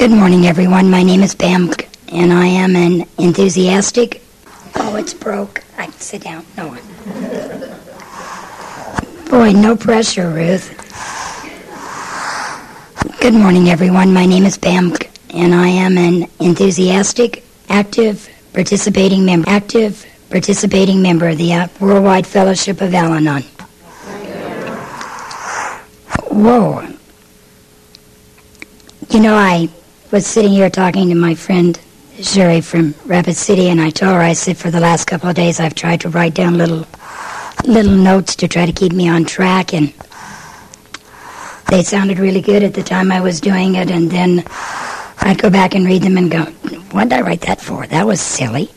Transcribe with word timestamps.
Good 0.00 0.12
morning, 0.12 0.46
everyone. 0.46 0.90
My 0.90 1.02
name 1.02 1.22
is 1.22 1.34
Pam, 1.34 1.70
and 2.10 2.32
I 2.32 2.46
am 2.46 2.74
an 2.74 3.04
enthusiastic. 3.18 4.22
Oh, 4.76 4.96
it's 4.96 5.12
broke. 5.12 5.62
I 5.76 5.90
sit 5.90 6.22
down. 6.22 6.46
No. 6.56 6.68
One. 6.68 6.80
Boy, 9.28 9.52
no 9.52 9.76
pressure, 9.76 10.30
Ruth. 10.30 10.70
Good 13.20 13.34
morning, 13.34 13.68
everyone. 13.68 14.14
My 14.14 14.24
name 14.24 14.46
is 14.46 14.56
Pam, 14.56 14.94
and 15.34 15.54
I 15.54 15.68
am 15.68 15.98
an 15.98 16.30
enthusiastic, 16.40 17.44
active, 17.68 18.26
participating 18.54 19.26
member. 19.26 19.50
Active, 19.50 20.06
participating 20.30 21.02
member 21.02 21.28
of 21.28 21.36
the 21.36 21.52
uh, 21.52 21.68
Worldwide 21.78 22.26
Fellowship 22.26 22.80
of 22.80 22.94
Al-Anon. 22.94 23.42
Whoa. 26.30 26.86
You 29.10 29.20
know, 29.20 29.34
I 29.34 29.68
was 30.10 30.26
sitting 30.26 30.50
here 30.50 30.68
talking 30.68 31.08
to 31.08 31.14
my 31.14 31.36
friend 31.36 31.78
Sherry 32.20 32.60
from 32.60 32.94
Rapid 33.06 33.36
City, 33.36 33.68
and 33.68 33.80
I 33.80 33.90
told 33.90 34.14
her, 34.14 34.20
I 34.20 34.32
said, 34.32 34.58
for 34.58 34.70
the 34.70 34.80
last 34.80 35.06
couple 35.06 35.28
of 35.28 35.36
days, 35.36 35.60
I've 35.60 35.76
tried 35.76 36.00
to 36.00 36.08
write 36.08 36.34
down 36.34 36.58
little 36.58 36.86
little 37.64 37.94
notes 37.94 38.34
to 38.36 38.48
try 38.48 38.66
to 38.66 38.72
keep 38.72 38.92
me 38.92 39.08
on 39.08 39.24
track, 39.24 39.72
and 39.72 39.92
they 41.68 41.84
sounded 41.84 42.18
really 42.18 42.40
good 42.40 42.64
at 42.64 42.74
the 42.74 42.82
time 42.82 43.12
I 43.12 43.20
was 43.20 43.40
doing 43.40 43.76
it, 43.76 43.90
and 43.90 44.10
then 44.10 44.44
I'd 45.18 45.40
go 45.40 45.48
back 45.48 45.74
and 45.76 45.86
read 45.86 46.02
them 46.02 46.16
and 46.16 46.30
go, 46.30 46.44
what 46.90 47.04
did 47.04 47.12
I 47.12 47.20
write 47.20 47.42
that 47.42 47.60
for? 47.60 47.86
That 47.86 48.06
was 48.06 48.20
silly. 48.20 48.68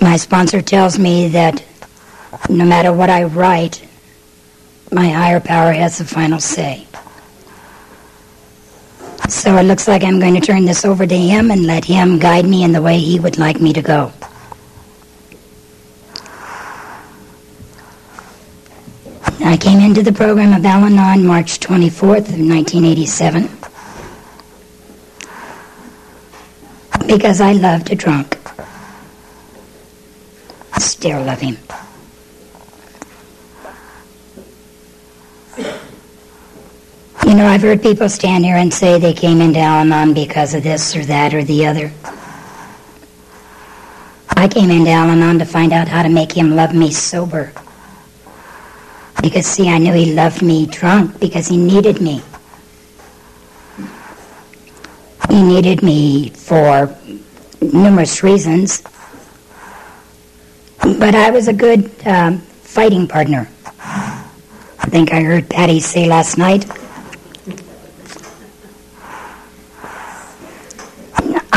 My 0.00 0.16
sponsor 0.16 0.62
tells 0.62 0.98
me 0.98 1.28
that 1.28 1.62
no 2.48 2.64
matter 2.64 2.92
what 2.92 3.10
I 3.10 3.24
write, 3.24 3.86
my 4.90 5.08
higher 5.08 5.40
power 5.40 5.72
has 5.72 5.98
the 5.98 6.04
final 6.04 6.40
say. 6.40 6.85
So 9.28 9.56
it 9.56 9.64
looks 9.64 9.88
like 9.88 10.04
I'm 10.04 10.20
going 10.20 10.34
to 10.34 10.40
turn 10.40 10.64
this 10.64 10.84
over 10.84 11.06
to 11.06 11.16
him 11.16 11.50
and 11.50 11.66
let 11.66 11.84
him 11.84 12.18
guide 12.18 12.46
me 12.46 12.62
in 12.62 12.72
the 12.72 12.80
way 12.80 12.98
he 12.98 13.18
would 13.18 13.38
like 13.38 13.60
me 13.60 13.72
to 13.72 13.82
go. 13.82 14.12
I 19.40 19.56
came 19.56 19.80
into 19.80 20.02
the 20.02 20.12
program 20.12 20.52
of 20.52 20.64
Al 20.64 20.84
Anon 20.84 21.26
March 21.26 21.58
24th 21.60 22.28
of 22.28 22.38
1987 22.38 23.48
because 27.06 27.40
I 27.40 27.52
loved 27.52 27.90
a 27.90 27.94
drunk. 27.94 28.38
I 30.72 30.78
still 30.78 31.22
love 31.22 31.40
him. 31.40 31.56
You 37.24 37.34
know, 37.34 37.46
I've 37.46 37.62
heard 37.62 37.82
people 37.82 38.08
stand 38.08 38.44
here 38.44 38.56
and 38.56 38.72
say 38.72 38.98
they 38.98 39.12
came 39.12 39.40
into 39.40 39.58
Al 39.58 39.80
Anon 39.80 40.14
because 40.14 40.54
of 40.54 40.62
this 40.62 40.94
or 40.94 41.04
that 41.06 41.34
or 41.34 41.42
the 41.42 41.66
other. 41.66 41.92
I 44.30 44.46
came 44.48 44.70
into 44.70 44.90
Al 44.90 45.10
Anon 45.10 45.38
to 45.38 45.44
find 45.44 45.72
out 45.72 45.88
how 45.88 46.02
to 46.02 46.08
make 46.08 46.30
him 46.30 46.54
love 46.54 46.74
me 46.74 46.92
sober. 46.92 47.52
Because, 49.22 49.46
see, 49.46 49.68
I 49.68 49.78
knew 49.78 49.92
he 49.92 50.12
loved 50.14 50.42
me 50.42 50.66
drunk 50.66 51.18
because 51.18 51.48
he 51.48 51.56
needed 51.56 52.00
me. 52.00 52.22
He 55.28 55.42
needed 55.42 55.82
me 55.82 56.30
for 56.30 56.94
numerous 57.60 58.22
reasons. 58.22 58.82
But 60.80 61.14
I 61.14 61.30
was 61.30 61.48
a 61.48 61.52
good 61.52 61.90
um, 62.06 62.38
fighting 62.38 63.08
partner. 63.08 63.48
I 63.80 64.88
think 64.88 65.12
I 65.12 65.22
heard 65.22 65.50
Patty 65.50 65.80
say 65.80 66.06
last 66.06 66.38
night 66.38 66.64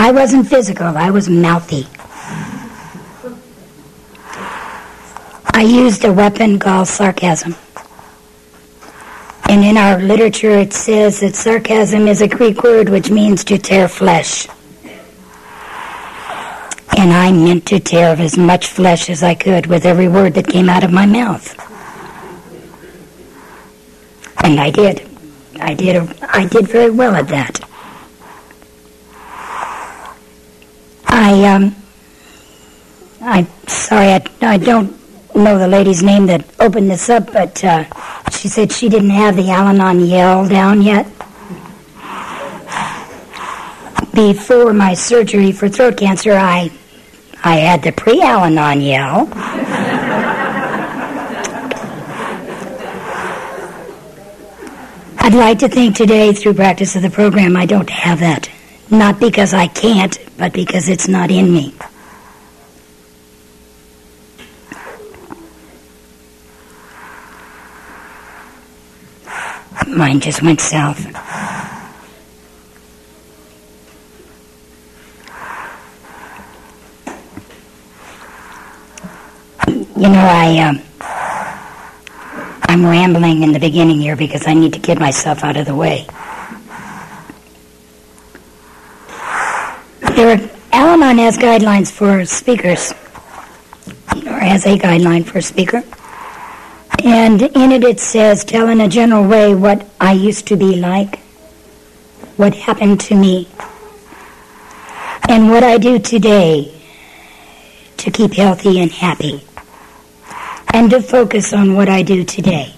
I 0.02 0.11
wasn't 0.14 0.47
physical, 0.47 0.88
I 0.88 1.09
was 1.09 1.28
mouthy. 1.28 1.86
I 5.54 5.61
used 5.61 6.05
a 6.05 6.14
weapon 6.14 6.58
called 6.58 6.87
sarcasm. 6.87 7.54
And 9.49 9.65
in 9.65 9.76
our 9.76 9.99
literature 9.99 10.52
it 10.52 10.71
says 10.71 11.20
that 11.20 11.36
sarcasm 11.36 12.08
is 12.08 12.21
a 12.21 12.30
Greek 12.30 12.64
word 12.64 12.88
which 12.88 13.11
means 13.11 13.43
to 13.43 13.58
tear 13.58 13.89
flesh. 13.89 14.48
And 16.98 17.11
I 17.11 17.33
meant 17.33 17.65
to 17.65 17.82
tear 17.82 18.15
as 18.15 18.38
much 18.38 18.67
flesh 18.67 19.09
as 19.09 19.21
I 19.21 19.36
could 19.36 19.65
with 19.65 19.86
every 19.86 20.08
word 20.08 20.33
that 20.36 20.48
came 20.48 20.70
out 20.70 20.86
of 20.86 20.93
my 20.93 21.05
mouth. 21.05 21.45
And 24.45 24.61
I 24.61 24.71
did. 24.71 25.05
I 25.59 25.73
did. 25.73 25.98
I 26.21 26.48
did 26.48 26.70
very 26.70 26.89
well 26.89 27.15
at 27.15 27.27
that. 27.27 27.68
I 31.09 31.43
um, 31.45 31.75
I'm 33.21 33.47
sorry, 33.67 34.08
I, 34.08 34.25
I 34.42 34.58
don't 34.58 34.95
know 35.36 35.58
the 35.58 35.67
lady's 35.67 36.02
name 36.02 36.27
that 36.27 36.45
opened 36.59 36.89
this 36.89 37.09
up, 37.09 37.33
but 37.33 37.64
uh, 37.64 37.83
she 38.31 38.47
said 38.47 38.71
she 38.71 38.87
didn't 38.89 39.09
have 39.09 39.36
the 39.36 39.49
Al-Anon 39.49 40.05
yell 40.05 40.47
down 40.47 40.81
yet. 40.81 41.05
Before 44.14 44.73
my 44.73 44.93
surgery 44.93 45.52
for 45.52 45.67
throat 45.67 45.97
cancer, 45.97 46.33
I 46.33 46.71
I 47.43 47.55
had 47.58 47.83
the 47.83 47.91
pre-Al-Anon 47.91 48.81
yell. 48.81 49.30
I'd 55.21 55.33
like 55.33 55.59
to 55.59 55.70
think 55.70 55.95
today, 55.95 56.33
through 56.33 56.55
practice 56.55 56.95
of 56.95 57.02
the 57.02 57.09
program, 57.09 57.55
I 57.55 57.65
don't 57.65 57.89
have 57.89 58.20
that. 58.20 58.49
Not 58.92 59.20
because 59.20 59.54
I 59.54 59.67
can't, 59.67 60.17
but 60.38 60.52
because 60.52 60.89
it's 60.89 61.08
not 61.08 61.30
in 61.30 61.54
me. 61.54 61.76
Mine 69.88 70.20
just 70.20 70.42
went 70.42 70.60
south. 70.60 71.05
You 79.67 80.08
know, 80.08 80.26
I, 80.26 80.60
um, 80.60 80.82
I'm 82.64 82.86
rambling 82.86 83.44
in 83.44 83.52
the 83.52 83.60
beginning 83.60 84.00
here 84.00 84.16
because 84.16 84.48
I 84.48 84.54
need 84.54 84.73
to 84.73 84.80
get 84.80 84.98
myself 84.98 85.44
out 85.44 85.58
of 85.58 85.66
the 85.66 85.76
way. 85.76 86.08
There 90.19 90.49
Al-Anon 90.73 91.17
has 91.19 91.37
guidelines 91.37 91.93
for 91.93 92.25
speakers, 92.25 92.91
or 94.27 94.37
has 94.37 94.65
a 94.65 94.77
guideline 94.77 95.25
for 95.25 95.37
a 95.37 95.41
speaker. 95.41 95.81
And 97.05 97.41
in 97.41 97.71
it 97.71 97.85
it 97.85 98.02
says, 98.02 98.43
tell 98.43 98.67
in 98.67 98.81
a 98.81 98.89
general 98.89 99.25
way 99.25 99.55
what 99.55 99.87
I 99.97 100.11
used 100.11 100.45
to 100.47 100.58
be 100.58 100.75
like, 100.75 101.19
what 102.35 102.53
happened 102.53 102.99
to 102.99 103.15
me, 103.15 103.47
and 105.29 105.49
what 105.49 105.63
I 105.63 105.77
do 105.77 105.99
today 105.99 106.77
to 107.95 108.11
keep 108.11 108.33
healthy 108.33 108.81
and 108.81 108.91
happy, 108.91 109.41
and 110.73 110.89
to 110.91 111.02
focus 111.02 111.53
on 111.53 111.75
what 111.75 111.87
I 111.87 112.02
do 112.03 112.25
today. 112.25 112.73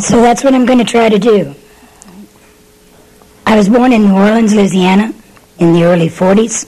So 0.00 0.20
that's 0.20 0.42
what 0.42 0.54
I'm 0.54 0.66
going 0.66 0.80
to 0.80 0.84
try 0.84 1.08
to 1.08 1.20
do. 1.20 1.54
I 3.52 3.56
was 3.56 3.68
born 3.68 3.92
in 3.92 4.04
New 4.04 4.14
Orleans, 4.14 4.54
Louisiana, 4.54 5.12
in 5.58 5.74
the 5.74 5.84
early 5.84 6.08
40s. 6.08 6.64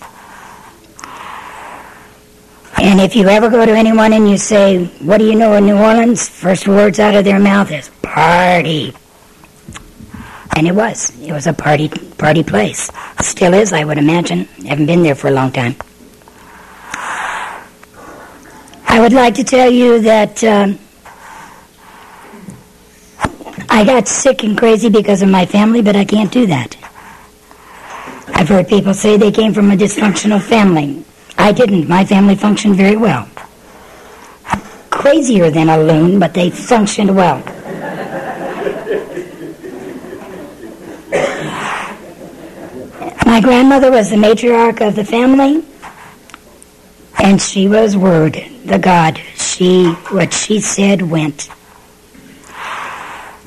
And 2.76 3.00
if 3.00 3.16
you 3.16 3.26
ever 3.26 3.48
go 3.48 3.64
to 3.64 3.72
anyone 3.72 4.12
and 4.12 4.28
you 4.28 4.36
say, 4.36 4.84
What 5.00 5.16
do 5.16 5.24
you 5.24 5.34
know 5.34 5.54
of 5.54 5.64
New 5.64 5.78
Orleans? 5.78 6.28
First 6.28 6.68
words 6.68 7.00
out 7.00 7.14
of 7.14 7.24
their 7.24 7.40
mouth 7.40 7.70
is 7.70 7.88
party. 8.02 8.92
And 10.56 10.66
it 10.66 10.74
was. 10.74 11.10
It 11.22 11.32
was 11.32 11.46
a 11.46 11.54
party 11.54 11.88
party 12.18 12.42
place. 12.42 12.90
Still 13.18 13.54
is, 13.54 13.72
I 13.72 13.84
would 13.84 13.96
imagine. 13.96 14.44
Haven't 14.68 14.84
been 14.84 15.02
there 15.02 15.14
for 15.14 15.28
a 15.28 15.30
long 15.30 15.52
time. 15.52 15.76
I 18.86 18.98
would 19.00 19.14
like 19.14 19.36
to 19.36 19.44
tell 19.44 19.70
you 19.70 20.00
that 20.00 20.44
um, 20.44 20.78
I 23.74 23.82
got 23.82 24.06
sick 24.06 24.44
and 24.44 24.56
crazy 24.56 24.88
because 24.88 25.20
of 25.20 25.28
my 25.28 25.46
family, 25.46 25.82
but 25.82 25.96
I 25.96 26.04
can't 26.04 26.30
do 26.30 26.46
that. 26.46 26.76
I've 28.28 28.48
heard 28.48 28.68
people 28.68 28.94
say 28.94 29.16
they 29.16 29.32
came 29.32 29.52
from 29.52 29.72
a 29.72 29.74
dysfunctional 29.76 30.40
family. 30.40 31.02
I 31.36 31.50
didn't. 31.50 31.88
My 31.88 32.04
family 32.04 32.36
functioned 32.36 32.76
very 32.76 32.94
well. 32.94 33.28
Crazier 34.90 35.50
than 35.50 35.68
a 35.68 35.76
loon, 35.76 36.20
but 36.20 36.34
they 36.34 36.50
functioned 36.50 37.16
well. 37.16 37.38
My 43.26 43.40
grandmother 43.40 43.90
was 43.90 44.08
the 44.08 44.16
matriarch 44.16 44.86
of 44.86 44.94
the 44.94 45.04
family, 45.04 45.64
and 47.18 47.42
she 47.42 47.66
was 47.66 47.96
Word, 47.96 48.34
the 48.64 48.78
God. 48.78 49.20
She, 49.34 49.86
what 50.12 50.32
she 50.32 50.60
said 50.60 51.02
went. 51.02 51.48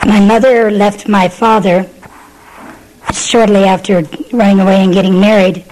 My 0.08 0.22
mother 0.22 0.72
left 0.72 1.10
my 1.10 1.28
father 1.28 1.86
shortly 3.12 3.66
after 3.66 4.04
running 4.32 4.62
away 4.62 4.82
and 4.82 4.94
getting 4.94 5.20
married. 5.20 5.66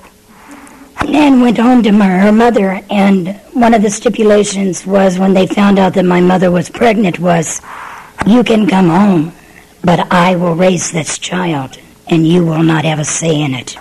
And 1.07 1.41
went 1.41 1.57
home 1.57 1.81
to 1.83 1.93
my, 1.93 2.07
her 2.07 2.33
mother 2.33 2.81
and 2.89 3.37
one 3.53 3.73
of 3.73 3.81
the 3.81 3.89
stipulations 3.89 4.85
was 4.85 5.17
when 5.17 5.33
they 5.33 5.47
found 5.47 5.79
out 5.79 5.93
that 5.93 6.03
my 6.03 6.19
mother 6.19 6.51
was 6.51 6.69
pregnant 6.69 7.17
was 7.17 7.61
you 8.27 8.43
can 8.43 8.67
come 8.67 8.89
home 8.89 9.31
but 9.83 10.11
i 10.11 10.35
will 10.35 10.55
raise 10.55 10.91
this 10.91 11.17
child 11.17 11.77
and 12.07 12.27
you 12.27 12.43
will 12.45 12.63
not 12.63 12.83
have 12.83 12.99
a 12.99 13.05
say 13.05 13.41
in 13.41 13.53
it. 13.53 13.77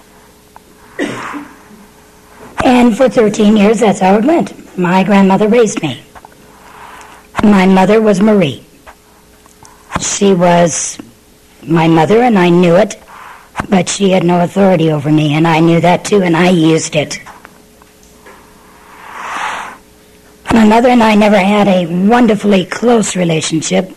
And 2.64 2.96
for 2.96 3.08
13 3.08 3.56
years 3.56 3.80
that's 3.80 3.98
how 3.98 4.18
it 4.18 4.24
went. 4.24 4.78
My 4.78 5.02
grandmother 5.02 5.48
raised 5.48 5.82
me. 5.82 6.00
My 7.42 7.66
mother 7.66 8.00
was 8.00 8.20
marie 8.20 8.64
she 10.00 10.34
was 10.34 10.98
my 11.62 11.88
mother 11.88 12.22
and 12.22 12.38
i 12.38 12.48
knew 12.48 12.76
it 12.76 13.00
but 13.68 13.88
she 13.88 14.10
had 14.10 14.24
no 14.24 14.42
authority 14.42 14.90
over 14.90 15.10
me, 15.10 15.34
and 15.34 15.46
I 15.46 15.60
knew 15.60 15.80
that 15.80 16.04
too, 16.04 16.22
and 16.22 16.36
I 16.36 16.50
used 16.50 16.96
it. 16.96 17.20
My 20.52 20.64
mother 20.64 20.88
and 20.88 21.02
I 21.02 21.14
never 21.14 21.38
had 21.38 21.66
a 21.66 21.86
wonderfully 21.86 22.64
close 22.66 23.16
relationship. 23.16 23.90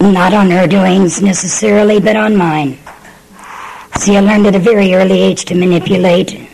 Not 0.00 0.32
on 0.32 0.50
her 0.50 0.66
doings 0.66 1.20
necessarily, 1.22 2.00
but 2.00 2.16
on 2.16 2.36
mine. 2.36 2.78
See, 3.96 4.16
I 4.16 4.20
learned 4.20 4.46
at 4.46 4.54
a 4.54 4.60
very 4.60 4.94
early 4.94 5.20
age 5.20 5.44
to 5.46 5.54
manipulate, 5.54 6.48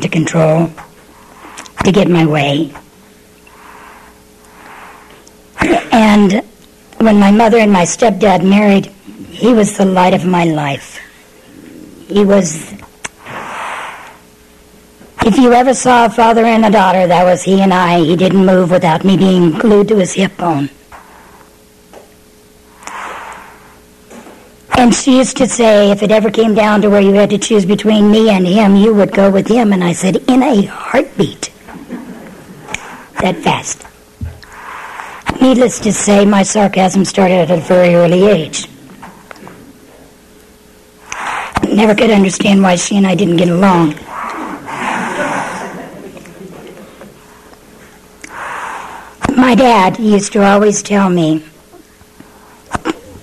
to 0.00 0.08
control, 0.08 0.70
to 1.84 1.92
get 1.92 2.08
my 2.08 2.24
way. 2.24 2.72
And 5.98 6.44
when 6.98 7.18
my 7.18 7.32
mother 7.32 7.58
and 7.58 7.72
my 7.72 7.82
stepdad 7.82 8.44
married, 8.44 8.86
he 9.30 9.52
was 9.52 9.76
the 9.76 9.84
light 9.84 10.14
of 10.14 10.24
my 10.24 10.44
life. 10.44 11.00
He 12.06 12.24
was. 12.24 12.72
If 15.26 15.36
you 15.36 15.52
ever 15.52 15.74
saw 15.74 16.06
a 16.06 16.08
father 16.08 16.44
and 16.44 16.64
a 16.64 16.70
daughter, 16.70 17.08
that 17.08 17.24
was 17.24 17.42
he 17.42 17.60
and 17.62 17.74
I. 17.74 17.98
He 17.98 18.14
didn't 18.14 18.46
move 18.46 18.70
without 18.70 19.04
me 19.04 19.16
being 19.16 19.50
glued 19.50 19.88
to 19.88 19.96
his 19.96 20.12
hip 20.12 20.36
bone. 20.36 20.70
And 24.78 24.94
she 24.94 25.18
used 25.18 25.36
to 25.38 25.48
say, 25.48 25.90
if 25.90 26.04
it 26.04 26.12
ever 26.12 26.30
came 26.30 26.54
down 26.54 26.80
to 26.82 26.90
where 26.90 27.00
you 27.00 27.14
had 27.14 27.30
to 27.30 27.38
choose 27.38 27.66
between 27.66 28.08
me 28.08 28.30
and 28.30 28.46
him, 28.46 28.76
you 28.76 28.94
would 28.94 29.12
go 29.12 29.32
with 29.32 29.48
him. 29.48 29.72
And 29.72 29.82
I 29.82 29.94
said, 29.94 30.18
in 30.28 30.44
a 30.44 30.62
heartbeat. 30.66 31.50
That 33.20 33.34
fast. 33.42 33.84
Needless 35.40 35.78
to 35.80 35.92
say, 35.92 36.24
my 36.24 36.42
sarcasm 36.42 37.04
started 37.04 37.34
at 37.34 37.50
a 37.50 37.56
very 37.56 37.94
early 37.94 38.26
age 38.26 38.68
never 41.78 41.94
could 41.94 42.10
understand 42.10 42.60
why 42.60 42.74
she 42.74 42.96
and 42.96 43.06
I 43.06 43.14
didn't 43.14 43.36
get 43.36 43.48
along. 43.48 43.94
My 49.36 49.54
dad 49.54 49.96
used 50.00 50.32
to 50.32 50.44
always 50.44 50.82
tell 50.82 51.08
me, 51.08 51.44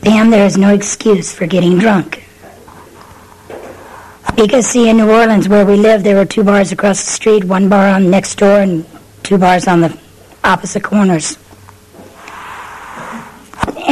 Pam, 0.02 0.30
there 0.30 0.46
is 0.46 0.57
no 0.57 0.74
excuse 0.74 1.34
for 1.34 1.46
getting 1.46 1.78
drunk. 1.78 2.24
Because, 4.38 4.68
see, 4.68 4.88
in 4.90 4.98
New 4.98 5.12
Orleans, 5.12 5.50
where 5.50 5.66
we 5.66 5.75
lived, 5.75 6.06
there 6.06 6.16
were 6.16 6.25
two 6.25 6.46
bars 6.46 6.72
across 6.72 7.04
the 7.04 7.12
street, 7.12 7.44
one 7.44 7.68
bar 7.68 7.90
on 7.90 8.10
next 8.10 8.36
door 8.36 8.60
and 8.62 8.86
two 9.24 9.38
bars 9.38 9.68
on 9.68 9.81
the 9.81 10.00
opposite 10.46 10.84
corners. 10.84 11.38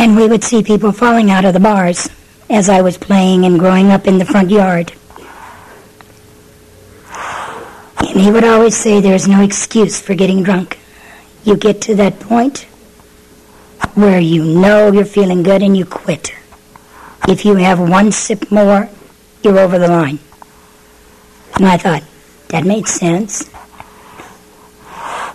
And 0.03 0.17
we 0.17 0.27
would 0.27 0.44
see 0.44 0.61
people 0.61 0.91
falling 0.91 1.31
out 1.31 1.45
of 1.45 1.53
the 1.53 1.61
bars 1.61 2.09
as 2.50 2.67
I 2.67 2.81
was 2.81 2.97
playing 2.97 3.45
and 3.45 3.57
growing 3.57 3.89
up 3.89 4.05
in 4.05 4.17
the 4.17 4.25
front 4.25 4.50
yard. 4.50 4.91
And 8.09 8.19
he 8.19 8.29
would 8.29 8.44
always 8.44 8.75
say, 8.75 9.00
There's 9.00 9.29
no 9.29 9.41
excuse 9.41 10.01
for 10.01 10.13
getting 10.13 10.44
drunk. 10.44 10.77
You 11.45 11.55
get 11.55 11.79
to 11.83 11.95
that 11.95 12.19
point 12.19 12.63
where 13.95 14.19
you 14.19 14.44
know 14.44 14.91
you're 14.91 15.05
feeling 15.05 15.41
good 15.41 15.63
and 15.63 15.77
you 15.77 15.85
quit. 15.85 16.33
If 17.29 17.45
you 17.45 17.55
have 17.55 17.79
one 17.79 18.11
sip 18.11 18.51
more, 18.51 18.89
you're 19.41 19.57
over 19.57 19.79
the 19.79 19.88
line. 19.88 20.19
And 21.55 21.65
I 21.65 21.77
thought, 21.77 22.03
that 22.50 22.65
made 22.65 22.89
sense. 22.89 23.50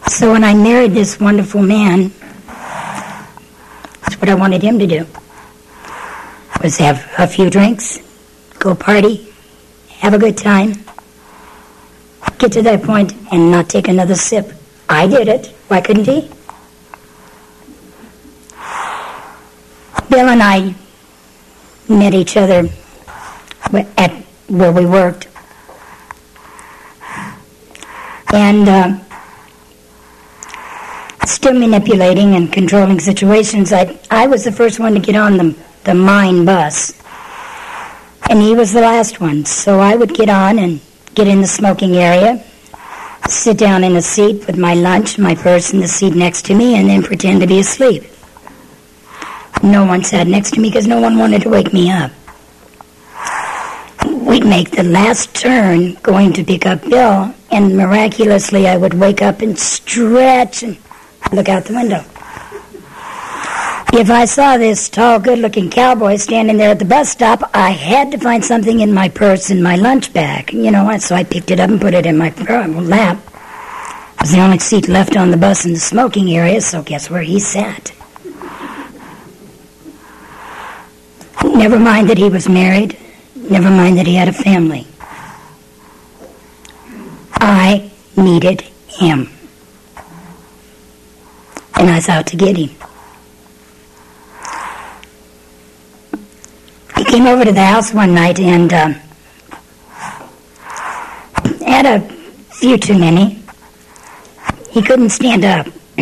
So 0.08 0.32
when 0.32 0.44
I 0.44 0.52
married 0.52 0.92
this 0.92 1.18
wonderful 1.18 1.62
man, 1.62 2.12
what 4.28 4.36
I 4.36 4.40
wanted 4.40 4.62
him 4.62 4.78
to 4.78 4.86
do 4.86 5.06
was 6.62 6.76
have 6.76 7.10
a 7.16 7.26
few 7.26 7.48
drinks, 7.48 7.98
go 8.58 8.74
party, 8.74 9.32
have 9.88 10.12
a 10.12 10.18
good 10.18 10.36
time, 10.36 10.74
get 12.36 12.52
to 12.52 12.60
that 12.62 12.82
point 12.82 13.14
and 13.32 13.50
not 13.50 13.70
take 13.70 13.88
another 13.88 14.14
sip. 14.14 14.52
I 14.86 15.06
did 15.06 15.28
it. 15.28 15.46
Why 15.68 15.80
couldn't 15.80 16.04
he? 16.04 16.28
Bill 20.10 20.28
and 20.28 20.42
I 20.42 20.74
met 21.88 22.12
each 22.12 22.36
other 22.36 22.68
at 23.96 24.12
where 24.48 24.72
we 24.72 24.84
worked. 24.84 25.28
And 28.34 28.68
uh, 28.68 28.98
still 31.30 31.54
manipulating 31.54 32.34
and 32.34 32.52
controlling 32.52 33.00
situations. 33.00 33.72
I, 33.72 33.98
I 34.10 34.26
was 34.26 34.44
the 34.44 34.52
first 34.52 34.80
one 34.80 34.94
to 34.94 35.00
get 35.00 35.16
on 35.16 35.36
them 35.36 35.56
the 35.84 35.94
mine 35.94 36.44
bus. 36.44 36.92
And 38.28 38.42
he 38.42 38.54
was 38.54 38.72
the 38.72 38.82
last 38.82 39.20
one. 39.20 39.46
So 39.46 39.80
I 39.80 39.96
would 39.96 40.14
get 40.14 40.28
on 40.28 40.58
and 40.58 40.80
get 41.14 41.26
in 41.26 41.40
the 41.40 41.46
smoking 41.46 41.96
area, 41.96 42.44
sit 43.26 43.56
down 43.56 43.84
in 43.84 43.96
a 43.96 44.02
seat 44.02 44.46
with 44.46 44.58
my 44.58 44.74
lunch, 44.74 45.18
my 45.18 45.34
purse 45.34 45.72
in 45.72 45.80
the 45.80 45.88
seat 45.88 46.14
next 46.14 46.44
to 46.46 46.54
me, 46.54 46.76
and 46.78 46.88
then 46.88 47.02
pretend 47.02 47.40
to 47.40 47.46
be 47.46 47.60
asleep. 47.60 48.04
No 49.62 49.84
one 49.84 50.04
sat 50.04 50.26
next 50.26 50.52
to 50.54 50.60
me 50.60 50.68
because 50.68 50.86
no 50.86 51.00
one 51.00 51.18
wanted 51.18 51.42
to 51.42 51.48
wake 51.48 51.72
me 51.72 51.90
up. 51.90 52.12
We'd 54.04 54.44
make 54.44 54.70
the 54.70 54.84
last 54.84 55.34
turn 55.34 55.94
going 56.02 56.32
to 56.34 56.44
pick 56.44 56.66
up 56.66 56.82
Bill, 56.82 57.34
and 57.50 57.76
miraculously 57.76 58.68
I 58.68 58.76
would 58.76 58.94
wake 58.94 59.22
up 59.22 59.40
and 59.40 59.58
stretch 59.58 60.62
and 60.62 60.76
look 61.32 61.48
out 61.48 61.64
the 61.64 61.74
window. 61.74 62.04
If 63.90 64.10
I 64.10 64.26
saw 64.26 64.58
this 64.58 64.88
tall, 64.88 65.18
good 65.18 65.38
looking 65.38 65.70
cowboy 65.70 66.16
standing 66.16 66.58
there 66.58 66.70
at 66.70 66.78
the 66.78 66.84
bus 66.84 67.08
stop, 67.08 67.50
I 67.54 67.70
had 67.70 68.10
to 68.12 68.18
find 68.18 68.44
something 68.44 68.80
in 68.80 68.92
my 68.92 69.08
purse 69.08 69.48
and 69.48 69.62
my 69.62 69.76
lunch 69.76 70.12
bag. 70.12 70.52
You 70.52 70.70
know, 70.70 70.84
what? 70.84 71.00
so 71.00 71.14
I 71.14 71.24
picked 71.24 71.50
it 71.50 71.58
up 71.58 71.70
and 71.70 71.80
put 71.80 71.94
it 71.94 72.04
in 72.04 72.18
my 72.18 72.28
lap. 72.36 73.18
It 74.14 74.20
was 74.20 74.32
the 74.32 74.40
only 74.40 74.58
seat 74.58 74.88
left 74.88 75.16
on 75.16 75.30
the 75.30 75.38
bus 75.38 75.64
in 75.64 75.72
the 75.72 75.80
smoking 75.80 76.30
area, 76.30 76.60
so 76.60 76.82
guess 76.82 77.08
where 77.08 77.22
he 77.22 77.40
sat? 77.40 77.92
Never 81.42 81.78
mind 81.78 82.10
that 82.10 82.18
he 82.18 82.28
was 82.28 82.48
married. 82.48 82.98
Never 83.34 83.70
mind 83.70 83.96
that 83.98 84.06
he 84.06 84.16
had 84.16 84.28
a 84.28 84.32
family. 84.32 84.86
I 87.32 87.90
needed 88.16 88.60
him. 88.86 89.30
And 91.78 91.88
I 91.88 91.94
was 91.94 92.08
out 92.08 92.26
to 92.28 92.36
get 92.36 92.56
him. 92.56 92.70
He 96.96 97.04
came 97.04 97.26
over 97.26 97.44
to 97.44 97.52
the 97.52 97.64
house 97.64 97.94
one 97.94 98.14
night 98.14 98.40
and 98.40 98.72
uh, 98.72 98.94
had 101.64 101.86
a 101.86 102.00
few 102.50 102.76
too 102.76 102.98
many. 102.98 103.40
He 104.70 104.82
couldn't 104.82 105.10
stand 105.10 105.44
up. 105.44 105.66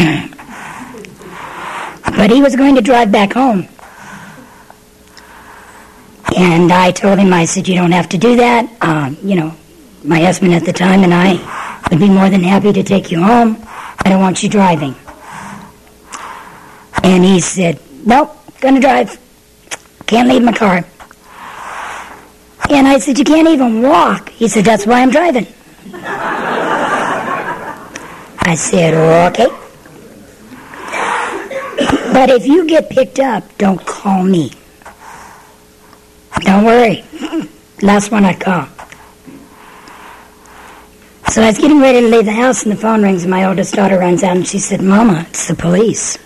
but 2.16 2.30
he 2.30 2.40
was 2.40 2.56
going 2.56 2.75
to 2.76 2.80
drive 2.80 3.12
back 3.12 3.35
home. 3.35 3.68
And 6.37 6.73
I 6.73 6.90
told 6.90 7.18
him, 7.18 7.33
I 7.33 7.45
said, 7.45 7.68
you 7.68 7.75
don't 7.75 7.92
have 7.92 8.09
to 8.11 8.18
do 8.18 8.37
that. 8.37 8.71
Um, 8.80 9.16
you 9.23 9.37
know, 9.37 9.54
my 10.02 10.21
husband 10.21 10.54
at 10.54 10.64
the 10.64 10.73
time 10.73 11.02
and 11.02 11.12
I 11.12 11.35
would 11.90 12.00
be 12.00 12.09
more 12.09 12.30
than 12.30 12.42
happy 12.42 12.73
to 12.73 12.83
take 12.83 13.11
you 13.11 13.23
home. 13.23 13.59
I 14.04 14.09
don't 14.09 14.21
want 14.21 14.42
you 14.42 14.49
driving. 14.49 14.95
And 17.06 17.25
he 17.25 17.40
said, 17.40 17.80
nope, 18.04 18.36
gonna 18.60 18.80
drive. 18.80 19.16
Can't 20.06 20.28
leave 20.28 20.42
my 20.42 20.52
car. 20.52 20.84
And 22.68 22.88
I 22.88 22.98
said, 22.98 23.16
You 23.18 23.25
can't 23.25 23.46
even 23.48 23.80
walk. 23.82 24.30
He 24.30 24.48
said, 24.48 24.64
That's 24.64 24.86
why 24.86 25.02
I'm 25.02 25.10
driving. 25.10 25.46
I 28.42 28.54
said, 28.56 28.94
Okay. 29.32 29.46
But 32.12 32.30
if 32.30 32.46
you 32.46 32.66
get 32.66 32.90
picked 32.90 33.20
up, 33.20 33.44
don't 33.58 33.84
call 33.86 34.25
me. 34.25 34.50
Don't 36.40 36.64
worry. 36.64 37.04
Last 37.82 38.10
one 38.10 38.25
I 38.25 38.34
call. 38.34 38.66
So 41.30 41.42
I 41.42 41.46
was 41.46 41.58
getting 41.58 41.80
ready 41.80 42.00
to 42.00 42.08
leave 42.08 42.25
the 42.25 42.32
house, 42.32 42.62
and 42.62 42.72
the 42.72 42.76
phone 42.76 43.02
rings, 43.02 43.22
and 43.25 43.30
my 43.30 43.44
oldest 43.44 43.75
daughter 43.75 43.98
runs 43.98 44.22
out, 44.22 44.36
and 44.36 44.46
she 44.46 44.58
said, 44.58 44.80
Mama, 44.80 45.26
it's 45.28 45.48
the 45.48 45.54
police. 45.54 46.16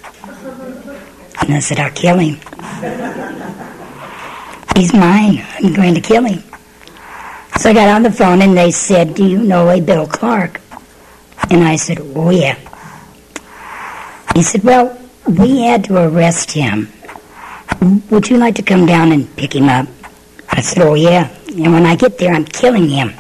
And 1.41 1.55
I 1.55 1.59
said, 1.61 1.79
I'll 1.79 1.91
kill 1.91 2.19
him. 2.19 2.37
He's 4.77 4.93
mine. 4.93 5.45
I'm 5.59 5.75
going 5.75 5.95
to 5.95 6.01
kill 6.01 6.25
him. 6.25 6.43
So 7.59 7.71
I 7.71 7.75
got 7.75 7.89
on 7.89 8.03
the 8.03 8.11
phone 8.11 8.41
and 8.41 8.57
they 8.57 8.71
said, 8.71 9.15
Do 9.15 9.27
you 9.27 9.43
know 9.43 9.69
a 9.69 9.81
Bill 9.81 10.07
Clark? 10.07 10.61
And 11.51 11.63
I 11.63 11.77
said, 11.77 11.99
Oh, 12.01 12.31
yeah. 12.31 12.57
He 14.35 14.43
said, 14.43 14.63
Well, 14.63 14.99
we 15.27 15.63
had 15.63 15.85
to 15.85 16.09
arrest 16.09 16.53
him. 16.53 16.89
Would 18.11 18.31
you 18.31 18.39
like 18.39 18.55
to 18.57 18.63
come 18.63 18.87
down 18.87 19.13
and 19.13 19.35
pick 19.37 19.55
him 19.55 19.69
up? 19.69 19.87
I 20.49 20.61
said, 20.63 20.83
Oh, 20.83 20.95
yeah. 20.95 21.29
And 21.49 21.73
when 21.73 21.85
I 21.85 21.97
get 21.97 22.17
there, 22.19 22.33
I'm 22.33 22.45
killing 22.45 22.89
him. 22.89 23.13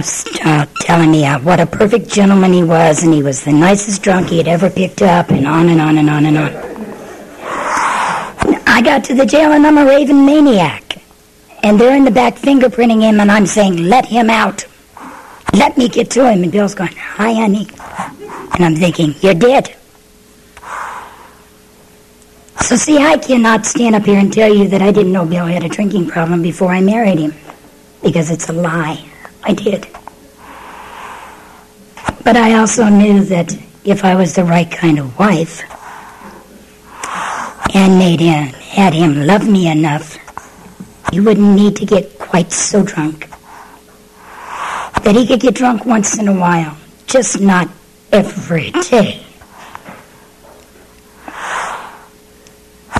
Cops 0.00 0.24
uh, 0.46 0.64
telling 0.80 1.10
me 1.10 1.26
uh, 1.26 1.38
what 1.40 1.60
a 1.60 1.66
perfect 1.66 2.08
gentleman 2.08 2.54
he 2.54 2.64
was, 2.64 3.02
and 3.02 3.12
he 3.12 3.22
was 3.22 3.44
the 3.44 3.52
nicest 3.52 4.02
drunk 4.02 4.30
he 4.30 4.38
had 4.38 4.48
ever 4.48 4.70
picked 4.70 5.02
up, 5.02 5.28
and 5.28 5.46
on 5.46 5.68
and 5.68 5.78
on 5.78 5.98
and 5.98 6.08
on 6.08 6.24
and 6.24 6.38
on. 6.38 6.48
I 8.66 8.80
got 8.82 9.04
to 9.04 9.14
the 9.14 9.26
jail, 9.26 9.52
and 9.52 9.66
I'm 9.66 9.76
a 9.76 9.84
raving 9.84 10.24
maniac. 10.24 11.02
And 11.62 11.78
they're 11.78 11.94
in 11.94 12.04
the 12.04 12.10
back 12.10 12.36
fingerprinting 12.36 13.02
him, 13.02 13.20
and 13.20 13.30
I'm 13.30 13.44
saying, 13.44 13.76
Let 13.76 14.06
him 14.06 14.30
out. 14.30 14.64
Let 15.52 15.76
me 15.76 15.86
get 15.86 16.10
to 16.12 16.26
him. 16.30 16.44
And 16.44 16.50
Bill's 16.50 16.74
going, 16.74 16.96
Hi, 16.96 17.34
honey. 17.34 17.68
And 18.54 18.64
I'm 18.64 18.76
thinking, 18.76 19.14
You're 19.20 19.34
dead. 19.34 19.76
So, 22.62 22.76
see, 22.76 22.96
I 22.96 23.18
cannot 23.18 23.66
stand 23.66 23.94
up 23.94 24.04
here 24.04 24.18
and 24.18 24.32
tell 24.32 24.54
you 24.54 24.66
that 24.68 24.80
I 24.80 24.92
didn't 24.92 25.12
know 25.12 25.26
Bill 25.26 25.44
had 25.44 25.62
a 25.62 25.68
drinking 25.68 26.06
problem 26.06 26.40
before 26.40 26.72
I 26.72 26.80
married 26.80 27.18
him, 27.18 27.34
because 28.02 28.30
it's 28.30 28.48
a 28.48 28.54
lie. 28.54 29.09
I 29.50 29.52
did. 29.52 29.88
But 32.22 32.36
I 32.36 32.54
also 32.54 32.88
knew 32.88 33.24
that 33.24 33.52
if 33.84 34.04
I 34.04 34.14
was 34.14 34.36
the 34.36 34.44
right 34.44 34.70
kind 34.70 35.00
of 35.00 35.18
wife 35.18 35.64
and 37.74 37.98
made 37.98 38.20
him, 38.20 38.46
had 38.78 38.94
him 38.94 39.26
love 39.26 39.48
me 39.48 39.68
enough, 39.68 40.18
he 41.10 41.18
wouldn't 41.18 41.56
need 41.56 41.74
to 41.76 41.84
get 41.84 42.16
quite 42.16 42.52
so 42.52 42.84
drunk. 42.84 43.28
That 45.02 45.16
he 45.16 45.26
could 45.26 45.40
get 45.40 45.56
drunk 45.56 45.84
once 45.84 46.16
in 46.16 46.28
a 46.28 46.32
while, 46.32 46.76
just 47.06 47.40
not 47.40 47.68
every 48.12 48.70
day. 48.70 49.20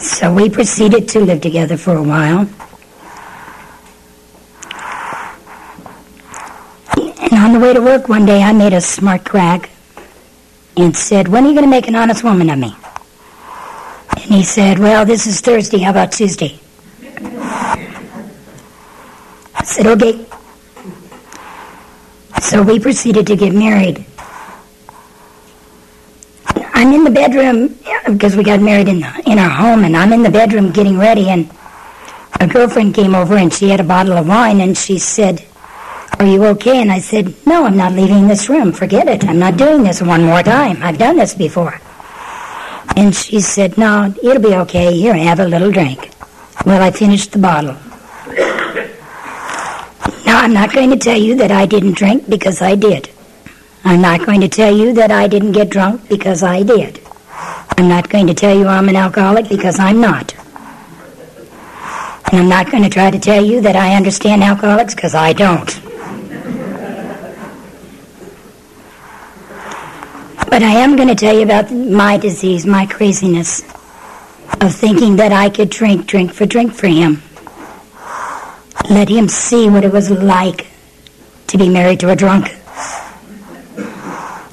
So 0.00 0.34
we 0.34 0.50
proceeded 0.50 1.08
to 1.10 1.20
live 1.20 1.42
together 1.42 1.76
for 1.76 1.94
a 1.94 2.02
while. 2.02 2.48
And 6.96 7.28
on 7.40 7.52
the 7.54 7.58
way 7.58 7.72
to 7.72 7.80
work 7.80 8.08
one 8.08 8.26
day, 8.26 8.42
I 8.42 8.52
made 8.52 8.74
a 8.74 8.80
smart 8.80 9.24
crack 9.24 9.70
and 10.76 10.94
said, 10.94 11.26
When 11.26 11.44
are 11.44 11.48
you 11.48 11.54
going 11.54 11.64
to 11.64 11.70
make 11.70 11.88
an 11.88 11.94
honest 11.94 12.22
woman 12.22 12.50
of 12.50 12.58
me? 12.58 12.74
And 14.12 14.34
he 14.34 14.42
said, 14.42 14.78
Well, 14.78 15.06
this 15.06 15.26
is 15.26 15.40
Thursday. 15.40 15.78
How 15.78 15.90
about 15.90 16.12
Tuesday? 16.12 16.60
I 19.54 19.62
said, 19.64 19.86
Okay. 19.86 20.26
So 22.42 22.62
we 22.62 22.78
proceeded 22.78 23.26
to 23.28 23.36
get 23.36 23.54
married. 23.54 24.04
I'm 26.74 26.92
in 26.92 27.04
the 27.04 27.10
bedroom 27.10 27.78
because 28.06 28.36
we 28.36 28.44
got 28.44 28.60
married 28.60 28.88
in 28.88 28.98
in 29.26 29.38
our 29.38 29.50
home, 29.50 29.84
and 29.84 29.96
I'm 29.96 30.12
in 30.12 30.22
the 30.22 30.30
bedroom 30.30 30.72
getting 30.72 30.98
ready, 30.98 31.28
and 31.28 31.50
a 32.38 32.46
girlfriend 32.46 32.94
came 32.94 33.14
over 33.14 33.36
and 33.36 33.52
she 33.52 33.68
had 33.70 33.80
a 33.80 33.84
bottle 33.84 34.14
of 34.14 34.28
wine, 34.28 34.60
and 34.60 34.76
she 34.76 34.98
said, 34.98 35.46
"Are 36.20 36.26
you 36.26 36.44
okay?" 36.52 36.80
And 36.80 36.92
I 36.92 37.00
said, 37.00 37.34
"No, 37.46 37.64
I'm 37.64 37.76
not 37.76 37.94
leaving 37.94 38.28
this 38.28 38.48
room. 38.48 38.72
Forget 38.72 39.08
it. 39.08 39.26
I'm 39.26 39.40
not 39.40 39.56
doing 39.56 39.82
this 39.82 40.00
one 40.00 40.22
more 40.22 40.44
time. 40.44 40.78
I've 40.82 40.98
done 40.98 41.16
this 41.16 41.34
before." 41.34 41.80
And 42.96 43.16
she 43.16 43.40
said, 43.40 43.76
"No, 43.76 44.14
it'll 44.22 44.42
be 44.42 44.54
okay. 44.64 44.92
Here, 44.92 45.14
have 45.14 45.40
a 45.40 45.48
little 45.48 45.72
drink." 45.72 46.10
Well, 46.66 46.82
I 46.82 46.90
finished 46.90 47.32
the 47.32 47.38
bottle. 47.38 47.76
Now, 50.26 50.42
I'm 50.42 50.52
not 50.52 50.72
going 50.72 50.90
to 50.90 50.96
tell 50.96 51.16
you 51.16 51.34
that 51.36 51.50
I 51.50 51.64
didn't 51.66 51.96
drink 51.96 52.28
because 52.28 52.60
I 52.62 52.74
did. 52.74 53.08
I'm 53.84 54.02
not 54.02 54.26
going 54.26 54.42
to 54.42 54.48
tell 54.48 54.76
you 54.76 54.92
that 54.92 55.10
I 55.10 55.26
didn't 55.26 55.52
get 55.52 55.70
drunk 55.70 56.08
because 56.08 56.42
I 56.42 56.62
did. 56.62 57.00
I'm 57.78 57.88
not 57.88 58.10
going 58.10 58.26
to 58.26 58.34
tell 58.34 58.56
you 58.56 58.66
I'm 58.66 58.88
an 58.90 58.96
alcoholic 58.96 59.48
because 59.48 59.78
I'm 59.78 60.00
not. 60.00 60.34
And 62.30 62.42
I'm 62.42 62.48
not 62.48 62.70
going 62.70 62.82
to 62.82 62.90
try 62.90 63.10
to 63.10 63.18
tell 63.18 63.44
you 63.44 63.60
that 63.62 63.74
I 63.74 63.96
understand 63.96 64.44
alcoholics 64.44 64.94
because 64.94 65.14
I 65.14 65.32
don't. 65.32 65.89
But 70.50 70.64
I 70.64 70.72
am 70.72 70.96
going 70.96 71.06
to 71.06 71.14
tell 71.14 71.34
you 71.34 71.44
about 71.44 71.70
my 71.70 72.16
disease, 72.16 72.66
my 72.66 72.84
craziness 72.84 73.62
of 74.60 74.74
thinking 74.74 75.14
that 75.16 75.30
I 75.30 75.48
could 75.48 75.70
drink, 75.70 76.06
drink 76.06 76.32
for 76.32 76.44
drink 76.44 76.74
for 76.74 76.88
him. 76.88 77.22
Let 78.90 79.08
him 79.08 79.28
see 79.28 79.70
what 79.70 79.84
it 79.84 79.92
was 79.92 80.10
like 80.10 80.66
to 81.46 81.56
be 81.56 81.68
married 81.68 82.00
to 82.00 82.10
a 82.10 82.16
drunk. 82.16 82.48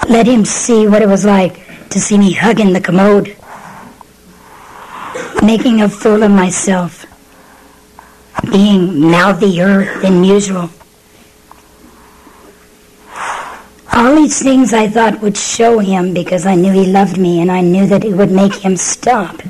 Let 0.08 0.28
him 0.28 0.46
see 0.46 0.88
what 0.88 1.02
it 1.02 1.08
was 1.08 1.26
like 1.26 1.90
to 1.90 2.00
see 2.00 2.20
me 2.20 2.32
hugging 2.32 2.74
the 2.74 2.82
commode, 2.82 3.36
making 5.42 5.82
a 5.82 5.90
fool 5.90 6.22
of 6.22 6.30
myself, 6.30 7.08
being 8.52 9.02
mouthier 9.10 10.00
than 10.02 10.24
usual. 10.24 10.70
All 13.94 14.16
these 14.16 14.42
things 14.42 14.74
I 14.74 14.88
thought 14.88 15.22
would 15.22 15.38
show 15.38 15.80
him 15.80 16.14
because 16.14 16.46
I 16.46 16.56
knew 16.56 16.72
he 16.72 16.86
loved 16.86 17.18
me 17.18 17.42
and 17.42 17.52
I 17.52 17.62
knew 17.62 17.88
that 17.88 18.06
it 18.06 18.14
would 18.14 18.32
make 18.32 18.54
him 18.54 18.78
stop 18.78 19.42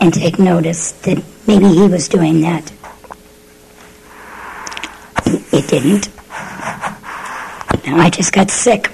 and 0.00 0.14
take 0.14 0.38
notice 0.38 0.92
that 1.02 1.22
maybe 1.46 1.68
he 1.68 1.88
was 1.88 2.08
doing 2.08 2.40
that. 2.42 2.72
It 5.52 5.68
didn't. 5.68 6.08
I 7.86 8.08
just 8.10 8.32
got 8.32 8.50
sick. 8.50 8.90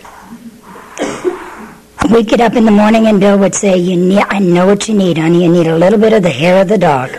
We'd 2.10 2.28
get 2.28 2.40
up 2.40 2.54
in 2.54 2.64
the 2.64 2.70
morning 2.70 3.06
and 3.06 3.20
Bill 3.20 3.38
would 3.38 3.54
say, 3.54 3.76
"You 3.76 3.96
need, 3.96 4.24
I 4.30 4.38
know 4.38 4.66
what 4.66 4.88
you 4.88 4.94
need, 4.94 5.18
honey. 5.18 5.44
You 5.44 5.50
need 5.50 5.66
a 5.66 5.76
little 5.76 5.98
bit 5.98 6.12
of 6.12 6.22
the 6.22 6.30
hair 6.30 6.62
of 6.62 6.68
the 6.68 6.78
dog." 6.78 7.10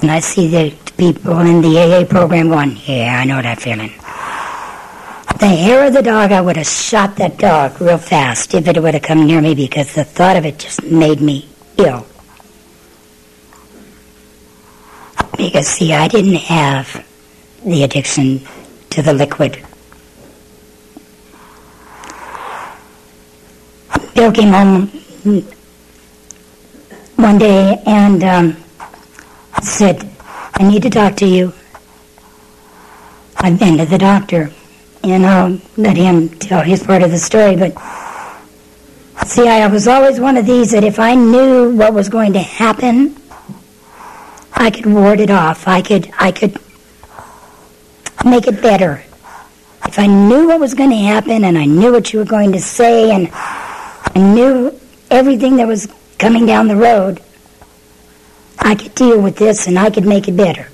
And 0.00 0.10
I 0.10 0.20
see 0.20 0.48
the 0.48 0.74
people 0.96 1.38
in 1.40 1.60
the 1.62 1.78
AA 1.78 2.04
program 2.04 2.50
going, 2.50 2.78
"Yeah, 2.86 3.20
I 3.20 3.24
know 3.24 3.40
that 3.42 3.60
feeling." 3.60 3.92
The 5.42 5.48
hair 5.48 5.88
of 5.88 5.92
the 5.92 6.02
dog, 6.02 6.30
I 6.30 6.40
would 6.40 6.56
have 6.56 6.68
shot 6.68 7.16
that 7.16 7.36
dog 7.36 7.80
real 7.80 7.98
fast 7.98 8.54
if 8.54 8.68
it 8.68 8.80
would 8.80 8.94
have 8.94 9.02
come 9.02 9.26
near 9.26 9.40
me 9.40 9.56
because 9.56 9.92
the 9.92 10.04
thought 10.04 10.36
of 10.36 10.46
it 10.46 10.60
just 10.60 10.84
made 10.84 11.20
me 11.20 11.48
ill. 11.78 12.06
Because, 15.36 15.66
see, 15.66 15.92
I 15.92 16.06
didn't 16.06 16.36
have 16.36 17.04
the 17.66 17.82
addiction 17.82 18.42
to 18.90 19.02
the 19.02 19.12
liquid. 19.12 19.60
Bill 24.14 24.30
came 24.30 24.52
home 24.52 24.86
one 27.16 27.38
day 27.38 27.82
and 27.84 28.22
um, 28.22 28.56
said, 29.60 30.08
I 30.54 30.62
need 30.62 30.82
to 30.84 30.90
talk 30.90 31.16
to 31.16 31.26
you. 31.26 31.52
I've 33.38 33.58
been 33.58 33.78
to 33.78 33.86
the 33.86 33.98
doctor, 33.98 34.52
and 35.04 35.26
I'll 35.26 35.60
let 35.76 35.96
him 35.96 36.28
tell 36.28 36.62
his 36.62 36.82
part 36.82 37.02
of 37.02 37.10
the 37.10 37.18
story, 37.18 37.56
but 37.56 37.72
see, 39.26 39.48
I 39.48 39.66
was 39.66 39.88
always 39.88 40.20
one 40.20 40.36
of 40.36 40.46
these 40.46 40.70
that 40.72 40.84
if 40.84 40.98
I 40.98 41.14
knew 41.14 41.74
what 41.74 41.92
was 41.92 42.08
going 42.08 42.34
to 42.34 42.40
happen, 42.40 43.16
I 44.52 44.70
could 44.70 44.86
ward 44.86 45.20
it 45.20 45.30
off. 45.30 45.66
I 45.66 45.82
could, 45.82 46.10
I 46.18 46.30
could 46.30 46.56
make 48.24 48.46
it 48.46 48.62
better. 48.62 49.02
If 49.86 49.98
I 49.98 50.06
knew 50.06 50.48
what 50.48 50.60
was 50.60 50.74
going 50.74 50.90
to 50.90 50.96
happen 50.96 51.44
and 51.44 51.58
I 51.58 51.64
knew 51.64 51.92
what 51.92 52.12
you 52.12 52.20
were 52.20 52.24
going 52.24 52.52
to 52.52 52.60
say 52.60 53.10
and 53.10 53.28
I 53.32 54.12
knew 54.16 54.78
everything 55.10 55.56
that 55.56 55.66
was 55.66 55.92
coming 56.18 56.46
down 56.46 56.68
the 56.68 56.76
road, 56.76 57.20
I 58.58 58.76
could 58.76 58.94
deal 58.94 59.20
with 59.20 59.36
this 59.36 59.66
and 59.66 59.78
I 59.78 59.90
could 59.90 60.06
make 60.06 60.28
it 60.28 60.36
better. 60.36 60.68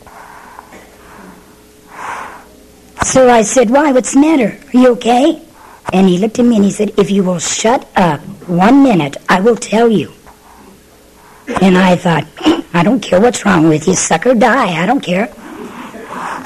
So 3.04 3.30
I 3.30 3.42
said, 3.42 3.70
Why? 3.70 3.92
What's 3.92 4.14
the 4.14 4.20
matter? 4.20 4.58
Are 4.74 4.78
you 4.78 4.88
okay? 4.92 5.42
And 5.92 6.08
he 6.08 6.18
looked 6.18 6.38
at 6.38 6.44
me 6.44 6.56
and 6.56 6.64
he 6.64 6.70
said, 6.70 6.92
If 6.98 7.10
you 7.10 7.24
will 7.24 7.38
shut 7.38 7.88
up 7.96 8.20
one 8.48 8.82
minute, 8.82 9.16
I 9.28 9.40
will 9.40 9.56
tell 9.56 9.88
you. 9.88 10.12
And 11.62 11.78
I 11.78 11.96
thought, 11.96 12.26
I 12.74 12.82
don't 12.82 13.00
care 13.00 13.20
what's 13.20 13.44
wrong 13.44 13.68
with 13.68 13.88
you, 13.88 13.94
sucker, 13.94 14.34
die. 14.34 14.82
I 14.82 14.86
don't 14.86 15.00
care. 15.00 15.32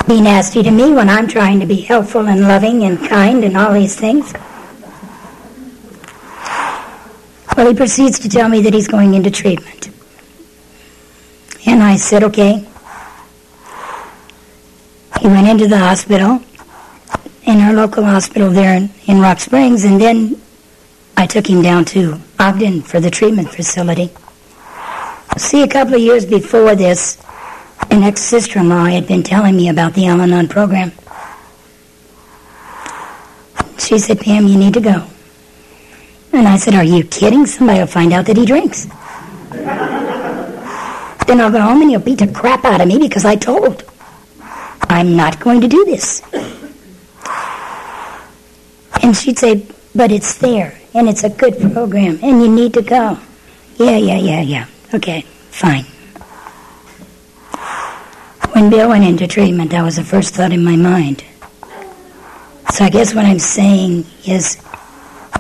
Be 0.06 0.20
nasty 0.20 0.62
to 0.62 0.70
me 0.70 0.92
when 0.92 1.08
I'm 1.08 1.26
trying 1.26 1.60
to 1.60 1.66
be 1.66 1.80
helpful 1.80 2.28
and 2.28 2.42
loving 2.42 2.84
and 2.84 2.98
kind 3.08 3.44
and 3.44 3.56
all 3.56 3.72
these 3.72 3.96
things. 3.96 4.32
Well, 7.56 7.68
he 7.68 7.74
proceeds 7.74 8.18
to 8.20 8.28
tell 8.28 8.48
me 8.48 8.62
that 8.62 8.72
he's 8.72 8.88
going 8.88 9.14
into 9.14 9.30
treatment. 9.30 9.90
And 11.66 11.82
I 11.82 11.96
said, 11.96 12.24
okay. 12.24 12.66
He 15.22 15.28
went 15.28 15.46
into 15.46 15.68
the 15.68 15.78
hospital, 15.78 16.42
in 17.44 17.60
our 17.60 17.72
local 17.72 18.02
hospital 18.02 18.50
there 18.50 18.76
in, 18.76 18.90
in 19.06 19.20
Rock 19.20 19.38
Springs, 19.38 19.84
and 19.84 20.00
then 20.00 20.42
I 21.16 21.26
took 21.28 21.48
him 21.48 21.62
down 21.62 21.84
to 21.94 22.18
Ogden 22.40 22.82
for 22.82 22.98
the 22.98 23.08
treatment 23.08 23.48
facility. 23.48 24.10
See, 25.36 25.62
a 25.62 25.68
couple 25.68 25.94
of 25.94 26.00
years 26.00 26.26
before 26.26 26.74
this, 26.74 27.22
an 27.92 28.02
ex 28.02 28.20
sister 28.20 28.58
in 28.58 28.68
law 28.68 28.86
had 28.86 29.06
been 29.06 29.22
telling 29.22 29.54
me 29.54 29.68
about 29.68 29.94
the 29.94 30.06
Al 30.06 30.20
Anon 30.20 30.48
program. 30.48 30.90
She 33.78 34.00
said, 34.00 34.18
Pam, 34.18 34.48
you 34.48 34.58
need 34.58 34.74
to 34.74 34.80
go. 34.80 35.06
And 36.32 36.48
I 36.48 36.56
said, 36.56 36.74
Are 36.74 36.82
you 36.82 37.04
kidding? 37.04 37.46
Somebody 37.46 37.78
will 37.78 37.86
find 37.86 38.12
out 38.12 38.26
that 38.26 38.36
he 38.36 38.44
drinks. 38.44 38.86
then 39.52 41.40
I'll 41.40 41.52
go 41.52 41.60
home 41.60 41.80
and 41.80 41.90
he'll 41.90 42.00
beat 42.00 42.18
the 42.18 42.26
crap 42.26 42.64
out 42.64 42.80
of 42.80 42.88
me 42.88 42.98
because 42.98 43.24
I 43.24 43.36
told. 43.36 43.84
I'm 44.88 45.16
not 45.16 45.40
going 45.40 45.60
to 45.60 45.68
do 45.68 45.84
this. 45.84 46.22
And 49.02 49.16
she'd 49.16 49.38
say, 49.38 49.66
But 49.94 50.12
it's 50.12 50.38
there, 50.38 50.78
and 50.94 51.08
it's 51.08 51.24
a 51.24 51.30
good 51.30 51.58
program, 51.72 52.18
and 52.22 52.42
you 52.42 52.48
need 52.48 52.74
to 52.74 52.82
go. 52.82 53.18
Yeah, 53.76 53.96
yeah, 53.96 54.18
yeah, 54.18 54.40
yeah. 54.40 54.66
Okay, 54.94 55.22
fine. 55.50 55.84
When 58.52 58.70
Bill 58.70 58.90
went 58.90 59.04
into 59.04 59.26
treatment, 59.26 59.70
that 59.70 59.82
was 59.82 59.96
the 59.96 60.04
first 60.04 60.34
thought 60.34 60.52
in 60.52 60.62
my 60.62 60.76
mind. 60.76 61.24
So 62.72 62.84
I 62.84 62.90
guess 62.90 63.14
what 63.14 63.24
I'm 63.24 63.38
saying 63.38 64.04
is 64.26 64.62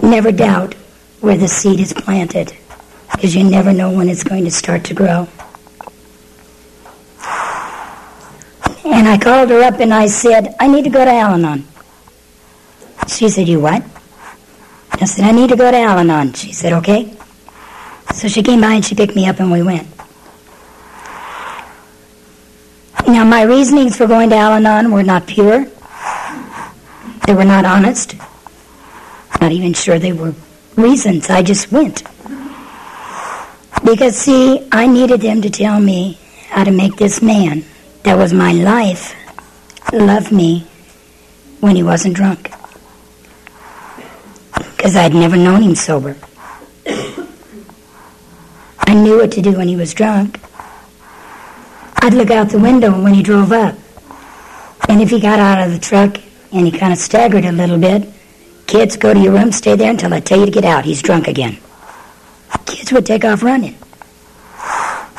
never 0.02 0.32
doubt 0.32 0.74
where 1.20 1.36
the 1.36 1.48
seed 1.48 1.80
is 1.80 1.92
planted 1.92 2.52
because 3.12 3.34
you 3.34 3.44
never 3.44 3.72
know 3.72 3.90
when 3.90 4.08
it's 4.08 4.24
going 4.24 4.44
to 4.44 4.50
start 4.50 4.84
to 4.84 4.94
grow. 4.94 5.28
And 8.84 9.06
I 9.08 9.16
called 9.16 9.50
her 9.50 9.62
up 9.62 9.78
and 9.78 9.94
I 9.94 10.06
said, 10.08 10.54
I 10.58 10.66
need 10.66 10.84
to 10.84 10.90
go 10.90 11.04
to 11.04 11.10
Al 11.10 11.34
Anon. 11.34 11.64
She 13.06 13.28
said, 13.28 13.46
You 13.46 13.60
what? 13.60 13.82
I 14.92 15.04
said, 15.04 15.24
I 15.24 15.30
need 15.32 15.50
to 15.50 15.56
go 15.56 15.70
to 15.70 15.76
Al 15.76 15.98
Anon. 15.98 16.32
She 16.32 16.52
said, 16.52 16.72
Okay. 16.72 17.16
So 18.14 18.28
she 18.28 18.42
came 18.42 18.60
by 18.60 18.74
and 18.74 18.84
she 18.84 18.94
picked 18.94 19.14
me 19.14 19.28
up 19.28 19.38
and 19.38 19.52
we 19.52 19.62
went. 19.62 19.86
Now, 23.06 23.24
my 23.24 23.42
reasonings 23.42 23.96
for 23.96 24.06
going 24.06 24.30
to 24.30 24.36
Al 24.36 24.54
Anon 24.54 24.90
were 24.90 25.02
not 25.02 25.26
pure. 25.26 25.66
They 27.26 27.34
were 27.34 27.44
not 27.44 27.64
honest. 27.64 28.16
Not 29.40 29.52
even 29.52 29.74
sure 29.74 29.98
they 29.98 30.12
were 30.12 30.34
reasons. 30.76 31.30
I 31.30 31.42
just 31.42 31.70
went. 31.70 32.02
Because, 33.84 34.16
see, 34.16 34.66
I 34.72 34.86
needed 34.86 35.20
them 35.20 35.42
to 35.42 35.50
tell 35.50 35.80
me 35.80 36.18
how 36.48 36.64
to 36.64 36.70
make 36.70 36.96
this 36.96 37.22
man 37.22 37.64
that 38.04 38.16
was 38.16 38.32
my 38.32 38.52
life 38.52 39.14
love 39.92 40.32
me 40.32 40.66
when 41.60 41.76
he 41.76 41.82
wasn't 41.82 42.16
drunk. 42.16 42.50
Because 44.54 44.96
I'd 44.96 45.14
never 45.14 45.36
known 45.36 45.62
him 45.62 45.74
sober. 45.74 46.16
I 46.86 48.94
knew 48.94 49.18
what 49.18 49.32
to 49.32 49.42
do 49.42 49.52
when 49.52 49.68
he 49.68 49.76
was 49.76 49.94
drunk. 49.94 50.40
I'd 51.96 52.14
look 52.14 52.30
out 52.30 52.48
the 52.48 52.58
window 52.58 53.00
when 53.00 53.14
he 53.14 53.22
drove 53.22 53.52
up. 53.52 53.76
And 54.88 55.00
if 55.00 55.10
he 55.10 55.20
got 55.20 55.38
out 55.38 55.64
of 55.64 55.72
the 55.72 55.78
truck 55.78 56.18
and 56.52 56.66
he 56.66 56.72
kind 56.72 56.92
of 56.92 56.98
staggered 56.98 57.44
a 57.44 57.52
little 57.52 57.78
bit, 57.78 58.08
kids, 58.66 58.96
go 58.96 59.14
to 59.14 59.20
your 59.20 59.32
room, 59.32 59.52
stay 59.52 59.76
there 59.76 59.90
until 59.90 60.12
I 60.12 60.20
tell 60.20 60.40
you 60.40 60.46
to 60.46 60.50
get 60.50 60.64
out. 60.64 60.84
He's 60.84 61.02
drunk 61.02 61.28
again. 61.28 61.58
Kids 62.66 62.92
would 62.92 63.06
take 63.06 63.24
off 63.24 63.42
running. 63.42 63.76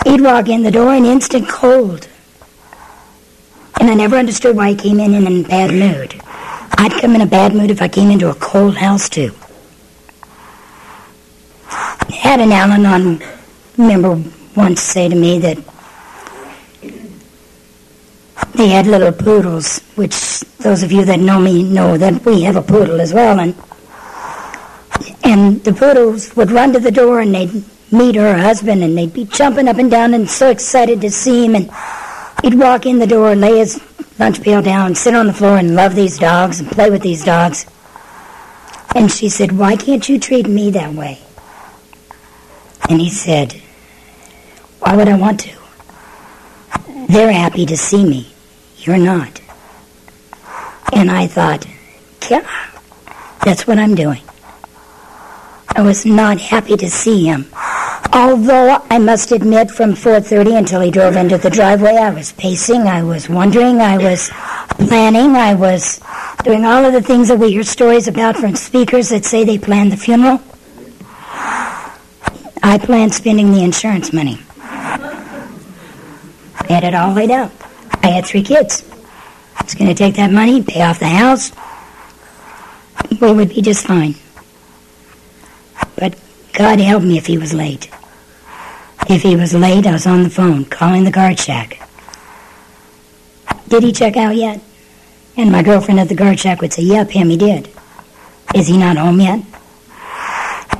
He'd 0.05 0.21
walk 0.21 0.49
in 0.49 0.63
the 0.63 0.71
door 0.71 0.93
in 0.93 1.05
instant 1.05 1.47
cold. 1.47 2.07
And 3.79 3.89
I 3.89 3.93
never 3.95 4.15
understood 4.17 4.55
why 4.55 4.69
he 4.69 4.75
came 4.75 4.99
in 4.99 5.13
in 5.13 5.27
a 5.27 5.47
bad 5.47 5.71
mood. 5.71 6.21
I'd 6.77 6.99
come 7.01 7.15
in 7.15 7.21
a 7.21 7.25
bad 7.25 7.53
mood 7.53 7.71
if 7.71 7.81
I 7.81 7.87
came 7.87 8.11
into 8.11 8.29
a 8.29 8.35
cold 8.35 8.77
house, 8.77 9.09
too. 9.09 9.33
I 11.69 12.13
Had 12.13 12.39
an 12.39 12.51
Al 12.51 12.71
Anon 12.71 13.21
member 13.77 14.21
once 14.55 14.81
say 14.81 15.09
to 15.09 15.15
me 15.15 15.39
that 15.39 15.57
they 18.55 18.69
had 18.69 18.87
little 18.87 19.11
poodles, 19.11 19.79
which 19.95 20.41
those 20.59 20.83
of 20.83 20.91
you 20.91 21.05
that 21.05 21.19
know 21.19 21.39
me 21.39 21.63
know 21.63 21.97
that 21.97 22.23
we 22.25 22.43
have 22.43 22.55
a 22.55 22.61
poodle 22.61 23.01
as 23.01 23.13
well. 23.13 23.39
And 23.39 23.55
and 25.23 25.63
the 25.63 25.73
poodles 25.73 26.35
would 26.35 26.51
run 26.51 26.73
to 26.73 26.79
the 26.79 26.91
door 26.91 27.19
and 27.21 27.33
they'd 27.33 27.63
meet 27.91 28.15
her 28.15 28.37
husband 28.37 28.83
and 28.83 28.97
they'd 28.97 29.13
be 29.13 29.25
jumping 29.25 29.67
up 29.67 29.77
and 29.77 29.89
down 29.89 30.13
and 30.13 30.29
so 30.29 30.49
excited 30.49 31.01
to 31.01 31.09
see 31.09 31.45
him. 31.45 31.55
And 31.55 31.69
he'd 32.43 32.59
walk 32.59 32.85
in 32.85 32.99
the 32.99 33.07
door 33.07 33.31
and 33.31 33.41
lay 33.41 33.57
his 33.57 33.81
lunch 34.19 34.41
pail 34.41 34.61
down, 34.61 34.93
sit 34.93 35.15
on 35.15 35.25
the 35.25 35.33
floor 35.33 35.57
and 35.57 35.75
love 35.75 35.95
these 35.95 36.19
dogs 36.19 36.59
and 36.59 36.69
play 36.69 36.91
with 36.91 37.01
these 37.01 37.23
dogs. 37.23 37.65
And 38.93 39.11
she 39.11 39.29
said, 39.29 39.53
Why 39.53 39.75
can't 39.75 40.07
you 40.07 40.19
treat 40.19 40.47
me 40.47 40.69
that 40.71 40.93
way? 40.93 41.19
And 42.87 43.01
he 43.01 43.09
said, 43.09 43.53
Why 44.79 44.95
would 44.95 45.07
I 45.07 45.17
want 45.17 45.39
to? 45.39 45.57
They're 47.09 47.31
happy 47.31 47.65
to 47.65 47.77
see 47.77 48.05
me. 48.05 48.31
You're 48.77 48.97
not. 48.97 49.41
And 50.93 51.09
I 51.09 51.27
thought, 51.27 51.65
yeah, 52.29 52.47
that's 53.43 53.65
what 53.65 53.79
I'm 53.79 53.95
doing. 53.95 54.21
I 55.75 55.81
was 55.81 56.05
not 56.05 56.39
happy 56.39 56.77
to 56.77 56.89
see 56.89 57.25
him. 57.25 57.47
Although 58.15 58.79
I 58.91 58.99
must 58.99 59.31
admit 59.31 59.71
from 59.71 59.95
4:30 59.95 60.55
until 60.55 60.81
he 60.81 60.91
drove 60.91 61.15
into 61.15 61.39
the 61.39 61.49
driveway, 61.49 61.95
I 61.95 62.11
was 62.11 62.31
pacing, 62.33 62.81
I 62.81 63.01
was 63.01 63.27
wondering, 63.27 63.81
I 63.81 63.97
was 63.97 64.29
planning, 64.87 65.35
I 65.35 65.55
was 65.55 65.99
doing 66.43 66.63
all 66.63 66.85
of 66.85 66.93
the 66.93 67.01
things 67.01 67.29
that 67.29 67.39
we 67.39 67.51
hear 67.51 67.63
stories 67.63 68.07
about 68.07 68.37
from 68.37 68.55
speakers 68.55 69.09
that 69.09 69.25
say 69.25 69.43
they 69.43 69.57
plan 69.57 69.89
the 69.89 69.97
funeral. 69.97 70.39
I 72.61 72.77
planned 72.77 73.15
spending 73.15 73.51
the 73.51 73.63
insurance 73.63 74.13
money. 74.13 74.39
I 74.61 76.65
had 76.69 76.83
it 76.83 76.93
all 76.93 77.13
laid 77.13 77.31
out. 77.31 77.51
I 78.03 78.07
had 78.07 78.25
three 78.25 78.43
kids. 78.43 78.85
I 79.57 79.63
was 79.63 79.73
going 79.73 79.89
to 79.89 79.95
take 79.95 80.15
that 80.15 80.31
money, 80.31 80.61
pay 80.61 80.83
off 80.83 80.99
the 80.99 81.07
house. 81.07 81.51
We 83.19 83.33
would 83.33 83.49
be 83.49 83.61
just 83.61 83.87
fine. 83.87 84.15
But 85.97 86.15
God 86.53 86.79
help 86.79 87.03
me 87.03 87.17
if 87.17 87.25
he 87.25 87.37
was 87.37 87.53
late. 87.53 87.89
If 89.09 89.21
he 89.21 89.35
was 89.35 89.53
late, 89.53 89.85
I 89.85 89.91
was 89.91 90.07
on 90.07 90.23
the 90.23 90.29
phone 90.29 90.65
calling 90.65 91.03
the 91.03 91.11
guard 91.11 91.39
shack. 91.39 91.79
Did 93.67 93.83
he 93.83 93.91
check 93.91 94.17
out 94.17 94.35
yet? 94.35 94.61
And 95.35 95.51
my 95.51 95.63
girlfriend 95.63 95.99
at 95.99 96.09
the 96.09 96.15
guard 96.15 96.39
shack 96.39 96.61
would 96.61 96.73
say, 96.73 96.83
Yep, 96.83 97.09
him, 97.11 97.29
he 97.29 97.37
did. 97.37 97.69
Is 98.53 98.67
he 98.67 98.77
not 98.77 98.97
home 98.97 99.19
yet? 99.19 99.41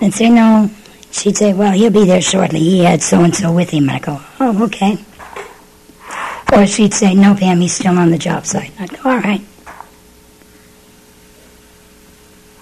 I'd 0.02 0.14
say, 0.14 0.30
No. 0.30 0.70
She'd 1.12 1.38
say, 1.38 1.54
Well, 1.54 1.74
he'll 1.74 1.92
be 1.92 2.06
there 2.06 2.22
shortly. 2.22 2.60
He 2.60 2.84
had 2.84 3.02
so 3.02 3.24
and 3.24 3.36
so 3.36 3.52
with 3.52 3.70
him. 3.70 3.90
And 3.90 3.98
I 3.98 4.00
go, 4.00 4.22
Oh, 4.40 4.64
okay. 4.66 4.98
Or 6.54 6.68
she'd 6.68 6.94
say, 6.94 7.16
no, 7.16 7.34
Pam, 7.34 7.62
he's 7.62 7.74
still 7.74 7.98
on 7.98 8.12
the 8.12 8.18
job 8.18 8.46
site. 8.46 8.72
I'd 8.80 8.92
go, 8.92 9.10
all 9.10 9.18
right. 9.18 9.42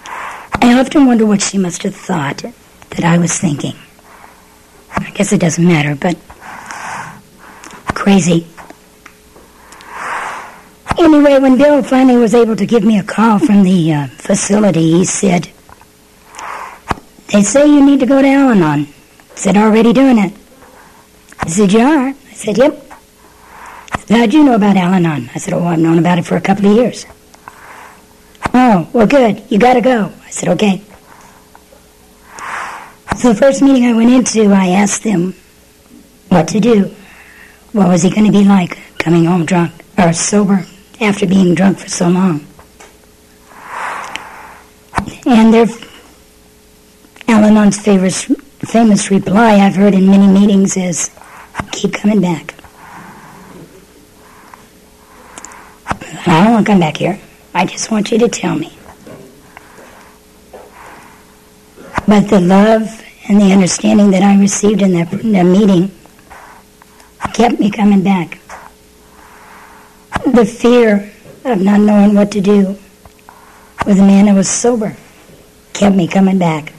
I 0.06 0.80
often 0.80 1.08
wonder 1.08 1.26
what 1.26 1.41
she 1.41 1.58
must 1.58 1.84
have 1.84 1.95
thought 1.95 2.38
that 2.91 3.04
I 3.04 3.17
was 3.17 3.38
thinking. 3.38 3.76
I 4.97 5.12
guess 5.13 5.32
it 5.32 5.39
doesn't 5.39 5.65
matter, 5.65 5.95
but 5.95 6.17
crazy. 7.93 8.47
Anyway, 10.97 11.39
when 11.39 11.58
Bill 11.58 11.82
finally 11.84 12.17
was 12.17 12.34
able 12.36 12.56
to 12.56 12.65
give 12.65 12.84
me 12.84 12.99
a 12.99 13.04
call 13.04 13.39
from 13.39 13.63
the 13.63 13.93
uh, 13.93 14.08
facility, 14.08 14.91
he 14.91 15.06
said, 15.06 15.49
They 17.32 17.41
say 17.43 17.65
you 17.65 17.84
need 17.86 17.99
to 18.01 18.06
go 18.06 18.21
to 18.21 18.27
Al 18.27 18.49
Anon. 18.51 18.82
I 18.82 19.36
said, 19.36 19.58
Already 19.58 19.93
doing 19.93 20.17
it. 20.19 20.34
He 21.43 21.49
said, 21.49 21.71
You 21.71 21.80
are? 21.80 22.08
I 22.10 22.34
said, 22.34 22.58
Yep. 22.58 22.88
How'd 24.10 24.34
you 24.34 24.43
know 24.43 24.56
about 24.56 24.77
Al 24.77 24.93
Anon? 24.93 25.30
I 25.34 25.38
said, 25.39 25.54
Oh, 25.54 25.65
I've 25.65 25.80
known 25.80 25.97
about 25.97 26.19
it 26.19 26.25
for 26.25 26.36
a 26.36 26.41
couple 26.41 26.67
of 26.67 26.75
years. 26.75 27.06
Oh, 28.54 28.88
well, 28.93 29.08
good. 29.08 29.43
You 29.49 29.58
gotta 29.58 29.82
go. 29.82 30.12
I 30.23 30.30
said, 30.30 30.49
Okay. 30.49 30.82
So 33.21 33.34
the 33.34 33.39
first 33.39 33.62
meeting 33.62 33.86
I 33.86 33.93
went 33.93 34.10
into, 34.10 34.51
I 34.51 34.69
asked 34.69 35.03
them 35.03 35.36
what 36.29 36.47
to 36.47 36.60
do. 36.60 36.86
What 37.71 37.88
was 37.88 38.01
he 38.01 38.10
going 38.10 38.25
to 38.25 38.31
be 38.31 38.43
like 38.43 38.79
coming 38.97 39.25
home 39.25 39.45
drunk 39.45 39.73
or 39.95 40.12
sober 40.12 40.65
after 40.99 41.27
being 41.27 41.53
drunk 41.53 41.77
for 41.77 41.88
so 41.88 42.10
long? 42.10 42.43
And 45.27 45.53
their 45.53 45.67
Al 47.27 47.43
Anon's 47.43 47.79
famous, 47.79 48.23
famous 48.62 49.12
reply 49.12 49.57
I've 49.57 49.75
heard 49.75 49.93
in 49.93 50.07
many 50.07 50.25
meetings 50.25 50.75
is, 50.75 51.12
keep 51.71 51.93
coming 51.93 52.21
back. 52.21 52.55
I 56.25 56.43
don't 56.43 56.53
want 56.53 56.65
to 56.65 56.71
come 56.71 56.79
back 56.79 56.97
here. 56.97 57.21
I 57.53 57.67
just 57.67 57.91
want 57.91 58.12
you 58.12 58.17
to 58.17 58.27
tell 58.27 58.55
me. 58.55 58.75
But 62.07 62.27
the 62.27 62.41
love 62.41 62.97
and 63.27 63.39
the 63.39 63.51
understanding 63.51 64.12
that 64.12 64.23
I 64.23 64.39
received 64.39 64.81
in 64.81 64.93
that, 64.93 65.12
that 65.12 65.43
meeting 65.43 65.91
kept 67.34 67.60
me 67.60 67.69
coming 67.71 68.03
back. 68.03 68.39
The 70.25 70.45
fear 70.45 71.12
of 71.45 71.62
not 71.62 71.79
knowing 71.79 72.15
what 72.15 72.31
to 72.31 72.41
do 72.41 72.77
with 73.86 73.99
a 73.99 74.03
man 74.03 74.25
that 74.25 74.36
was 74.36 74.49
sober 74.49 74.95
kept 75.73 75.95
me 75.95 76.07
coming 76.07 76.38
back. 76.38 76.73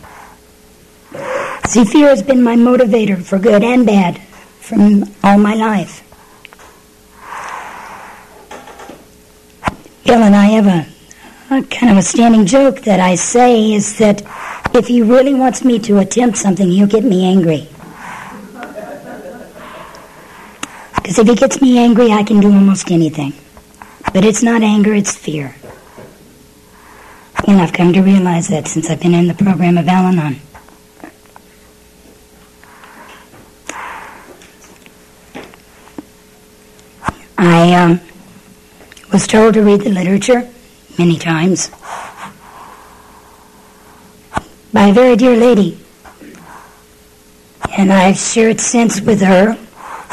See, 1.67 1.85
fear 1.85 2.09
has 2.09 2.23
been 2.23 2.43
my 2.43 2.57
motivator 2.57 3.23
for 3.23 3.39
good 3.39 3.63
and 3.63 3.87
bad 3.87 4.21
from 4.61 5.05
all 5.25 5.39
my 5.39 5.55
life. 5.55 6.03
Bill 10.05 10.23
and 10.23 10.37
I 10.37 10.47
have 10.47 10.67
a, 10.67 11.55
a 11.55 11.63
kind 11.65 11.93
of 11.93 11.99
a 11.99 12.03
standing 12.03 12.45
joke 12.45 12.83
that 12.83 13.01
I 13.01 13.15
say 13.15 13.73
is 13.73 13.99
that 13.99 14.23
if 14.75 14.87
he 14.87 15.03
really 15.03 15.35
wants 15.35 15.65
me 15.65 15.79
to 15.81 15.99
attempt 15.99 16.39
something, 16.39 16.71
he'll 16.71 16.87
get 16.87 17.05
me 17.05 17.25
angry. 17.25 17.69
Because 20.97 21.19
if 21.19 21.29
he 21.29 21.35
gets 21.35 21.61
me 21.61 21.79
angry, 21.79 22.11
I 22.11 22.23
can 22.23 22.41
do 22.41 22.53
almost 22.53 22.91
anything. 22.91 23.35
But 24.13 24.25
it's 24.25 24.43
not 24.43 24.63
anger, 24.63 24.95
it's 24.95 25.17
fear. 25.17 25.55
And 27.47 27.61
I've 27.61 27.73
come 27.73 27.93
to 27.93 28.01
realize 28.01 28.49
that 28.49 28.69
since 28.69 28.89
I've 28.89 29.01
been 29.01 29.15
in 29.15 29.27
the 29.27 29.35
program 29.35 29.77
of 29.77 29.89
Al 29.89 30.07
Anon. 30.07 30.37
I 37.37 37.75
um, 37.75 38.01
was 39.13 39.27
told 39.27 39.55
to 39.55 39.63
read 39.63 39.81
the 39.81 39.91
literature 39.91 40.49
many 40.99 41.19
times 41.19 41.71
by 44.73 44.89
a 44.89 44.93
very 44.93 45.17
dear 45.17 45.37
lady. 45.37 45.79
And 47.77 47.93
I've 47.93 48.19
shared 48.19 48.61
since 48.61 49.01
with 49.01 49.21
her 49.21 49.55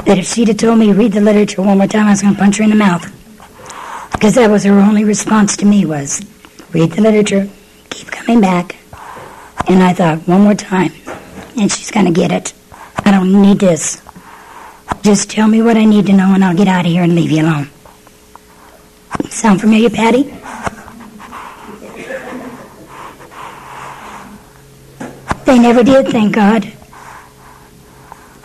that 0.06 0.17
if 0.17 0.26
she'd 0.26 0.48
have 0.50 0.58
told 0.58 0.80
me 0.80 0.91
read 0.91 1.13
the 1.13 1.22
literature 1.22 1.62
one 1.62 1.78
more 1.78 1.88
time, 1.88 2.08
I 2.08 2.12
was 2.12 2.22
going 2.22 2.34
to 2.34 2.39
punch 2.39 2.58
her 2.58 2.63
in 2.63 2.69
the 2.69 2.76
mouth. 2.76 3.04
Because 4.12 4.36
that 4.36 4.50
was 4.50 4.63
her 4.63 4.80
only 4.80 5.04
response 5.04 5.56
to 5.58 5.65
me 5.65 5.86
was, 5.86 6.22
read 6.72 6.91
the 6.91 7.02
literature, 7.02 7.50
keep 7.89 8.08
coming 8.08 8.41
back. 8.41 8.76
And 9.67 9.84
I 9.84 9.93
thought, 9.93 10.28
one 10.28 10.41
more 10.41 10.56
time, 10.56 10.91
and 11.58 11.72
she's 11.72 11.91
going 11.91 12.06
to 12.06 12.12
get 12.12 12.32
it. 12.32 12.54
I 13.06 13.12
don't 13.12 13.41
need 13.41 13.60
this. 13.60 14.02
Just 15.02 15.30
tell 15.30 15.48
me 15.48 15.62
what 15.62 15.78
I 15.78 15.86
need 15.86 16.08
to 16.08 16.13
know 16.13 16.34
and 16.34 16.43
I'll 16.43 16.56
get 16.56 16.67
out 16.67 16.86
of 16.86 16.91
here 16.91 17.04
and 17.04 17.15
leave 17.15 17.32
you 17.32 17.43
alone. 17.43 17.69
Sound 19.30 19.62
familiar, 19.62 19.89
Patty? 19.89 20.38
They 25.50 25.58
never 25.58 25.84
did, 25.84 26.10
thank 26.10 26.36
God. 26.36 26.72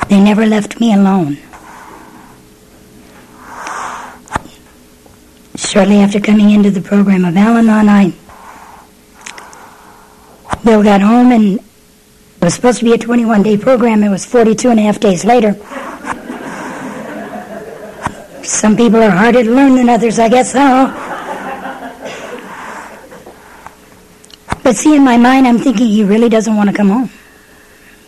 They 0.08 0.18
never 0.18 0.46
left 0.46 0.80
me 0.80 0.94
alone. 0.94 1.36
Shortly 5.54 5.98
after 5.98 6.18
coming 6.18 6.52
into 6.52 6.70
the 6.70 6.80
program 6.80 7.26
of 7.26 7.36
Al 7.36 7.58
Anon, 7.58 7.90
I 7.90 8.14
Bill 10.64 10.82
got 10.82 11.02
home 11.02 11.30
and 11.30 11.58
it 11.58 11.64
was 12.40 12.54
supposed 12.54 12.78
to 12.78 12.86
be 12.86 12.94
a 12.94 12.98
21 12.98 13.42
day 13.42 13.58
program. 13.58 14.02
It 14.02 14.08
was 14.08 14.24
42 14.24 14.70
and 14.70 14.80
a 14.80 14.84
half 14.84 14.98
days 14.98 15.26
later. 15.26 15.52
Some 18.42 18.78
people 18.78 19.02
are 19.02 19.10
harder 19.10 19.44
to 19.44 19.50
learn 19.50 19.74
than 19.74 19.90
others, 19.90 20.18
I 20.18 20.30
guess. 20.30 20.52
so. 20.52 21.13
But 24.64 24.76
see, 24.76 24.96
in 24.96 25.04
my 25.04 25.18
mind, 25.18 25.46
I'm 25.46 25.58
thinking 25.58 25.86
he 25.88 26.04
really 26.04 26.30
doesn't 26.30 26.56
want 26.56 26.70
to 26.70 26.74
come 26.74 26.88
home. 26.88 27.10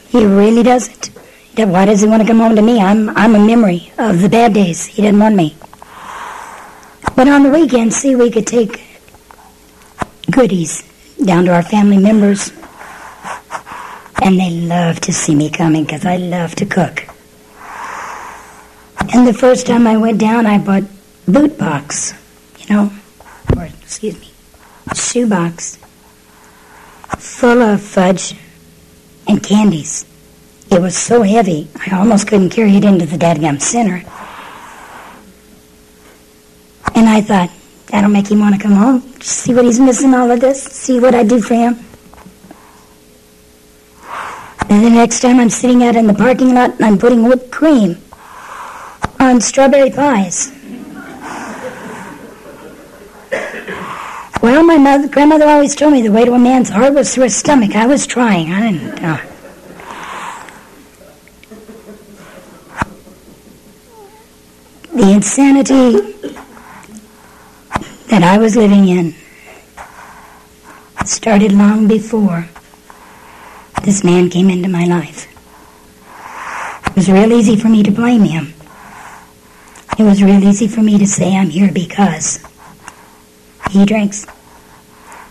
He 0.08 0.24
really 0.24 0.62
doesn't. 0.62 1.10
Why 1.54 1.84
does 1.84 2.00
he 2.00 2.08
want 2.08 2.22
to 2.22 2.26
come 2.26 2.38
home 2.38 2.56
to 2.56 2.62
me? 2.62 2.80
I'm, 2.80 3.10
I'm 3.10 3.34
a 3.34 3.38
memory 3.38 3.92
of 3.98 4.22
the 4.22 4.30
bad 4.30 4.54
days. 4.54 4.86
He 4.86 5.02
didn't 5.02 5.20
want 5.20 5.36
me. 5.36 5.54
But 7.14 7.28
on 7.28 7.42
the 7.42 7.50
weekend, 7.50 7.92
see, 7.92 8.16
we 8.16 8.30
could 8.30 8.46
take 8.46 8.82
goodies 10.30 10.82
down 11.22 11.44
to 11.44 11.54
our 11.54 11.62
family 11.62 11.98
members. 11.98 12.50
And 14.22 14.40
they 14.40 14.50
love 14.50 14.98
to 15.00 15.12
see 15.12 15.34
me 15.34 15.50
coming 15.50 15.84
because 15.84 16.06
I 16.06 16.16
love 16.16 16.54
to 16.56 16.64
cook. 16.64 17.04
And 19.14 19.26
the 19.28 19.34
first 19.34 19.66
time 19.66 19.86
I 19.86 19.98
went 19.98 20.18
down, 20.18 20.46
I 20.46 20.56
bought 20.56 20.84
boot 21.28 21.58
box, 21.58 22.14
you 22.58 22.74
know, 22.74 22.92
or 23.54 23.64
excuse 23.64 24.18
me, 24.18 24.30
shoe 24.94 25.28
box 25.28 25.78
full 27.26 27.60
of 27.60 27.82
fudge 27.82 28.34
and 29.26 29.42
candies. 29.42 30.06
It 30.70 30.80
was 30.80 30.96
so 30.96 31.22
heavy, 31.22 31.68
I 31.86 31.96
almost 31.96 32.28
couldn't 32.28 32.50
carry 32.50 32.76
it 32.76 32.84
into 32.84 33.06
the 33.06 33.16
dadgum 33.16 33.60
center. 33.60 34.02
And 36.94 37.08
I 37.08 37.20
thought, 37.20 37.50
that'll 37.88 38.10
make 38.10 38.30
him 38.30 38.40
want 38.40 38.54
to 38.54 38.60
come 38.60 38.72
home, 38.72 39.00
see 39.20 39.54
what 39.54 39.64
he's 39.64 39.78
missing 39.78 40.14
all 40.14 40.30
of 40.30 40.40
this, 40.40 40.62
see 40.62 40.98
what 40.98 41.14
I 41.14 41.24
do 41.24 41.40
for 41.40 41.54
him. 41.54 41.78
And 44.68 44.84
the 44.84 44.90
next 44.90 45.20
time 45.20 45.38
I'm 45.38 45.50
sitting 45.50 45.84
out 45.84 45.94
in 45.94 46.06
the 46.06 46.14
parking 46.14 46.54
lot 46.54 46.70
and 46.70 46.84
I'm 46.84 46.98
putting 46.98 47.22
whipped 47.22 47.50
cream 47.50 47.98
on 49.20 49.40
strawberry 49.40 49.90
pies. 49.90 50.55
Well, 54.46 54.62
my 54.62 54.78
mother, 54.78 55.08
grandmother 55.08 55.48
always 55.48 55.74
told 55.74 55.92
me 55.92 56.02
the 56.02 56.12
way 56.12 56.24
to 56.24 56.32
a 56.32 56.38
man's 56.38 56.68
heart 56.68 56.94
was 56.94 57.12
through 57.12 57.24
his 57.24 57.34
stomach. 57.34 57.74
I 57.74 57.88
was 57.88 58.06
trying. 58.06 58.52
I 58.52 58.70
didn't. 58.70 59.02
Uh, 59.02 59.20
the 64.94 65.10
insanity 65.10 66.12
that 68.06 68.22
I 68.22 68.38
was 68.38 68.54
living 68.54 68.86
in 68.86 69.16
started 71.04 71.50
long 71.50 71.88
before 71.88 72.48
this 73.82 74.04
man 74.04 74.30
came 74.30 74.48
into 74.48 74.68
my 74.68 74.84
life. 74.84 75.26
It 76.86 76.94
was 76.94 77.10
real 77.10 77.32
easy 77.32 77.56
for 77.56 77.68
me 77.68 77.82
to 77.82 77.90
blame 77.90 78.22
him. 78.22 78.54
It 79.98 80.04
was 80.04 80.22
real 80.22 80.44
easy 80.44 80.68
for 80.68 80.82
me 80.82 80.98
to 80.98 81.06
say 81.08 81.36
I'm 81.36 81.50
here 81.50 81.72
because 81.72 82.38
he 83.72 83.84
drinks. 83.84 84.24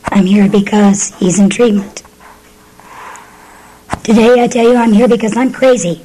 I'm 0.07 0.25
here 0.25 0.49
because 0.49 1.13
he's 1.15 1.39
in 1.39 1.49
treatment. 1.49 2.03
Today 4.03 4.43
I 4.43 4.47
tell 4.47 4.63
you 4.63 4.75
I'm 4.75 4.93
here 4.93 5.07
because 5.07 5.35
I'm 5.35 5.51
crazy. 5.51 6.01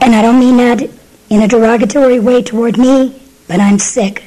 And 0.00 0.14
I 0.14 0.22
don't 0.22 0.40
mean 0.40 0.56
that 0.56 0.82
in 1.28 1.42
a 1.42 1.48
derogatory 1.48 2.18
way 2.18 2.42
toward 2.42 2.78
me, 2.78 3.22
but 3.46 3.60
I'm 3.60 3.78
sick. 3.78 4.24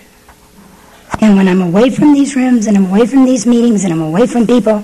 And 1.19 1.35
when 1.35 1.47
I'm 1.47 1.61
away 1.61 1.89
from 1.89 2.13
these 2.13 2.35
rooms 2.35 2.67
and 2.67 2.77
I'm 2.77 2.85
away 2.85 3.05
from 3.05 3.25
these 3.25 3.45
meetings 3.45 3.83
and 3.83 3.93
I'm 3.93 4.01
away 4.01 4.27
from 4.27 4.47
people, 4.47 4.83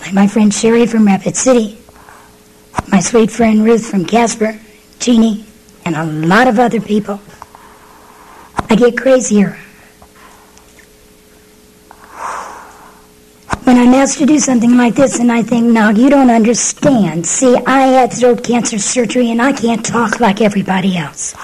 like 0.00 0.12
my 0.12 0.26
friend 0.26 0.52
Sherry 0.54 0.86
from 0.86 1.06
Rapid 1.06 1.36
City, 1.36 1.78
my 2.88 3.00
sweet 3.00 3.30
friend 3.30 3.64
Ruth 3.64 3.84
from 3.84 4.04
Casper, 4.04 4.60
Jeannie, 5.00 5.44
and 5.84 5.96
a 5.96 6.04
lot 6.04 6.48
of 6.48 6.58
other 6.58 6.80
people. 6.80 7.20
I 8.70 8.76
get 8.76 8.96
crazier. 8.96 9.58
When 13.66 13.78
I'm 13.78 13.94
asked 13.94 14.18
to 14.18 14.26
do 14.26 14.38
something 14.38 14.76
like 14.76 14.94
this, 14.94 15.18
and 15.18 15.32
I 15.32 15.42
think, 15.42 15.66
no, 15.66 15.88
you 15.88 16.08
don't 16.08 16.30
understand. 16.30 17.26
See, 17.26 17.56
I 17.66 17.80
had 17.80 18.12
throat 18.12 18.44
cancer 18.44 18.78
surgery, 18.78 19.32
and 19.32 19.42
I 19.42 19.52
can't 19.52 19.84
talk 19.84 20.20
like 20.20 20.40
everybody 20.40 20.96
else. 20.96 21.34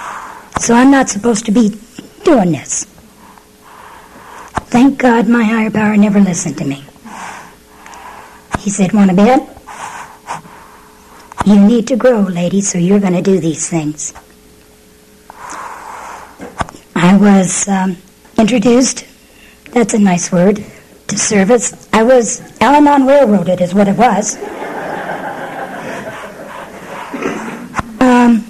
So 0.61 0.73
I'm 0.73 0.89
not 0.89 1.09
supposed 1.09 1.45
to 1.47 1.51
be 1.51 1.77
doing 2.23 2.53
this. 2.53 2.85
Thank 4.71 4.99
God 4.99 5.27
my 5.27 5.43
higher 5.43 5.69
power 5.69 5.97
never 5.97 6.21
listened 6.21 6.57
to 6.59 6.63
me. 6.63 6.85
He 8.59 8.69
said, 8.69 8.93
Want 8.93 9.09
to 9.09 9.17
bet? 9.17 9.41
You 11.45 11.59
need 11.59 11.87
to 11.87 11.97
grow, 11.97 12.21
lady, 12.21 12.61
so 12.61 12.77
you're 12.77 13.01
going 13.01 13.21
to 13.21 13.21
do 13.21 13.41
these 13.41 13.67
things. 13.67 14.13
I 16.95 17.17
was 17.17 17.67
um, 17.67 17.97
introduced, 18.37 19.05
that's 19.73 19.93
a 19.93 19.99
nice 19.99 20.31
word, 20.31 20.65
service. 21.19 21.87
I 21.93 22.03
was 22.03 22.41
Al 22.61 22.75
Anon 22.75 23.05
railroaded, 23.05 23.61
is 23.61 23.73
what 23.73 23.87
it 23.87 23.97
was. 23.97 24.37
Um, 27.99 28.45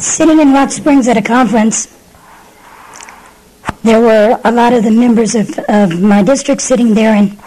sitting 0.00 0.40
in 0.40 0.52
Rock 0.52 0.70
Springs 0.70 1.08
at 1.08 1.16
a 1.16 1.22
conference, 1.22 1.86
there 3.82 4.00
were 4.00 4.40
a 4.44 4.50
lot 4.50 4.72
of 4.72 4.82
the 4.82 4.90
members 4.90 5.34
of, 5.34 5.48
of 5.68 6.00
my 6.00 6.22
district 6.22 6.60
sitting 6.60 6.94
there, 6.94 7.14
and 7.14 7.38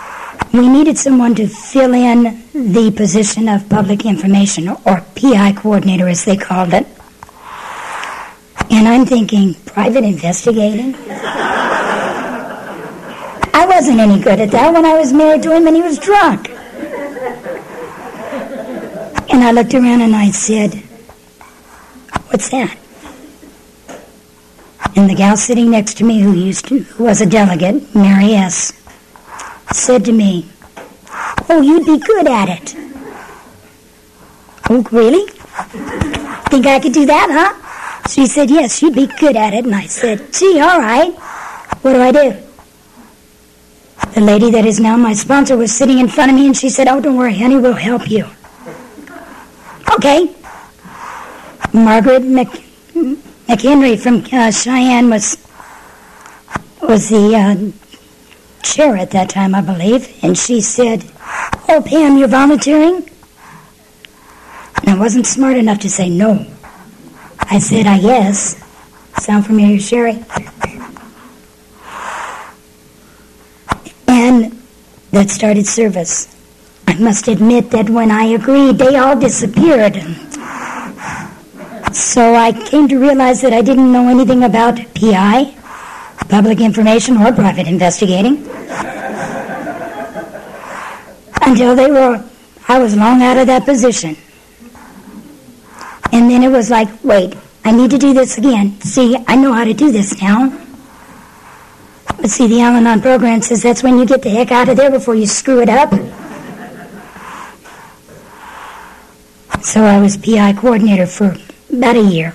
we 0.54 0.68
needed 0.68 0.98
someone 0.98 1.36
to 1.36 1.48
fill 1.48 1.94
in 1.94 2.42
the 2.54 2.92
position 2.96 3.50
of 3.50 3.68
public 3.70 4.06
information, 4.06 4.70
or 4.70 5.06
PI 5.16 5.54
coordinator 5.54 6.08
as 6.08 6.24
they 6.26 6.38
called 6.38 6.74
it. 6.74 6.88
And 8.72 8.88
I'm 8.88 9.06
thinking, 9.06 9.56
private 9.66 10.04
investigating? 10.04 10.96
I 13.60 13.66
wasn't 13.66 14.00
any 14.00 14.22
good 14.22 14.40
at 14.40 14.52
that 14.52 14.74
when 14.74 14.86
I 14.86 14.98
was 14.98 15.12
married 15.12 15.44
to 15.44 15.54
him 15.54 15.68
and 15.68 15.76
he 15.76 15.82
was 15.82 16.00
drunk. 16.00 16.50
And 19.30 19.44
I 19.44 19.52
looked 19.52 19.74
around 19.74 20.00
and 20.00 20.16
I 20.16 20.32
said, 20.32 20.76
What's 22.30 22.48
that? 22.52 22.78
And 24.96 25.10
the 25.10 25.14
gal 25.14 25.36
sitting 25.36 25.70
next 25.72 25.98
to 25.98 26.06
me 26.06 26.22
who 26.22 26.32
used 26.32 26.70
to, 26.70 26.80
who 26.80 27.04
was 27.04 27.20
a 27.20 27.26
delegate, 27.26 27.94
Mary 27.94 28.32
S., 28.32 28.72
said 29.74 30.06
to 30.06 30.14
me, 30.14 30.50
Oh, 31.50 31.60
you'd 31.62 31.86
be 31.86 31.98
good 31.98 32.28
at 32.28 32.48
it. 32.48 32.76
Oh, 34.70 34.88
really? 34.90 35.28
Think 36.48 36.66
I 36.66 36.80
could 36.80 36.94
do 36.94 37.06
that, 37.08 37.28
huh? 37.30 38.08
She 38.08 38.26
said, 38.26 38.50
yes, 38.50 38.82
you'd 38.82 38.96
be 38.96 39.08
good 39.08 39.36
at 39.36 39.54
it. 39.54 39.66
And 39.66 39.76
I 39.76 39.88
said, 39.88 40.32
gee, 40.32 40.62
all 40.62 40.80
right. 40.80 41.12
What 41.82 41.94
do 41.94 42.02
I 42.02 42.12
do? 42.14 42.49
The 44.14 44.22
lady 44.22 44.52
that 44.52 44.66
is 44.66 44.80
now 44.80 44.98
my 44.98 45.14
sponsor 45.14 45.56
was 45.56 45.76
sitting 45.76 46.00
in 46.00 46.08
front 46.08 46.32
of 46.32 46.36
me 46.36 46.46
and 46.48 46.58
she 46.58 46.70
said, 46.70 46.88
oh, 46.88 47.00
don't 47.00 47.16
worry, 47.18 47.38
honey, 47.38 47.58
we'll 47.58 47.74
help 47.74 48.10
you. 48.10 48.26
Okay. 49.94 50.34
Margaret 51.74 52.24
Mc, 52.24 52.48
McHenry 53.48 54.00
from 54.00 54.24
uh, 54.32 54.52
Cheyenne 54.52 55.10
was 55.10 55.38
was 56.82 57.10
the 57.10 57.36
uh, 57.36 57.72
chair 58.64 58.96
at 58.96 59.12
that 59.12 59.30
time, 59.30 59.54
I 59.54 59.62
believe, 59.62 60.24
and 60.24 60.38
she 60.38 60.62
said, 60.62 61.04
"Oh, 61.68 61.84
Pam, 61.86 62.18
you're 62.18 62.28
volunteering." 62.28 63.08
And 64.78 64.90
I 64.90 64.96
wasn't 64.98 65.28
smart 65.28 65.58
enough 65.58 65.80
to 65.80 65.90
say 65.90 66.10
no. 66.10 66.46
I 67.40 67.60
said, 67.60 67.86
"I 67.86 68.00
guess." 68.00 68.56
Sound 69.20 69.46
familiar, 69.46 69.80
Sherry? 69.80 70.24
And 74.08 74.60
that 75.12 75.30
started 75.30 75.66
service. 75.66 76.36
I 76.88 76.96
must 76.96 77.28
admit 77.28 77.72
that 77.72 77.90
when 77.90 78.12
I 78.12 78.26
agreed, 78.26 78.78
they 78.78 78.96
all 78.98 79.18
disappeared. 79.20 79.96
So 81.94 82.36
I 82.36 82.52
came 82.52 82.88
to 82.88 82.98
realize 83.00 83.42
that 83.42 83.54
I 83.54 83.62
didn't 83.62 83.92
know 83.92 84.10
anything 84.10 84.44
about 84.44 84.78
PI, 84.96 85.56
public 86.30 86.60
information, 86.60 87.18
or 87.18 87.32
private 87.32 87.68
investigating. 87.68 88.48
Until 91.42 91.76
they 91.76 91.90
were, 91.90 92.24
I 92.68 92.80
was 92.80 92.96
long 92.96 93.22
out 93.24 93.38
of 93.38 93.48
that 93.48 93.66
position. 93.66 94.16
And 96.12 96.30
then 96.30 96.44
it 96.44 96.50
was 96.50 96.70
like, 96.70 96.88
wait, 97.04 97.36
I 97.66 97.72
need 97.72 97.92
to 97.92 97.98
do 97.98 98.14
this 98.14 98.38
again. 98.38 98.80
See, 98.82 99.18
I 99.28 99.36
know 99.36 99.54
how 99.54 99.64
to 99.64 99.74
do 99.74 99.92
this 99.92 100.22
now. 100.22 100.50
But 102.22 102.30
see, 102.30 102.48
the 102.48 102.62
Al 102.62 102.76
Anon 102.76 103.02
program 103.02 103.42
says 103.42 103.64
that's 103.64 103.82
when 103.82 103.98
you 103.98 104.06
get 104.06 104.22
the 104.22 104.30
heck 104.30 104.52
out 104.52 104.68
of 104.68 104.76
there 104.76 104.92
before 104.92 105.16
you 105.16 105.26
screw 105.26 105.62
it 105.62 105.70
up. 105.70 105.92
So 109.64 109.84
I 109.84 110.00
was 110.00 110.18
PI 110.18 110.54
coordinator 110.54 111.06
for 111.06 111.36
about 111.72 111.96
a 111.96 112.02
year. 112.02 112.34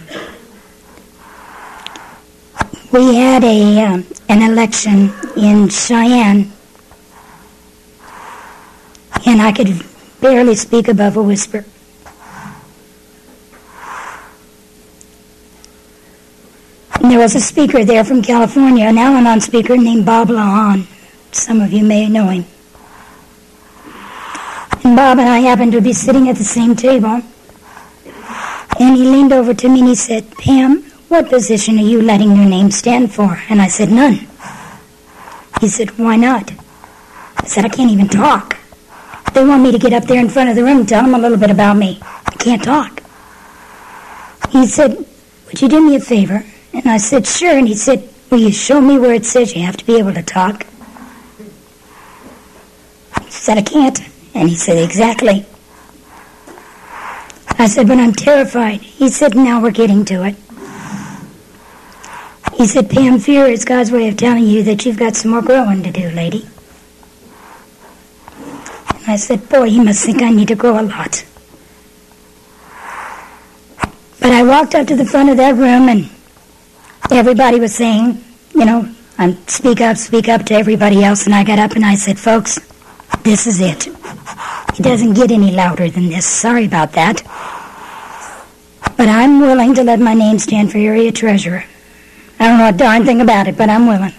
We 2.93 3.17
had 3.17 3.45
a 3.45 3.85
um, 3.85 4.07
an 4.29 4.43
election 4.43 5.13
in 5.37 5.69
Cheyenne, 5.69 6.53
and 9.27 9.43
I 9.43 9.53
could 9.53 9.85
barely 10.21 10.55
speak 10.55 10.89
above 10.89 11.17
a 11.17 11.23
whisper. 11.23 11.65
And 17.05 17.13
there 17.13 17.19
was 17.19 17.35
a 17.35 17.41
speaker 17.41 17.85
there 17.85 18.03
from 18.03 18.23
California, 18.23 18.87
an 18.87 18.97
Al 18.97 19.17
Anon 19.17 19.39
speaker 19.39 19.77
named 19.77 20.07
Bob 20.07 20.29
Lahan. 20.29 20.87
Some 21.33 21.61
of 21.61 21.71
you 21.71 21.85
may 21.85 22.09
know 22.09 22.29
him. 22.29 22.47
And 24.83 24.97
Bob 24.97 25.19
and 25.19 25.29
I 25.29 25.41
happened 25.41 25.73
to 25.73 25.83
be 25.83 25.93
sitting 25.93 26.31
at 26.31 26.37
the 26.37 26.45
same 26.45 26.75
table. 26.75 27.21
And 28.81 28.97
he 28.97 29.05
leaned 29.05 29.35
over 29.35 29.53
to 29.53 29.69
me 29.69 29.81
and 29.81 29.89
he 29.91 29.95
said, 29.95 30.35
Pam, 30.39 30.83
what 31.09 31.29
position 31.29 31.79
are 31.79 31.83
you 31.83 32.01
letting 32.01 32.35
your 32.37 32.47
name 32.47 32.71
stand 32.71 33.13
for? 33.13 33.39
And 33.51 33.61
I 33.61 33.69
said, 33.69 33.91
none. 33.91 34.27
He 35.61 35.69
said, 35.69 35.99
why 35.99 36.17
not? 36.17 36.51
I 37.37 37.47
said, 37.47 37.67
I 37.67 37.69
can't 37.69 37.91
even 37.91 38.09
talk. 38.09 38.57
They 39.35 39.45
want 39.45 39.63
me 39.63 39.73
to 39.73 39.79
get 39.79 39.93
up 39.93 40.05
there 40.05 40.21
in 40.21 40.31
front 40.31 40.49
of 40.49 40.57
the 40.57 40.65
room 40.65 40.79
and 40.79 40.89
tell 40.89 41.03
them 41.03 41.15
a 41.15 41.19
little 41.19 41.37
bit 41.37 41.51
about 41.51 41.77
me. 41.77 41.99
I 42.03 42.35
can't 42.39 42.65
talk. 42.65 43.03
He 44.49 44.67
said, 44.67 45.05
would 45.49 45.61
you 45.61 45.69
do 45.69 45.87
me 45.87 45.97
a 45.97 46.01
favor? 46.01 46.47
And 46.75 46.89
I 46.89 46.99
said, 46.99 47.27
sure. 47.27 47.57
And 47.57 47.69
he 47.69 47.75
said, 47.75 48.09
will 48.31 48.39
you 48.39 48.53
show 48.53 48.81
me 48.81 48.99
where 48.99 49.15
it 49.15 49.25
says 49.25 49.55
you 49.55 49.63
have 49.63 49.77
to 49.77 49.87
be 49.87 49.97
able 49.97 50.13
to 50.13 50.23
talk? 50.23 50.67
I 53.15 53.29
said, 53.29 53.59
I 53.59 53.63
can't. 53.63 54.01
And 54.35 54.49
he 54.49 54.57
said, 54.57 54.79
exactly. 54.79 55.47
I 57.57 57.69
said, 57.69 57.87
but 57.87 57.99
I'm 57.99 58.13
terrified. 58.13 58.83
He 58.83 59.09
said, 59.09 59.37
now 59.37 59.63
we're 59.63 59.71
getting 59.71 60.05
to 60.07 60.25
it. 60.25 60.35
He 62.55 62.67
said, 62.67 62.91
Pam, 62.91 63.19
fear 63.19 63.47
is 63.47 63.65
God's 63.65 63.91
way 63.91 64.09
of 64.09 64.17
telling 64.17 64.45
you 64.45 64.63
that 64.65 64.85
you've 64.85 64.99
got 64.99 65.17
some 65.17 65.31
more 65.31 65.43
growing 65.43 65.83
to 65.83 65.91
do, 65.91 66.11
lady. 66.11 66.47
And 68.91 69.09
I 69.09 69.17
said, 69.17 69.49
boy, 69.49 69.71
he 69.71 69.81
must 69.81 70.05
think 70.05 70.23
I 70.23 70.31
need 70.31 70.49
to 70.49 70.55
grow 70.55 70.81
a 70.81 70.83
lot. 70.83 71.25
But 74.21 74.33
I 74.33 74.43
walked 74.43 74.75
up 74.75 74.87
to 74.89 74.97
the 74.97 75.05
front 75.05 75.31
of 75.31 75.37
that 75.37 75.55
room 75.55 75.89
and 75.89 76.09
everybody 77.11 77.61
was 77.61 77.75
saying, 77.75 78.23
you 78.55 78.65
know, 78.65 78.89
I'm 79.19 79.37
speak 79.47 79.81
up, 79.81 79.97
speak 79.97 80.29
up 80.29 80.45
to 80.47 80.55
everybody 80.55 81.05
else. 81.05 81.27
And 81.27 81.35
I 81.35 81.45
got 81.45 81.59
up 81.59 81.73
and 81.73 81.85
I 81.85 81.95
said, 81.95 82.19
folks, 82.19 82.59
this 83.23 83.47
is 83.47 83.61
it. 83.61 83.87
It 83.87 84.83
doesn't 84.83 85.15
get 85.15 85.31
any 85.31 85.53
louder 85.53 85.89
than 85.89 86.09
this. 86.09 86.27
Sorry 86.27 86.65
about 86.65 86.93
that. 86.93 87.23
But 88.97 89.09
I'm 89.09 89.41
willing 89.41 89.75
to 89.75 89.83
let 89.83 90.01
my 90.01 90.15
name 90.15 90.39
stand 90.39 90.73
for 90.73 90.79
area 90.79 91.13
treasurer. 91.13 91.65
I 92.39 92.49
don't 92.49 92.59
know 92.59 92.69
a 92.69 92.73
darn 92.73 93.05
thing 93.05 93.21
about 93.21 93.49
it, 93.49 93.57
but 93.57 93.71
I'm 93.71 93.87
willing. 93.87 94.13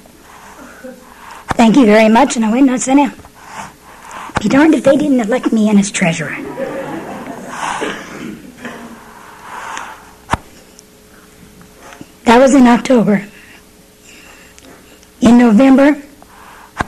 Thank 1.56 1.78
you 1.78 1.86
very 1.86 2.10
much, 2.10 2.36
and 2.36 2.45
I 2.45 2.52
went 2.52 2.67
and 2.67 2.71
I 2.71 2.78
sat. 2.78 3.13
Be 4.41 4.50
darned 4.50 4.76
if 4.76 4.84
they 4.84 4.98
didn't 4.98 5.19
elect 5.19 5.54
me 5.54 5.69
in 5.69 5.78
as 5.78 5.91
treasurer. 5.91 6.36
Was 12.46 12.54
in 12.54 12.68
October. 12.68 13.26
In 15.20 15.40
November, 15.40 16.00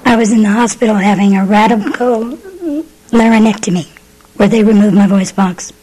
I 0.06 0.16
was 0.16 0.32
in 0.32 0.44
the 0.44 0.52
hospital 0.52 0.94
having 0.94 1.36
a 1.36 1.46
radical 1.46 2.38
laryngectomy, 3.10 3.88
where 4.36 4.48
they 4.48 4.64
removed 4.64 4.94
my 4.94 5.08
voice 5.08 5.32
box. 5.32 5.74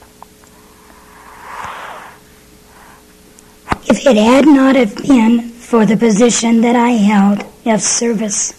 If 3.88 4.06
it 4.06 4.16
had 4.16 4.46
not 4.46 4.76
have 4.76 4.94
been 4.94 5.48
for 5.48 5.84
the 5.84 5.96
position 5.96 6.60
that 6.60 6.76
I 6.76 6.90
held 6.90 7.44
of 7.66 7.82
service 7.82 8.52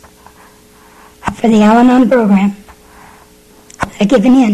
for 1.36 1.48
the 1.48 1.62
Al-Anon 1.62 2.10
program, 2.10 2.58
I'd 4.02 4.10
given 4.10 4.34
in. 4.34 4.52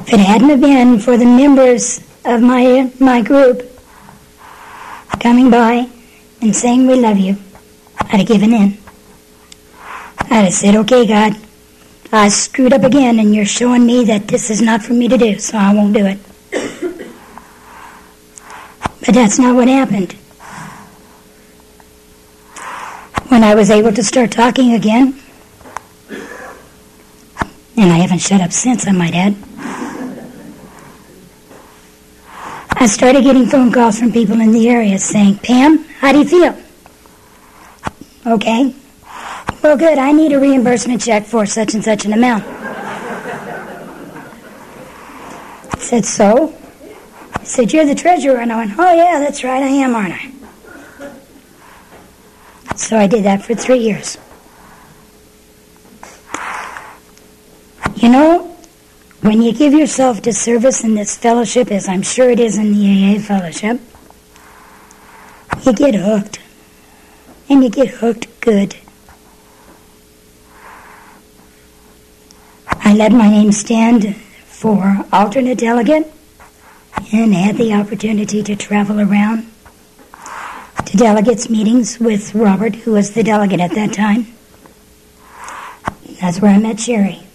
If 0.00 0.14
it 0.14 0.20
hadn't 0.20 0.48
have 0.48 0.62
been 0.62 0.98
for 0.98 1.18
the 1.18 1.26
members 1.26 2.00
of 2.24 2.40
my 2.40 2.90
my 2.98 3.20
group 3.20 3.66
coming 5.20 5.50
by 5.50 5.86
and 6.40 6.56
saying 6.56 6.86
we 6.86 6.94
love 6.94 7.18
you, 7.18 7.36
I'd 7.98 8.20
have 8.20 8.26
given 8.26 8.52
in. 8.52 8.78
I'd 10.18 10.44
have 10.44 10.52
said, 10.52 10.74
okay, 10.76 11.06
God, 11.06 11.36
I 12.10 12.28
screwed 12.28 12.72
up 12.72 12.82
again 12.82 13.18
and 13.20 13.34
you're 13.34 13.44
showing 13.44 13.86
me 13.86 14.04
that 14.06 14.26
this 14.28 14.50
is 14.50 14.60
not 14.60 14.82
for 14.82 14.94
me 14.94 15.08
to 15.08 15.18
do, 15.18 15.38
so 15.38 15.58
I 15.58 15.74
won't 15.74 15.94
do 15.94 16.06
it. 16.06 16.18
But 19.04 19.14
that's 19.14 19.38
not 19.38 19.54
what 19.54 19.68
happened. 19.68 20.12
When 23.28 23.44
I 23.44 23.54
was 23.54 23.70
able 23.70 23.92
to 23.92 24.02
start 24.02 24.32
talking 24.32 24.74
again, 24.74 25.20
and 27.76 27.92
I 27.92 27.98
haven't 27.98 28.18
shut 28.18 28.40
up 28.40 28.52
since, 28.52 28.86
I 28.86 28.92
might 28.92 29.14
add, 29.14 29.36
I 32.82 32.86
started 32.86 33.24
getting 33.24 33.44
phone 33.44 33.70
calls 33.70 33.98
from 33.98 34.10
people 34.10 34.40
in 34.40 34.52
the 34.52 34.66
area 34.70 34.98
saying, 34.98 35.36
Pam, 35.40 35.84
how 36.00 36.12
do 36.12 36.18
you 36.20 36.24
feel? 36.24 36.58
Okay. 38.26 38.74
Well, 39.62 39.76
good. 39.76 39.98
I 39.98 40.12
need 40.12 40.32
a 40.32 40.40
reimbursement 40.40 41.02
check 41.02 41.26
for 41.26 41.44
such 41.44 41.74
and 41.74 41.84
such 41.84 42.06
an 42.06 42.14
amount. 42.14 42.42
I 45.66 45.78
said, 45.78 46.06
so? 46.06 46.56
He 47.40 47.44
said, 47.44 47.70
You're 47.70 47.84
the 47.84 47.94
treasurer. 47.94 48.38
And 48.38 48.50
I 48.50 48.56
went, 48.56 48.78
Oh, 48.78 48.94
yeah, 48.94 49.18
that's 49.18 49.44
right, 49.44 49.62
I 49.62 49.68
am, 49.68 49.94
aren't 49.94 50.14
I? 50.14 50.32
So 52.76 52.96
I 52.96 53.06
did 53.06 53.24
that 53.24 53.42
for 53.42 53.54
three 53.54 53.80
years. 53.80 54.16
You 57.96 58.08
know, 58.08 58.49
when 59.20 59.42
you 59.42 59.52
give 59.52 59.74
yourself 59.74 60.22
to 60.22 60.32
service 60.32 60.82
in 60.82 60.94
this 60.94 61.16
fellowship, 61.16 61.70
as 61.70 61.88
I'm 61.88 62.02
sure 62.02 62.30
it 62.30 62.40
is 62.40 62.56
in 62.56 62.72
the 62.72 63.16
AA 63.16 63.20
fellowship, 63.20 63.80
you 65.64 65.72
get 65.72 65.94
hooked. 65.94 66.38
And 67.48 67.62
you 67.64 67.70
get 67.70 67.88
hooked 67.88 68.28
good. 68.40 68.76
I 72.68 72.94
let 72.94 73.12
my 73.12 73.28
name 73.28 73.52
stand 73.52 74.16
for 74.16 75.04
alternate 75.12 75.58
delegate 75.58 76.10
and 77.12 77.34
had 77.34 77.56
the 77.56 77.74
opportunity 77.74 78.42
to 78.42 78.56
travel 78.56 79.00
around 79.00 79.50
to 80.86 80.96
delegates' 80.96 81.50
meetings 81.50 81.98
with 82.00 82.34
Robert, 82.34 82.74
who 82.74 82.92
was 82.92 83.12
the 83.12 83.22
delegate 83.22 83.60
at 83.60 83.72
that 83.72 83.92
time. 83.92 84.26
That's 86.20 86.40
where 86.40 86.52
I 86.52 86.58
met 86.58 86.80
Sherry. 86.80 87.29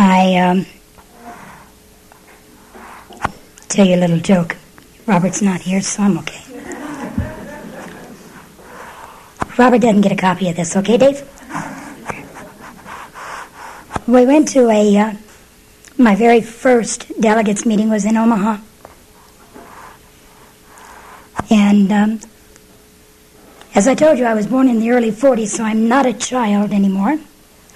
I 0.00 0.36
um, 0.36 0.64
tell 3.68 3.84
you 3.84 3.96
a 3.96 4.00
little 4.00 4.20
joke. 4.20 4.56
Robert's 5.06 5.42
not 5.42 5.62
here, 5.62 5.80
so 5.80 6.04
I'm 6.04 6.16
okay. 6.18 6.40
Robert 9.58 9.80
doesn't 9.80 10.02
get 10.02 10.12
a 10.12 10.16
copy 10.16 10.48
of 10.50 10.54
this, 10.54 10.76
okay, 10.76 10.98
Dave? 10.98 11.28
We 14.06 14.24
went 14.24 14.46
to 14.50 14.70
a, 14.70 14.96
uh, 14.98 15.14
my 15.96 16.14
very 16.14 16.42
first 16.42 17.20
delegates 17.20 17.66
meeting 17.66 17.90
was 17.90 18.04
in 18.04 18.16
Omaha. 18.16 18.58
And 21.50 21.90
um, 21.90 22.20
as 23.74 23.88
I 23.88 23.96
told 23.96 24.16
you, 24.20 24.26
I 24.26 24.34
was 24.34 24.46
born 24.46 24.68
in 24.68 24.78
the 24.78 24.92
early 24.92 25.10
40s, 25.10 25.48
so 25.48 25.64
I'm 25.64 25.88
not 25.88 26.06
a 26.06 26.12
child 26.12 26.70
anymore. 26.70 27.18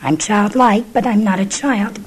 I'm 0.01 0.17
childlike, 0.17 0.93
but 0.93 1.05
I'm 1.05 1.25
not 1.25 1.41
a 1.41 1.47
child. 1.47 1.99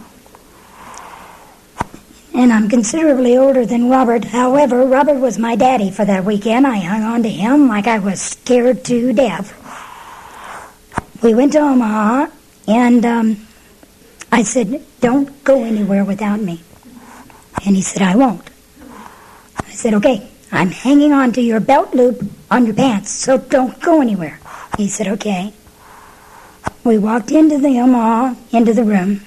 And 2.35 2.51
I'm 2.51 2.67
considerably 2.67 3.37
older 3.37 3.65
than 3.65 3.89
Robert. 3.89 4.25
However, 4.25 4.85
Robert 4.85 5.19
was 5.21 5.39
my 5.39 5.55
daddy 5.55 5.89
for 5.89 6.03
that 6.03 6.25
weekend. 6.25 6.67
I 6.67 6.79
hung 6.79 7.01
on 7.01 7.23
to 7.23 7.29
him 7.29 7.69
like 7.69 7.87
I 7.87 7.99
was 7.99 8.19
scared 8.19 8.83
to 8.85 9.13
death. 9.13 9.53
We 11.23 11.33
went 11.33 11.53
to 11.53 11.59
Omaha, 11.59 12.27
and 12.67 13.05
um, 13.05 13.47
I 14.33 14.43
said, 14.43 14.83
Don't 14.99 15.45
go 15.45 15.63
anywhere 15.63 16.03
without 16.03 16.41
me. 16.41 16.61
And 17.65 17.77
he 17.77 17.81
said, 17.81 18.01
I 18.01 18.17
won't. 18.17 18.49
I 19.57 19.71
said, 19.71 19.93
Okay, 19.93 20.29
I'm 20.51 20.71
hanging 20.71 21.13
on 21.13 21.31
to 21.33 21.41
your 21.41 21.61
belt 21.61 21.95
loop 21.95 22.21
on 22.51 22.65
your 22.65 22.75
pants, 22.75 23.11
so 23.11 23.37
don't 23.37 23.79
go 23.79 24.01
anywhere. 24.01 24.41
He 24.77 24.89
said, 24.89 25.07
Okay. 25.07 25.53
We 26.83 26.97
walked 26.97 27.31
into 27.31 27.59
the 27.59 27.79
Omaha, 27.79 28.35
into 28.51 28.73
the 28.73 28.83
room. 28.83 29.21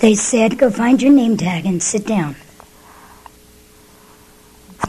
They 0.00 0.14
said, 0.14 0.58
Go 0.58 0.70
find 0.70 1.02
your 1.02 1.12
name 1.12 1.36
tag 1.36 1.66
and 1.66 1.82
sit 1.82 2.06
down. 2.06 2.36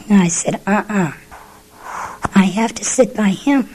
And 0.08 0.22
I 0.22 0.28
said, 0.28 0.60
Uh 0.66 0.84
uh 0.88 1.12
I 2.34 2.44
have 2.44 2.74
to 2.74 2.84
sit 2.84 3.14
by 3.16 3.30
him. 3.30 3.68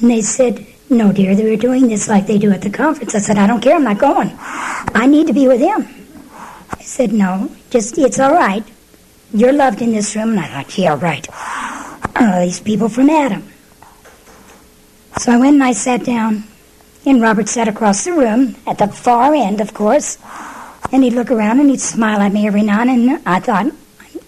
And 0.00 0.10
they 0.10 0.22
said, 0.22 0.66
No, 0.90 1.12
dear, 1.12 1.34
they 1.34 1.48
were 1.48 1.56
doing 1.56 1.88
this 1.88 2.08
like 2.08 2.26
they 2.26 2.38
do 2.38 2.50
at 2.50 2.62
the 2.62 2.70
conference. 2.70 3.14
I 3.14 3.18
said, 3.18 3.38
I 3.38 3.46
don't 3.46 3.60
care, 3.60 3.76
I'm 3.76 3.84
not 3.84 3.98
going. 3.98 4.34
I 4.38 5.06
need 5.06 5.26
to 5.28 5.32
be 5.32 5.46
with 5.46 5.60
him. 5.60 5.86
I 6.70 6.82
said, 6.82 7.12
No, 7.12 7.50
just, 7.70 7.96
it's 7.98 8.18
all 8.18 8.32
right. 8.32 8.64
You're 9.32 9.52
loved 9.52 9.82
in 9.82 9.92
this 9.92 10.16
room. 10.16 10.30
And 10.30 10.40
I 10.40 10.48
thought, 10.62 10.76
Yeah, 10.76 10.98
right. 11.00 11.26
Oh, 12.20 12.40
these 12.44 12.60
people 12.60 12.88
from 12.88 13.10
Adam. 13.10 13.48
So 15.18 15.32
I 15.32 15.36
went 15.36 15.54
and 15.54 15.64
I 15.64 15.72
sat 15.72 16.04
down, 16.04 16.44
and 17.06 17.22
Robert 17.22 17.48
sat 17.48 17.68
across 17.68 18.04
the 18.04 18.12
room, 18.12 18.56
at 18.66 18.78
the 18.78 18.88
far 18.88 19.34
end, 19.34 19.60
of 19.60 19.72
course. 19.72 20.18
And 20.92 21.04
he'd 21.04 21.14
look 21.14 21.30
around 21.30 21.60
and 21.60 21.70
he'd 21.70 21.80
smile 21.80 22.20
at 22.20 22.32
me 22.32 22.46
every 22.46 22.62
now 22.62 22.80
and 22.82 23.08
then. 23.08 23.22
I 23.24 23.40
thought, 23.40 23.72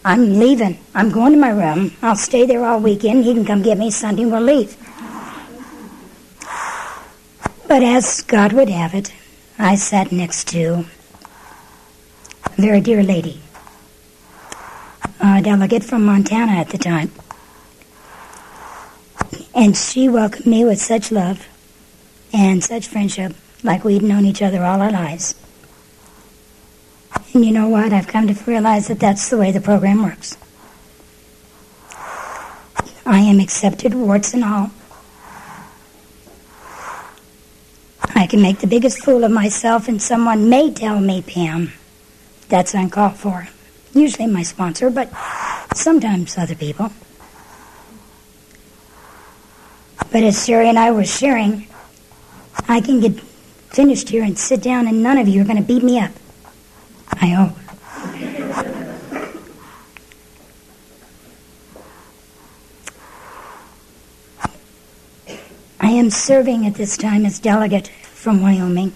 I'm 0.04 0.38
leaving. 0.38 0.78
I'm 0.94 1.10
going 1.10 1.32
to 1.32 1.38
my 1.38 1.50
room. 1.50 1.92
I'll 2.02 2.16
stay 2.16 2.46
there 2.46 2.64
all 2.64 2.80
weekend. 2.80 3.24
He 3.24 3.34
can 3.34 3.44
come 3.44 3.62
get 3.62 3.78
me 3.78 3.90
Sunday 3.90 4.22
and 4.22 4.32
we'll 4.32 4.40
leave. 4.40 4.76
But 7.68 7.82
as 7.82 8.22
God 8.22 8.52
would 8.52 8.68
have 8.68 8.94
it, 8.94 9.12
I 9.58 9.76
sat 9.76 10.10
next 10.10 10.48
to 10.48 10.86
a 12.44 12.60
very 12.60 12.80
dear 12.80 13.02
lady, 13.02 13.40
a 15.20 15.40
delegate 15.42 15.84
from 15.84 16.04
Montana 16.04 16.52
at 16.52 16.70
the 16.70 16.78
time. 16.78 17.12
And 19.54 19.76
she 19.76 20.08
welcomed 20.08 20.46
me 20.46 20.64
with 20.64 20.80
such 20.80 21.12
love 21.12 21.46
and 22.32 22.62
such 22.62 22.88
friendship, 22.88 23.34
like 23.62 23.84
we'd 23.84 24.02
known 24.02 24.24
each 24.24 24.42
other 24.42 24.64
all 24.64 24.80
our 24.80 24.90
lives. 24.90 25.34
And 27.34 27.44
you 27.44 27.52
know 27.52 27.68
what? 27.68 27.92
I've 27.92 28.08
come 28.08 28.26
to 28.32 28.50
realize 28.50 28.88
that 28.88 29.00
that's 29.00 29.28
the 29.28 29.38
way 29.38 29.52
the 29.52 29.60
program 29.60 30.02
works. 30.02 30.36
I 33.06 33.20
am 33.20 33.40
accepted, 33.40 33.94
warts 33.94 34.34
and 34.34 34.44
all. 34.44 34.70
I 38.14 38.26
can 38.26 38.42
make 38.42 38.58
the 38.58 38.66
biggest 38.66 39.02
fool 39.04 39.24
of 39.24 39.30
myself, 39.30 39.88
and 39.88 40.00
someone 40.00 40.48
may 40.48 40.72
tell 40.72 41.00
me, 41.00 41.22
Pam, 41.22 41.72
that's 42.48 42.74
uncalled 42.74 43.16
for. 43.16 43.48
Usually 43.94 44.26
my 44.26 44.42
sponsor, 44.42 44.90
but 44.90 45.10
sometimes 45.74 46.36
other 46.36 46.54
people. 46.54 46.92
But 50.12 50.22
as 50.24 50.44
Sherry 50.44 50.68
and 50.68 50.78
I 50.78 50.90
were 50.90 51.04
sharing, 51.04 51.68
I 52.70 52.80
can 52.80 53.00
get 53.00 53.20
finished 53.70 54.10
here 54.10 54.22
and 54.22 54.38
sit 54.38 54.62
down, 54.62 54.86
and 54.86 55.02
none 55.02 55.18
of 55.18 55.26
you 55.26 55.42
are 55.42 55.44
going 55.44 55.56
to 55.56 55.62
beat 55.62 55.82
me 55.82 55.98
up. 55.98 56.12
I 57.20 57.26
hope. 57.26 57.56
I 65.80 65.88
am 65.88 66.10
serving 66.10 66.64
at 66.64 66.74
this 66.74 66.96
time 66.96 67.26
as 67.26 67.40
delegate 67.40 67.88
from 67.88 68.40
Wyoming 68.40 68.92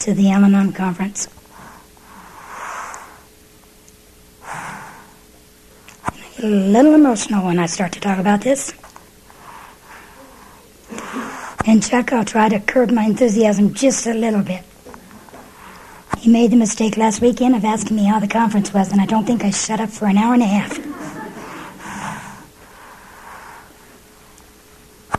to 0.00 0.12
the 0.12 0.28
Al 0.32 0.44
Anon 0.44 0.72
Conference. 0.72 1.28
A 6.42 6.46
little 6.46 6.94
emotional 6.94 7.46
when 7.46 7.60
I 7.60 7.66
start 7.66 7.92
to 7.92 8.00
talk 8.00 8.18
about 8.18 8.40
this. 8.40 8.72
And 11.70 11.80
Chuck, 11.80 12.12
I'll 12.12 12.24
try 12.24 12.48
to 12.48 12.58
curb 12.58 12.90
my 12.90 13.04
enthusiasm 13.04 13.74
just 13.74 14.04
a 14.08 14.12
little 14.12 14.42
bit. 14.42 14.64
He 16.18 16.28
made 16.28 16.50
the 16.50 16.56
mistake 16.56 16.96
last 16.96 17.20
weekend 17.20 17.54
of 17.54 17.64
asking 17.64 17.96
me 17.96 18.06
how 18.06 18.18
the 18.18 18.26
conference 18.26 18.74
was, 18.74 18.90
and 18.90 19.00
I 19.00 19.06
don't 19.06 19.24
think 19.24 19.44
I 19.44 19.50
shut 19.50 19.78
up 19.78 19.88
for 19.88 20.06
an 20.06 20.18
hour 20.18 20.34
and 20.34 20.42
a 20.42 20.46
half. 20.46 20.74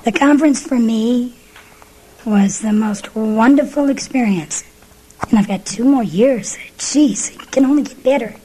The 0.03 0.11
conference 0.11 0.61
for 0.61 0.77
me 0.77 1.37
was 2.25 2.59
the 2.59 2.73
most 2.73 3.15
wonderful 3.15 3.87
experience. 3.89 4.65
And 5.29 5.39
I've 5.39 5.47
got 5.47 5.65
two 5.65 5.85
more 5.85 6.03
years. 6.03 6.57
Jeez, 6.77 7.33
it 7.33 7.49
can 7.49 7.63
only 7.63 7.83
get 7.83 8.03
better. 8.03 8.35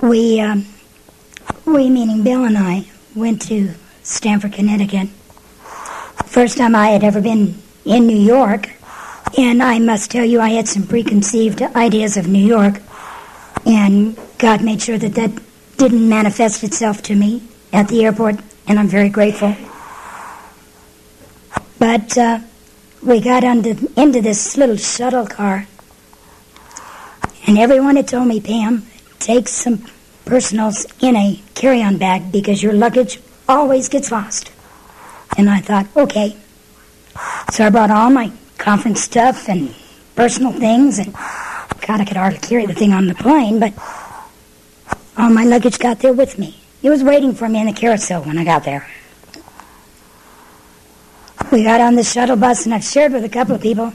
We, 0.00 0.40
um, 0.40 0.66
we 1.64 1.90
meaning 1.90 2.22
Bill 2.22 2.44
and 2.44 2.56
I, 2.56 2.86
went 3.16 3.42
to 3.48 3.74
Stamford, 4.04 4.52
Connecticut. 4.52 5.08
First 6.34 6.58
time 6.58 6.74
I 6.74 6.88
had 6.88 7.04
ever 7.04 7.20
been 7.20 7.54
in 7.84 8.08
New 8.08 8.18
York, 8.18 8.68
and 9.38 9.62
I 9.62 9.78
must 9.78 10.10
tell 10.10 10.24
you, 10.24 10.40
I 10.40 10.48
had 10.48 10.66
some 10.66 10.84
preconceived 10.84 11.62
ideas 11.62 12.16
of 12.16 12.26
New 12.26 12.44
York, 12.44 12.82
and 13.64 14.18
God 14.38 14.60
made 14.60 14.82
sure 14.82 14.98
that 14.98 15.14
that 15.14 15.30
didn't 15.76 16.08
manifest 16.08 16.64
itself 16.64 17.02
to 17.02 17.14
me 17.14 17.44
at 17.72 17.86
the 17.86 18.04
airport, 18.04 18.40
and 18.66 18.80
I'm 18.80 18.88
very 18.88 19.10
grateful. 19.10 19.54
But 21.78 22.18
uh, 22.18 22.40
we 23.00 23.20
got 23.20 23.44
under, 23.44 23.76
into 23.96 24.20
this 24.20 24.56
little 24.56 24.76
shuttle 24.76 25.28
car, 25.28 25.68
and 27.46 27.56
everyone 27.56 27.94
had 27.94 28.08
told 28.08 28.26
me, 28.26 28.40
Pam, 28.40 28.84
take 29.20 29.46
some 29.46 29.86
personals 30.24 30.84
in 31.00 31.14
a 31.14 31.40
carry 31.54 31.80
on 31.80 31.96
bag 31.96 32.32
because 32.32 32.60
your 32.60 32.72
luggage 32.72 33.20
always 33.48 33.88
gets 33.88 34.10
lost. 34.10 34.50
And 35.36 35.50
I 35.50 35.60
thought, 35.60 35.86
okay. 35.96 36.36
So 37.52 37.66
I 37.66 37.70
brought 37.70 37.90
all 37.90 38.10
my 38.10 38.32
conference 38.58 39.00
stuff 39.02 39.48
and 39.48 39.74
personal 40.16 40.52
things, 40.52 40.98
and 40.98 41.12
God, 41.12 42.00
I 42.00 42.04
could 42.04 42.16
hardly 42.16 42.38
carry 42.38 42.66
the 42.66 42.74
thing 42.74 42.92
on 42.92 43.06
the 43.06 43.14
plane, 43.14 43.60
but 43.60 43.72
all 45.16 45.30
my 45.30 45.44
luggage 45.44 45.78
got 45.78 46.00
there 46.00 46.12
with 46.12 46.38
me. 46.38 46.60
It 46.82 46.90
was 46.90 47.02
waiting 47.02 47.34
for 47.34 47.48
me 47.48 47.60
in 47.60 47.66
the 47.66 47.72
carousel 47.72 48.22
when 48.22 48.38
I 48.38 48.44
got 48.44 48.64
there. 48.64 48.88
We 51.50 51.62
got 51.62 51.80
on 51.80 51.94
the 51.94 52.04
shuttle 52.04 52.36
bus, 52.36 52.64
and 52.64 52.74
I've 52.74 52.84
shared 52.84 53.12
with 53.12 53.24
a 53.24 53.28
couple 53.28 53.54
of 53.54 53.60
people. 53.60 53.92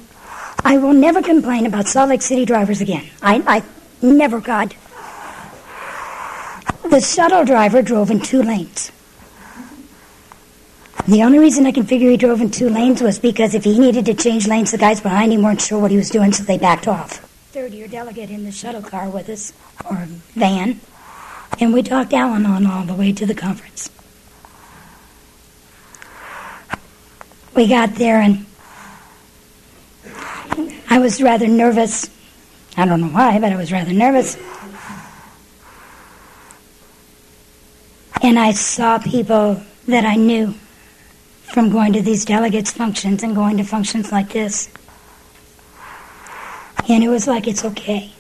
I 0.64 0.78
will 0.78 0.94
never 0.94 1.22
complain 1.22 1.66
about 1.66 1.88
Salt 1.88 2.10
Lake 2.10 2.22
City 2.22 2.46
drivers 2.46 2.82
again. 2.82 3.10
I, 3.22 3.44
I 3.48 3.64
never, 4.06 4.40
God. 4.40 4.76
The 6.90 7.02
shuttle 7.02 7.46
driver 7.46 7.82
drove 7.82 8.12
in 8.12 8.20
two 8.20 8.42
lanes. 8.42 8.92
The 11.08 11.24
only 11.24 11.40
reason 11.40 11.66
I 11.66 11.72
can 11.72 11.86
figure 11.86 12.10
he 12.10 12.18
drove 12.18 12.42
in 12.42 12.52
two 12.52 12.70
lanes 12.70 13.02
was 13.02 13.18
because 13.18 13.56
if 13.56 13.64
he 13.64 13.80
needed 13.80 14.06
to 14.06 14.14
change 14.14 14.48
lanes, 14.48 14.72
the 14.72 14.78
guys 14.78 15.02
behind 15.02 15.34
him 15.34 15.42
weren't 15.42 15.62
sure 15.62 15.80
what 15.80 15.92
he 15.92 15.98
was 15.98 16.10
doing, 16.10 16.32
so 16.32 16.44
they 16.44 16.58
backed 16.58 16.88
off. 16.88 17.18
Third 17.52 17.74
year 17.74 17.88
delegate 17.88 18.30
in 18.30 18.44
the 18.44 18.52
shuttle 18.52 18.84
car 18.84 19.10
with 19.10 19.28
us, 19.28 19.54
or 19.90 20.06
van, 20.36 20.80
and 21.60 21.74
we 21.74 21.82
talked 21.82 22.14
Al 22.14 22.36
Anon 22.36 22.68
all 22.68 22.84
the 22.86 22.94
way 22.94 23.12
to 23.12 23.26
the 23.26 23.34
conference. 23.34 23.90
We 27.56 27.68
got 27.68 27.96
there 27.96 28.22
and 28.22 28.46
I 30.90 31.00
was 31.00 31.22
rather 31.22 31.48
nervous. 31.48 32.10
I 32.78 32.86
don't 32.86 33.02
know 33.02 33.08
why, 33.08 33.40
but 33.40 33.52
I 33.52 33.56
was 33.56 33.72
rather 33.72 33.94
nervous. 33.94 34.38
And 38.22 38.38
I 38.38 38.52
saw 38.52 39.00
people 39.00 39.62
that 39.88 40.06
I 40.06 40.16
knew 40.16 40.54
from 41.52 41.70
going 41.70 41.94
to 41.94 42.02
these 42.02 42.26
delegates' 42.26 42.72
functions 42.72 43.24
and 43.24 43.36
going 43.36 43.58
to 43.58 43.64
functions 43.64 44.12
like 44.12 44.30
this. 44.30 44.70
And 46.88 47.04
it 47.04 47.10
was 47.10 47.28
like 47.28 47.48
it's 47.48 47.66
okay. 47.66 48.12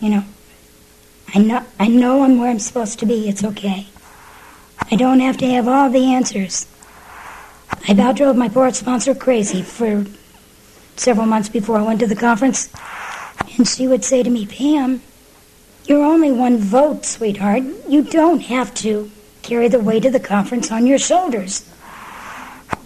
You 0.00 0.10
know, 0.10 0.24
I 1.34 1.38
know 1.38 1.64
I 1.78 1.88
know 1.88 2.22
I'm 2.22 2.38
where 2.38 2.50
I'm 2.50 2.58
supposed 2.58 2.98
to 3.00 3.06
be. 3.06 3.28
It's 3.28 3.44
okay. 3.44 3.86
I 4.90 4.96
don't 4.96 5.20
have 5.20 5.36
to 5.38 5.48
have 5.50 5.68
all 5.68 5.90
the 5.90 6.12
answers. 6.12 6.66
I 7.88 7.92
about 7.92 8.16
drove 8.16 8.36
my 8.36 8.48
board 8.48 8.74
sponsor 8.74 9.14
crazy 9.14 9.62
for 9.62 10.06
several 10.96 11.26
months 11.26 11.48
before 11.48 11.78
I 11.78 11.82
went 11.82 12.00
to 12.00 12.06
the 12.06 12.16
conference. 12.16 12.70
And 13.56 13.66
she 13.66 13.86
would 13.86 14.04
say 14.04 14.22
to 14.22 14.30
me, 14.30 14.46
Pam, 14.46 15.02
you're 15.86 16.04
only 16.04 16.30
one 16.30 16.58
vote, 16.58 17.04
sweetheart. 17.04 17.62
You 17.88 18.02
don't 18.02 18.40
have 18.40 18.74
to 18.74 19.10
carry 19.42 19.68
the 19.68 19.80
weight 19.80 20.04
of 20.04 20.12
the 20.12 20.20
conference 20.20 20.70
on 20.70 20.86
your 20.86 20.98
shoulders. 20.98 21.68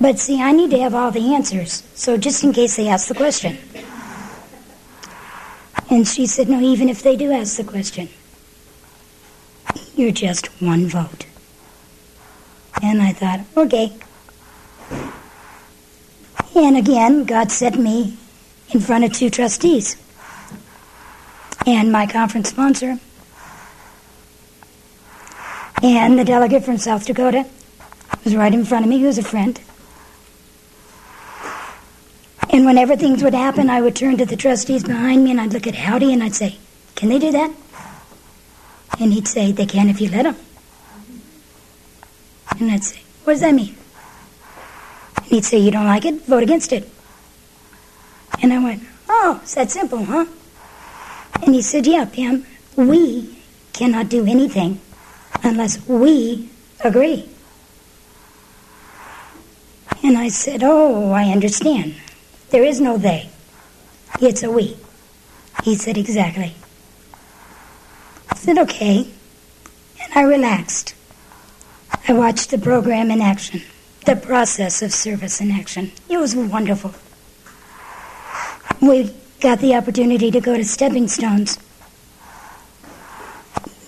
But 0.00 0.18
see, 0.18 0.40
I 0.40 0.52
need 0.52 0.70
to 0.70 0.78
have 0.80 0.94
all 0.94 1.10
the 1.10 1.34
answers, 1.34 1.82
so 1.94 2.16
just 2.16 2.42
in 2.42 2.52
case 2.52 2.76
they 2.76 2.88
ask 2.88 3.08
the 3.08 3.14
question. 3.14 3.58
And 5.90 6.06
she 6.08 6.26
said, 6.26 6.48
No, 6.48 6.60
even 6.60 6.88
if 6.88 7.02
they 7.02 7.16
do 7.16 7.30
ask 7.32 7.56
the 7.56 7.64
question, 7.64 8.08
you're 9.94 10.10
just 10.10 10.46
one 10.60 10.86
vote. 10.86 11.26
And 12.82 13.00
I 13.00 13.12
thought, 13.12 13.40
okay. 13.56 13.92
And 16.56 16.76
again, 16.76 17.24
God 17.24 17.50
set 17.50 17.78
me 17.78 18.16
in 18.70 18.80
front 18.80 19.04
of 19.04 19.12
two 19.12 19.30
trustees 19.30 19.96
and 21.66 21.90
my 21.90 22.06
conference 22.06 22.50
sponsor 22.50 22.98
and 25.84 26.18
the 26.18 26.24
delegate 26.24 26.64
from 26.64 26.78
South 26.78 27.04
Dakota 27.04 27.46
was 28.24 28.34
right 28.34 28.54
in 28.54 28.64
front 28.64 28.86
of 28.86 28.88
me, 28.88 29.00
who 29.00 29.06
was 29.06 29.18
a 29.18 29.22
friend. 29.22 29.60
And 32.48 32.64
whenever 32.64 32.96
things 32.96 33.22
would 33.22 33.34
happen, 33.34 33.68
I 33.68 33.82
would 33.82 33.94
turn 33.94 34.16
to 34.16 34.24
the 34.24 34.36
trustees 34.36 34.82
behind 34.82 35.24
me 35.24 35.30
and 35.32 35.40
I'd 35.40 35.52
look 35.52 35.66
at 35.66 35.74
Howdy 35.74 36.12
and 36.12 36.22
I'd 36.22 36.34
say, 36.34 36.56
Can 36.94 37.10
they 37.10 37.18
do 37.18 37.32
that? 37.32 37.52
And 38.98 39.12
he'd 39.12 39.28
say, 39.28 39.52
They 39.52 39.66
can 39.66 39.90
if 39.90 40.00
you 40.00 40.08
let 40.08 40.22
them. 40.22 40.36
And 42.58 42.70
I'd 42.70 42.84
say, 42.84 43.00
What 43.24 43.34
does 43.34 43.40
that 43.42 43.54
mean? 43.54 43.76
And 45.18 45.26
he'd 45.26 45.44
say, 45.44 45.58
You 45.58 45.70
don't 45.70 45.86
like 45.86 46.06
it? 46.06 46.24
Vote 46.24 46.42
against 46.42 46.72
it. 46.72 46.88
And 48.40 48.54
I 48.54 48.58
went, 48.62 48.82
Oh, 49.06 49.40
it's 49.42 49.54
that 49.54 49.70
simple, 49.70 50.02
huh? 50.02 50.24
And 51.42 51.54
he 51.54 51.60
said, 51.60 51.86
Yeah, 51.86 52.06
Pam, 52.06 52.46
we 52.74 53.36
cannot 53.74 54.08
do 54.08 54.24
anything 54.24 54.80
unless 55.42 55.86
we 55.88 56.48
agree. 56.80 57.28
And 60.02 60.18
I 60.18 60.28
said, 60.28 60.62
Oh, 60.62 61.12
I 61.12 61.30
understand. 61.30 61.94
There 62.50 62.64
is 62.64 62.80
no 62.80 62.98
they. 62.98 63.30
It's 64.20 64.42
a 64.42 64.50
we. 64.50 64.76
He 65.62 65.74
said, 65.76 65.96
Exactly. 65.96 66.54
I 68.30 68.36
said, 68.36 68.58
Okay. 68.58 69.08
And 70.02 70.12
I 70.14 70.22
relaxed. 70.22 70.94
I 72.06 72.12
watched 72.12 72.50
the 72.50 72.58
program 72.58 73.10
in 73.10 73.22
action, 73.22 73.62
the 74.04 74.16
process 74.16 74.82
of 74.82 74.92
service 74.92 75.40
in 75.40 75.50
action. 75.50 75.90
It 76.10 76.18
was 76.18 76.36
wonderful. 76.36 76.94
We 78.82 79.14
got 79.40 79.60
the 79.60 79.74
opportunity 79.74 80.30
to 80.30 80.40
go 80.40 80.56
to 80.56 80.64
Stepping 80.64 81.08
Stones. 81.08 81.58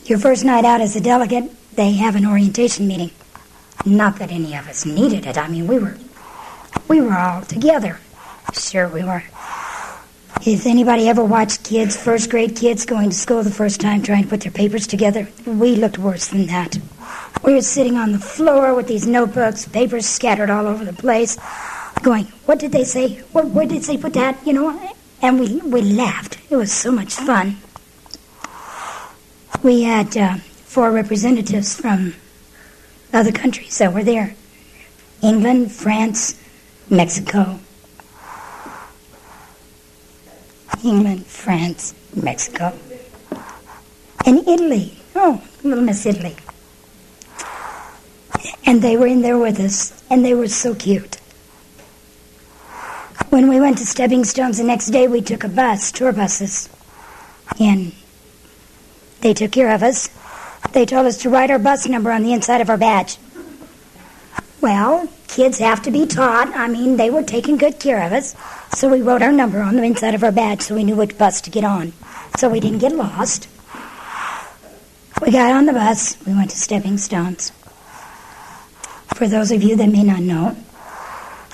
Your 0.07 0.21
first 0.21 0.45
night 0.45 0.65
out 0.65 0.81
as 0.81 0.95
a 0.95 1.01
delegate, 1.01 1.51
they 1.75 1.95
have 1.95 2.15
an 2.15 2.25
orientation 2.25 2.87
meeting. 2.87 3.11
Not 3.85 4.21
that 4.21 4.31
any 4.31 4.55
of 4.55 4.69
us 4.69 4.87
needed 4.87 5.27
it. 5.27 5.37
I 5.37 5.49
mean, 5.49 5.67
we 5.67 5.81
were 5.81 5.97
we 6.87 7.01
were 7.01 7.19
all 7.19 7.43
together. 7.43 7.99
Sure, 8.53 8.89
we 8.89 9.03
were. 9.03 9.25
If 10.47 10.65
anybody 10.65 11.09
ever 11.09 11.25
watched 11.25 11.65
kids, 11.65 11.97
first 11.97 12.31
grade 12.31 12.55
kids, 12.55 12.87
going 12.87 13.11
to 13.11 13.17
school 13.17 13.43
the 13.43 13.51
first 13.51 13.81
time 13.81 14.01
trying 14.01 14.23
to 14.23 14.29
put 14.29 14.43
their 14.43 14.53
papers 14.53 14.87
together? 14.87 15.27
We 15.45 15.75
looked 15.75 15.99
worse 15.99 16.29
than 16.29 16.47
that. 16.47 16.79
We 17.43 17.55
were 17.55 17.63
sitting 17.63 17.97
on 17.97 18.13
the 18.13 18.21
floor 18.21 18.77
with 18.77 18.87
these 18.87 19.09
notebooks, 19.09 19.67
papers 19.67 20.07
scattered 20.07 20.51
all 20.51 20.69
over 20.69 20.85
the 20.85 20.93
place, 20.93 21.37
going, 22.03 22.27
What 22.45 22.61
did 22.61 22.71
they 22.71 22.85
say? 22.85 23.17
Where, 23.33 23.45
where 23.45 23.67
did 23.67 23.83
they 23.83 23.97
put 23.97 24.13
that? 24.13 24.39
You 24.47 24.53
know? 24.53 24.95
And 25.21 25.41
we, 25.41 25.57
we 25.57 25.81
laughed. 25.81 26.39
It 26.49 26.55
was 26.55 26.71
so 26.71 26.93
much 26.93 27.15
fun. 27.15 27.57
We 29.63 29.83
had 29.83 30.17
uh, 30.17 30.37
four 30.37 30.91
representatives 30.91 31.79
from 31.79 32.15
other 33.13 33.33
countries 33.33 33.79
that 33.79 33.93
were 33.93 34.05
there 34.05 34.35
England, 35.23 35.73
France, 35.73 36.39
Mexico, 36.91 37.59
England, 40.85 41.27
France, 41.27 41.95
Mexico, 42.15 42.73
and 44.25 44.47
Italy. 44.47 44.99
Oh, 45.15 45.43
little 45.63 45.83
Miss 45.83 46.05
Italy. 46.07 46.37
And 48.67 48.83
they 48.83 48.97
were 48.97 49.07
in 49.07 49.23
there 49.23 49.39
with 49.39 49.59
us, 49.59 50.03
and 50.11 50.25
they 50.25 50.35
were 50.35 50.49
so 50.49 50.75
cute. 50.75 51.17
When 53.31 53.49
we 53.49 53.61
went 53.61 53.79
to 53.79 53.87
Stepping 53.87 54.25
Stones 54.25 54.59
the 54.59 54.65
next 54.65 54.89
day, 54.89 55.09
we 55.09 55.21
took 55.21 55.45
a 55.45 55.49
bus, 55.49 55.91
tour 55.91 56.13
buses, 56.13 56.69
and 57.59 57.93
they 59.21 59.35
took 59.35 59.53
care 59.53 59.75
of 59.75 59.83
us. 59.83 60.09
They 60.73 60.87
told 60.87 61.07
us 61.07 61.19
to 61.19 61.31
write 61.31 61.51
our 61.51 61.59
bus 61.59 61.87
number 61.87 62.13
on 62.13 62.23
the 62.23 62.33
inside 62.33 62.61
of 62.61 62.71
our 62.71 62.77
badge. 62.77 63.19
Well, 64.61 65.09
kids 65.29 65.59
have 65.59 65.83
to 65.83 65.91
be 65.91 66.07
taught. 66.07 66.49
I 66.49 66.69
mean, 66.69 66.97
they 66.97 67.11
were 67.11 67.23
taking 67.23 67.57
good 67.57 67.79
care 67.79 68.03
of 68.03 68.13
us. 68.13 68.35
So 68.75 68.89
we 68.89 69.03
wrote 69.03 69.23
our 69.23 69.33
number 69.33 69.61
on 69.61 69.77
the 69.77 69.83
inside 69.83 70.15
of 70.15 70.25
our 70.25 70.33
badge 70.33 70.63
so 70.63 70.75
we 70.75 70.85
knew 70.85 70.97
which 70.97 71.17
bus 71.17 71.41
to 71.43 71.51
get 71.51 71.65
on. 71.65 71.93
So 72.39 72.49
we 72.49 72.61
didn't 72.61 72.79
get 72.79 72.93
lost. 72.93 73.49
We 75.23 75.31
got 75.31 75.53
on 75.53 75.67
the 75.67 75.73
bus. 75.73 76.17
We 76.27 76.35
went 76.35 76.51
to 76.51 76.59
Stepping 76.59 76.99
Stones. 76.99 77.51
For 79.15 79.27
those 79.27 79.51
of 79.51 79.63
you 79.63 79.77
that 79.77 79.89
may 79.89 80.03
not 80.03 80.21
know, 80.21 80.57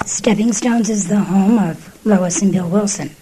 Stepping 0.05 0.53
Stones 0.53 0.91
is 0.91 1.09
the 1.09 1.21
home 1.21 1.59
of 1.59 2.05
Lois 2.05 2.43
and 2.43 2.51
Bill 2.51 2.69
Wilson. 2.69 3.15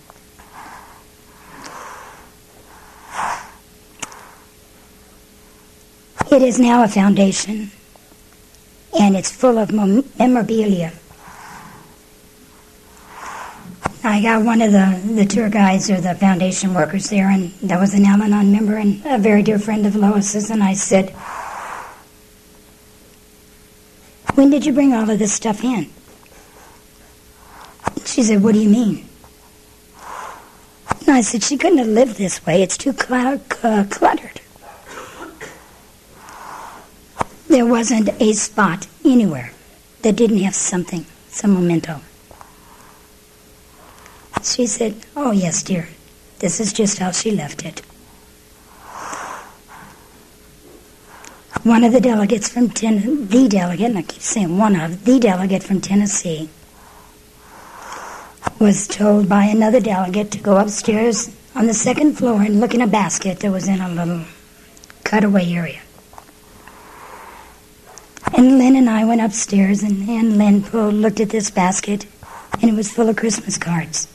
It 6.30 6.42
is 6.42 6.60
now 6.60 6.84
a 6.84 6.88
foundation 6.88 7.72
and 8.98 9.16
it's 9.16 9.32
full 9.32 9.58
of 9.58 9.72
memorabilia. 9.72 10.92
I 14.04 14.22
got 14.22 14.44
one 14.44 14.62
of 14.62 14.70
the, 14.70 15.00
the 15.12 15.26
tour 15.26 15.50
guides 15.50 15.90
or 15.90 16.00
the 16.00 16.14
foundation 16.14 16.72
workers 16.72 17.10
there, 17.10 17.28
and 17.28 17.50
that 17.62 17.78
was 17.78 17.94
an 17.94 18.06
Al 18.06 18.22
Anon 18.22 18.50
member 18.52 18.76
and 18.76 19.02
a 19.04 19.18
very 19.18 19.42
dear 19.42 19.58
friend 19.58 19.84
of 19.86 19.94
Lois's, 19.94 20.50
and 20.50 20.62
I 20.62 20.74
said, 20.74 21.10
When 24.34 24.50
did 24.50 24.64
you 24.64 24.72
bring 24.72 24.94
all 24.94 25.10
of 25.10 25.18
this 25.18 25.32
stuff 25.32 25.62
in? 25.62 25.90
She 28.06 28.22
said, 28.22 28.42
What 28.42 28.54
do 28.54 28.60
you 28.60 28.68
mean? 28.70 29.06
And 31.00 31.10
I 31.10 31.20
said, 31.20 31.42
She 31.42 31.56
couldn't 31.56 31.78
have 31.78 31.88
lived 31.88 32.16
this 32.16 32.46
way. 32.46 32.62
It's 32.62 32.78
too 32.78 32.92
cl- 32.92 33.40
uh, 33.62 33.84
cluttered. 33.90 34.39
There 37.50 37.66
wasn't 37.66 38.10
a 38.22 38.32
spot 38.32 38.86
anywhere 39.04 39.50
that 40.02 40.14
didn't 40.14 40.38
have 40.38 40.54
something, 40.54 41.04
some 41.30 41.54
memento. 41.54 42.00
She 44.44 44.68
said, 44.68 44.94
Oh, 45.16 45.32
yes, 45.32 45.64
dear. 45.64 45.88
This 46.38 46.60
is 46.60 46.72
just 46.72 46.98
how 46.98 47.10
she 47.10 47.32
left 47.32 47.64
it. 47.64 47.80
One 51.64 51.82
of 51.82 51.92
the 51.92 52.00
delegates 52.00 52.48
from 52.48 52.70
Tennessee, 52.70 53.24
the 53.24 53.48
delegate, 53.48 53.90
and 53.90 53.98
I 53.98 54.02
keep 54.02 54.22
saying 54.22 54.56
one 54.56 54.76
of, 54.76 55.04
the 55.04 55.18
delegate 55.18 55.64
from 55.64 55.80
Tennessee, 55.80 56.50
was 58.60 58.86
told 58.86 59.28
by 59.28 59.46
another 59.46 59.80
delegate 59.80 60.30
to 60.30 60.38
go 60.38 60.56
upstairs 60.56 61.34
on 61.56 61.66
the 61.66 61.74
second 61.74 62.16
floor 62.16 62.42
and 62.42 62.60
look 62.60 62.74
in 62.74 62.80
a 62.80 62.86
basket 62.86 63.40
that 63.40 63.50
was 63.50 63.66
in 63.66 63.80
a 63.80 63.88
little 63.88 64.24
cutaway 65.02 65.52
area. 65.52 65.80
And 68.36 68.58
Lynn 68.58 68.76
and 68.76 68.88
I 68.88 69.04
went 69.04 69.20
upstairs, 69.20 69.82
and, 69.82 70.08
and 70.08 70.38
Lynn 70.38 70.62
pulled, 70.62 70.94
looked 70.94 71.20
at 71.20 71.30
this 71.30 71.50
basket, 71.50 72.06
and 72.60 72.70
it 72.70 72.74
was 72.74 72.90
full 72.90 73.08
of 73.08 73.16
Christmas 73.16 73.58
cards. 73.58 74.06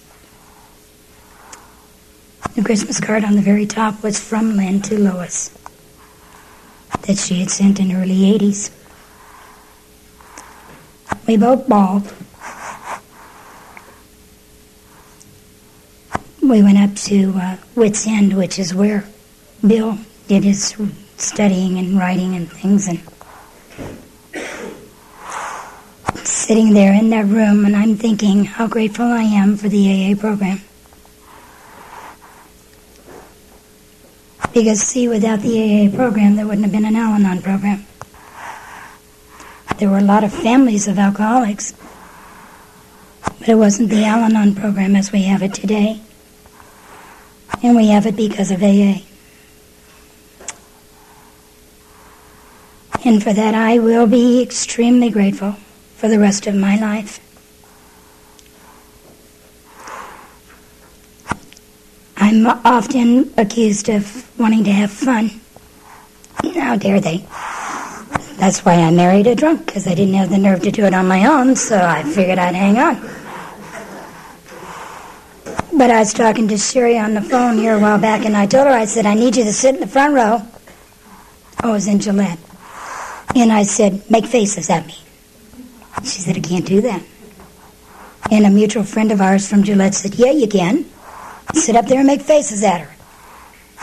The 2.55 2.63
Christmas 2.63 2.99
card 3.01 3.25
on 3.25 3.35
the 3.35 3.41
very 3.41 3.65
top 3.65 4.01
was 4.01 4.17
from 4.17 4.55
Lynn 4.55 4.81
to 4.83 4.97
Lois 4.97 5.49
that 7.01 7.17
she 7.17 7.39
had 7.39 7.51
sent 7.51 7.79
in 7.79 7.89
the 7.89 7.95
early 7.95 8.37
80s. 8.37 8.71
We 11.27 11.37
both 11.37 11.67
bawled. 11.67 12.13
We 16.41 16.63
went 16.63 16.77
up 16.77 16.95
to 16.95 17.33
uh, 17.35 17.57
Wits 17.75 18.07
End, 18.07 18.33
which 18.33 18.57
is 18.59 18.73
where 18.73 19.05
Bill 19.65 19.97
did 20.27 20.43
his 20.43 20.75
studying 21.17 21.77
and 21.77 21.97
writing 21.97 22.35
and 22.35 22.51
things, 22.51 22.87
and 22.87 23.01
sitting 26.45 26.75
there 26.75 26.93
in 26.93 27.09
that 27.09 27.25
room 27.25 27.65
and 27.65 27.75
I'm 27.75 27.97
thinking 27.97 28.45
how 28.45 28.67
grateful 28.67 29.07
I 29.07 29.23
am 29.23 29.57
for 29.57 29.67
the 29.67 30.13
AA 30.13 30.15
program. 30.15 30.61
Because, 34.53 34.79
see, 34.83 35.07
without 35.07 35.39
the 35.39 35.57
AA 35.57 35.95
program, 35.95 36.35
there 36.35 36.45
wouldn't 36.45 36.63
have 36.63 36.71
been 36.71 36.85
an 36.85 36.95
Al 36.95 37.15
Anon 37.15 37.41
program. 37.41 37.87
There 39.79 39.89
were 39.89 39.97
a 39.97 40.03
lot 40.03 40.23
of 40.23 40.31
families 40.31 40.87
of 40.87 40.99
alcoholics, 40.99 41.73
but 43.39 43.49
it 43.49 43.55
wasn't 43.55 43.89
the 43.89 44.05
Al 44.05 44.19
Anon 44.19 44.53
program 44.53 44.95
as 44.95 45.11
we 45.11 45.23
have 45.23 45.41
it 45.41 45.55
today. 45.55 45.99
And 47.63 47.75
we 47.75 47.87
have 47.87 48.05
it 48.05 48.15
because 48.15 48.51
of 48.51 48.61
AA. 48.61 49.01
And 53.03 53.23
for 53.23 53.33
that, 53.33 53.55
I 53.55 53.79
will 53.79 54.05
be 54.05 54.43
extremely 54.43 55.09
grateful 55.09 55.55
for 56.05 56.09
the 56.09 56.19
rest 56.19 56.45
of 56.45 56.53
my 56.53 56.75
life. 56.75 57.19
I'm 62.15 62.45
often 62.45 63.33
accused 63.37 63.89
of 63.89 64.39
wanting 64.39 64.65
to 64.65 64.71
have 64.71 64.91
fun. 64.91 65.31
How 66.53 66.75
dare 66.75 66.99
they? 66.99 67.25
That's 68.37 68.63
why 68.63 68.75
I 68.75 68.91
married 68.91 69.25
a 69.25 69.33
drunk, 69.33 69.65
because 69.65 69.87
I 69.87 69.95
didn't 69.95 70.13
have 70.13 70.29
the 70.29 70.37
nerve 70.37 70.61
to 70.61 70.69
do 70.69 70.83
it 70.83 70.93
on 70.93 71.07
my 71.07 71.25
own, 71.25 71.55
so 71.55 71.75
I 71.75 72.03
figured 72.03 72.37
I'd 72.37 72.53
hang 72.53 72.77
on. 72.77 73.01
But 75.75 75.89
I 75.89 75.97
was 75.97 76.13
talking 76.13 76.47
to 76.49 76.57
Sherry 76.59 76.99
on 76.99 77.15
the 77.15 77.21
phone 77.23 77.57
here 77.57 77.77
a 77.77 77.79
while 77.79 77.97
back, 77.97 78.25
and 78.25 78.37
I 78.37 78.45
told 78.45 78.67
her, 78.67 78.73
I 78.73 78.85
said, 78.85 79.07
I 79.07 79.15
need 79.15 79.35
you 79.35 79.43
to 79.43 79.53
sit 79.53 79.73
in 79.73 79.81
the 79.81 79.87
front 79.87 80.13
row. 80.13 80.43
I 81.61 81.71
was 81.71 81.87
in 81.87 81.99
Gillette. 81.99 82.37
And 83.33 83.51
I 83.51 83.63
said, 83.63 84.07
make 84.11 84.27
faces 84.27 84.69
at 84.69 84.85
me. 84.85 84.97
She 86.03 86.21
said, 86.21 86.37
I 86.37 86.41
can't 86.41 86.65
do 86.65 86.81
that. 86.81 87.01
And 88.31 88.45
a 88.45 88.49
mutual 88.49 88.83
friend 88.83 89.11
of 89.11 89.21
ours 89.21 89.47
from 89.47 89.63
Gillette 89.63 89.95
said, 89.95 90.15
Yeah, 90.15 90.31
you 90.31 90.47
can. 90.47 90.85
Sit 91.53 91.75
up 91.75 91.85
there 91.85 91.99
and 91.99 92.07
make 92.07 92.21
faces 92.21 92.63
at 92.63 92.81
her. 92.81 92.95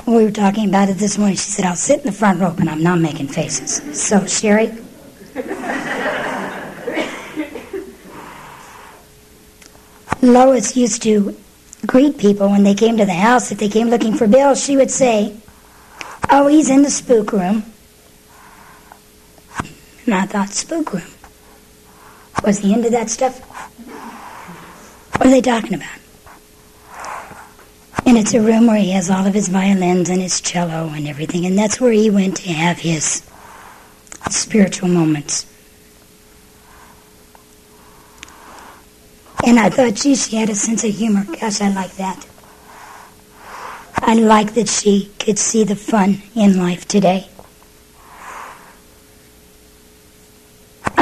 We 0.06 0.24
were 0.24 0.30
talking 0.32 0.68
about 0.68 0.88
it 0.88 0.94
this 0.94 1.16
morning. 1.16 1.36
She 1.36 1.50
said, 1.50 1.64
I'll 1.64 1.76
sit 1.76 2.00
in 2.00 2.06
the 2.06 2.12
front 2.12 2.40
row, 2.40 2.54
but 2.56 2.66
I'm 2.66 2.82
not 2.82 2.98
making 2.98 3.28
faces. 3.28 4.00
So, 4.00 4.26
Sherry. 4.26 4.72
Lois 10.22 10.76
used 10.76 11.02
to 11.02 11.36
greet 11.86 12.18
people 12.18 12.48
when 12.48 12.62
they 12.62 12.74
came 12.74 12.96
to 12.96 13.04
the 13.04 13.12
house. 13.14 13.52
If 13.52 13.58
they 13.58 13.68
came 13.68 13.88
looking 13.88 14.14
for 14.14 14.26
Bill, 14.26 14.54
she 14.54 14.76
would 14.76 14.90
say, 14.90 15.36
Oh, 16.30 16.46
he's 16.46 16.70
in 16.70 16.82
the 16.82 16.90
spook 16.90 17.32
room. 17.32 17.64
And 20.06 20.14
I 20.14 20.26
thought, 20.26 20.50
spook 20.50 20.92
room? 20.94 21.02
Was 22.42 22.60
the 22.60 22.72
end 22.72 22.84
of 22.84 22.92
that 22.92 23.08
stuff? 23.08 23.40
What 25.16 25.26
are 25.26 25.30
they 25.30 25.40
talking 25.40 25.74
about? 25.74 25.98
And 28.04 28.18
it's 28.18 28.34
a 28.34 28.40
room 28.40 28.66
where 28.66 28.76
he 28.76 28.90
has 28.90 29.10
all 29.10 29.26
of 29.26 29.32
his 29.32 29.48
violins 29.48 30.08
and 30.10 30.20
his 30.20 30.40
cello 30.40 30.88
and 30.88 31.06
everything, 31.06 31.46
and 31.46 31.56
that's 31.56 31.80
where 31.80 31.92
he 31.92 32.10
went 32.10 32.36
to 32.38 32.52
have 32.52 32.78
his 32.80 33.22
spiritual 34.30 34.88
moments. 34.88 35.46
And 39.44 39.58
I 39.58 39.70
thought, 39.70 39.94
gee, 39.94 40.14
she 40.14 40.36
had 40.36 40.50
a 40.50 40.54
sense 40.54 40.84
of 40.84 40.90
humor. 40.90 41.24
Gosh, 41.40 41.60
I 41.60 41.72
like 41.72 41.92
that. 41.92 42.26
I 43.96 44.14
like 44.14 44.54
that 44.54 44.68
she 44.68 45.10
could 45.18 45.38
see 45.38 45.62
the 45.64 45.76
fun 45.76 46.22
in 46.34 46.58
life 46.58 46.88
today. 46.88 47.28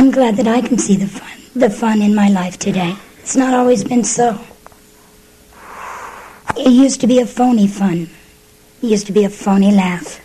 I'm 0.01 0.11
glad 0.11 0.36
that 0.36 0.48
I 0.48 0.62
can 0.62 0.78
see 0.78 0.96
the 0.96 1.07
fun, 1.07 1.30
the 1.55 1.68
fun 1.68 2.01
in 2.01 2.14
my 2.14 2.30
life 2.30 2.59
today. 2.59 2.96
It's 3.18 3.36
not 3.36 3.53
always 3.53 3.84
been 3.84 4.03
so. 4.03 4.40
It 6.57 6.70
used 6.70 7.03
to 7.03 7.07
be 7.07 7.18
a 7.18 7.26
phony 7.26 7.68
fun. 7.68 8.09
It 8.82 8.86
used 8.86 9.07
to 9.09 9.12
be 9.12 9.24
a 9.24 9.28
phony 9.28 9.72
laugh. 9.72 10.18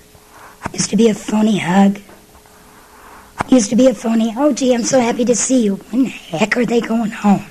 It 0.68 0.76
used 0.76 0.92
to 0.92 0.96
be 0.96 1.10
a 1.10 1.14
phony 1.14 1.58
hug. 1.58 1.98
It 1.98 3.52
used 3.52 3.70
to 3.70 3.76
be 3.76 3.88
a 3.88 3.94
phony, 3.94 4.34
oh 4.38 4.54
gee, 4.54 4.74
I'm 4.74 4.84
so 4.84 5.02
happy 5.02 5.26
to 5.26 5.36
see 5.36 5.66
you. 5.66 5.76
When 5.92 6.04
the 6.04 6.10
heck 6.10 6.56
are 6.56 6.66
they 6.66 6.80
going 6.80 7.12
home? 7.12 7.46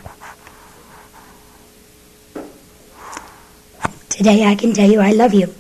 Today 4.09 4.47
I 4.47 4.55
can 4.55 4.73
tell 4.73 4.91
you 4.91 5.01
I 5.01 5.13
love 5.13 5.35
you. 5.35 5.55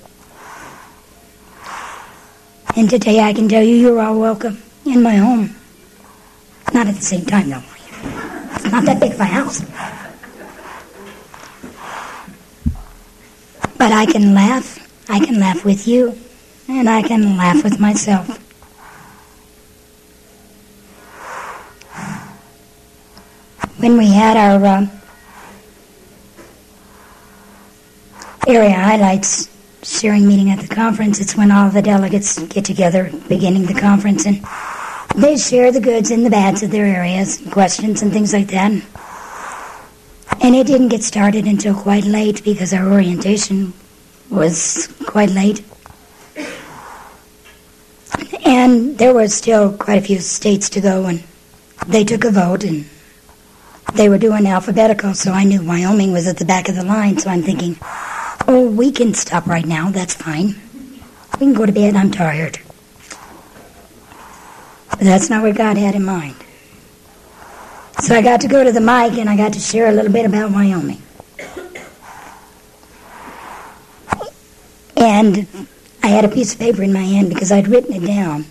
And 2.74 2.88
today 2.88 3.20
I 3.20 3.34
can 3.34 3.50
tell 3.50 3.62
you 3.62 3.76
you're 3.76 4.00
all 4.00 4.18
welcome 4.18 4.62
in 4.86 5.02
my 5.02 5.16
home. 5.16 5.56
Not 6.74 6.88
at 6.88 6.96
the 6.96 7.02
same 7.02 7.24
time, 7.24 7.50
though. 7.50 7.62
It's 8.56 8.64
not 8.64 8.84
that 8.84 8.98
big 8.98 9.12
of 9.12 9.20
a 9.20 9.24
house. 9.24 9.60
But 13.78 13.92
I 13.92 14.06
can 14.06 14.34
laugh. 14.34 14.80
I 15.08 15.24
can 15.24 15.38
laugh 15.38 15.64
with 15.64 15.86
you. 15.86 16.18
And 16.66 16.90
I 16.90 17.02
can 17.02 17.36
laugh 17.36 17.62
with 17.62 17.78
myself. 17.78 18.40
When 23.78 23.96
we 23.96 24.08
had 24.08 24.36
our 24.36 24.64
uh, 24.64 24.86
area 28.48 28.72
highlights 28.72 29.48
sharing 29.84 30.26
meeting 30.26 30.50
at 30.50 30.58
the 30.58 30.74
conference, 30.74 31.20
it's 31.20 31.36
when 31.36 31.52
all 31.52 31.70
the 31.70 31.82
delegates 31.82 32.42
get 32.46 32.64
together 32.64 33.12
beginning 33.28 33.66
the 33.66 33.78
conference 33.78 34.26
and 34.26 34.42
they 35.14 35.36
share 35.36 35.70
the 35.70 35.80
goods 35.80 36.10
and 36.10 36.24
the 36.26 36.30
bads 36.30 36.62
of 36.62 36.70
their 36.70 36.86
areas, 36.86 37.42
questions 37.50 38.02
and 38.02 38.12
things 38.12 38.32
like 38.32 38.48
that. 38.48 38.72
And 40.42 40.54
it 40.54 40.66
didn't 40.66 40.88
get 40.88 41.02
started 41.02 41.46
until 41.46 41.74
quite 41.74 42.04
late 42.04 42.44
because 42.44 42.74
our 42.74 42.92
orientation 42.92 43.72
was 44.30 44.92
quite 45.06 45.30
late. 45.30 45.64
And 48.44 48.98
there 48.98 49.14
were 49.14 49.28
still 49.28 49.72
quite 49.76 49.98
a 49.98 50.06
few 50.06 50.18
states 50.18 50.68
to 50.70 50.80
go, 50.80 51.06
and 51.06 51.22
they 51.86 52.04
took 52.04 52.24
a 52.24 52.30
vote, 52.30 52.64
and 52.64 52.84
they 53.94 54.08
were 54.08 54.18
doing 54.18 54.46
alphabetical, 54.46 55.14
so 55.14 55.32
I 55.32 55.44
knew 55.44 55.62
Wyoming 55.62 56.12
was 56.12 56.26
at 56.26 56.36
the 56.36 56.44
back 56.44 56.68
of 56.68 56.74
the 56.74 56.84
line, 56.84 57.18
so 57.18 57.30
I'm 57.30 57.42
thinking, 57.42 57.78
oh, 58.46 58.68
we 58.68 58.92
can 58.92 59.14
stop 59.14 59.46
right 59.46 59.64
now, 59.64 59.90
that's 59.90 60.14
fine. 60.14 60.56
We 61.34 61.46
can 61.46 61.54
go 61.54 61.64
to 61.64 61.72
bed, 61.72 61.96
I'm 61.96 62.10
tired. 62.10 62.58
But 64.96 65.00
that's 65.00 65.28
not 65.28 65.42
what 65.42 65.56
God 65.56 65.76
had 65.76 65.94
in 65.94 66.04
mind. 66.04 66.36
So 68.00 68.14
I 68.14 68.22
got 68.22 68.40
to 68.42 68.48
go 68.48 68.62
to 68.62 68.70
the 68.70 68.80
mic 68.80 69.18
and 69.18 69.28
I 69.28 69.36
got 69.36 69.52
to 69.54 69.58
share 69.58 69.88
a 69.88 69.92
little 69.92 70.12
bit 70.12 70.24
about 70.24 70.50
Wyoming. 70.50 71.02
And 74.96 75.46
I 76.02 76.06
had 76.08 76.24
a 76.24 76.28
piece 76.28 76.54
of 76.54 76.60
paper 76.60 76.82
in 76.82 76.92
my 76.92 77.02
hand 77.02 77.28
because 77.28 77.50
I'd 77.50 77.68
written 77.68 77.92
it 77.94 78.06
down. 78.06 78.46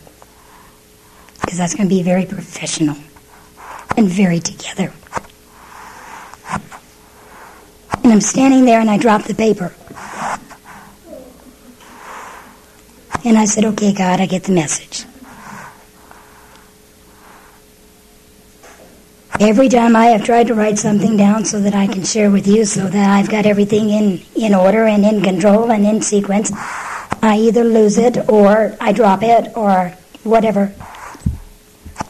Because 1.41 1.57
that's 1.57 1.75
going 1.75 1.87
to 1.87 1.95
be 1.95 2.03
very 2.03 2.25
professional 2.25 2.97
and 3.95 4.07
very 4.09 4.39
together. 4.39 4.91
And 8.03 8.11
I'm 8.11 8.21
standing 8.21 8.65
there 8.65 8.79
and 8.79 8.89
I 8.89 8.97
drop 8.97 9.23
the 9.23 9.35
paper. 9.35 9.73
And 13.25 13.37
I 13.37 13.45
said, 13.45 13.65
okay, 13.65 13.93
God, 13.93 14.19
I 14.19 14.25
get 14.25 14.43
the 14.43 14.51
message. 14.51 15.05
Every 19.39 19.67
time 19.67 19.95
I 19.95 20.07
have 20.07 20.23
tried 20.23 20.47
to 20.47 20.53
write 20.53 20.77
something 20.77 21.17
down 21.17 21.43
so 21.43 21.59
that 21.59 21.73
I 21.73 21.87
can 21.87 22.03
share 22.03 22.29
with 22.29 22.47
you, 22.47 22.65
so 22.65 22.87
that 22.87 23.09
I've 23.09 23.29
got 23.29 23.47
everything 23.47 23.89
in, 23.89 24.21
in 24.35 24.53
order 24.53 24.85
and 24.85 25.03
in 25.03 25.23
control 25.23 25.71
and 25.71 25.85
in 25.85 26.03
sequence, 26.03 26.51
I 27.21 27.37
either 27.39 27.63
lose 27.63 27.97
it 27.97 28.29
or 28.29 28.77
I 28.79 28.91
drop 28.91 29.23
it 29.23 29.51
or 29.57 29.89
whatever. 30.23 30.73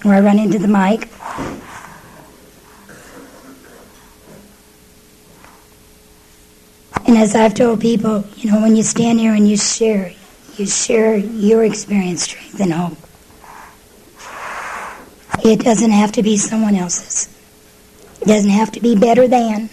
Or 0.04 0.14
I 0.14 0.20
run 0.20 0.38
into 0.38 0.60
the 0.60 0.68
mic. 0.68 1.08
And 7.08 7.18
as 7.18 7.36
I've 7.36 7.54
told 7.54 7.80
people, 7.80 8.26
you 8.36 8.52
know, 8.52 8.62
when 8.62 8.76
you 8.76 8.84
stand 8.84 9.20
here 9.20 9.34
and 9.34 9.48
you 9.48 9.56
share, 9.56 10.12
you 10.58 10.66
share 10.66 11.16
your 11.16 11.64
experience, 11.64 12.24
strength, 12.24 12.60
and 12.60 12.74
hope. 12.74 13.03
It 15.44 15.60
doesn't 15.60 15.92
have 15.92 16.14
to 16.14 16.24
be 16.24 16.38
someone 16.38 16.76
else's. 16.76 17.28
It 18.22 18.28
doesn't 18.28 18.50
have 18.50 18.72
to 18.72 18.80
be 18.80 18.96
better 18.96 19.28
than 19.28 19.70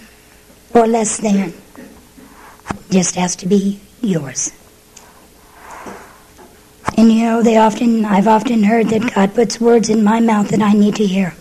or 0.74 0.88
less 0.88 1.18
than. 1.18 1.54
It 1.54 2.90
just 2.90 3.14
has 3.14 3.36
to 3.36 3.46
be 3.46 3.80
yours. 4.00 4.50
And 6.96 7.12
you 7.12 7.22
know, 7.22 7.42
they 7.42 7.56
often 7.56 8.04
I've 8.04 8.26
often 8.26 8.64
heard 8.64 8.88
that 8.88 9.14
God 9.14 9.32
puts 9.32 9.60
words 9.60 9.88
in 9.88 10.02
my 10.02 10.18
mouth 10.18 10.48
that 10.48 10.60
I 10.60 10.72
need 10.72 10.96
to 10.96 11.06
hear. 11.06 11.34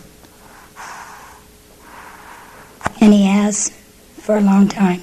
And 3.01 3.11
he 3.11 3.25
has 3.25 3.69
for 4.19 4.37
a 4.37 4.41
long 4.41 4.67
time. 4.67 5.01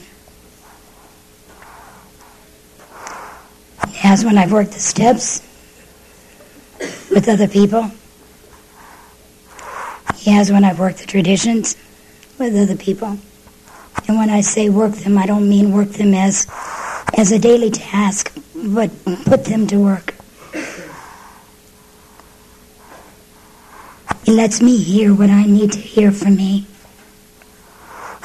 He 3.88 3.96
has 3.98 4.24
when 4.24 4.38
I've 4.38 4.52
worked 4.52 4.72
the 4.72 4.78
steps 4.78 5.42
with 7.10 7.28
other 7.28 7.48
people. 7.48 7.90
He 10.26 10.32
has 10.32 10.50
when 10.50 10.64
I've 10.64 10.80
worked 10.80 10.98
the 10.98 11.06
traditions 11.06 11.76
with 12.36 12.56
other 12.56 12.74
people. 12.74 13.16
And 14.08 14.18
when 14.18 14.28
I 14.28 14.40
say 14.40 14.68
work 14.68 14.90
them, 14.90 15.16
I 15.18 15.24
don't 15.24 15.48
mean 15.48 15.70
work 15.70 15.90
them 15.90 16.14
as 16.14 16.48
as 17.16 17.30
a 17.30 17.38
daily 17.38 17.70
task, 17.70 18.36
but 18.52 18.90
put 19.24 19.44
them 19.44 19.68
to 19.68 19.76
work. 19.78 20.16
He 24.24 24.32
lets 24.32 24.60
me 24.60 24.76
hear 24.76 25.14
what 25.14 25.30
I 25.30 25.44
need 25.44 25.70
to 25.70 25.78
hear 25.78 26.10
from 26.10 26.34
me. 26.34 26.66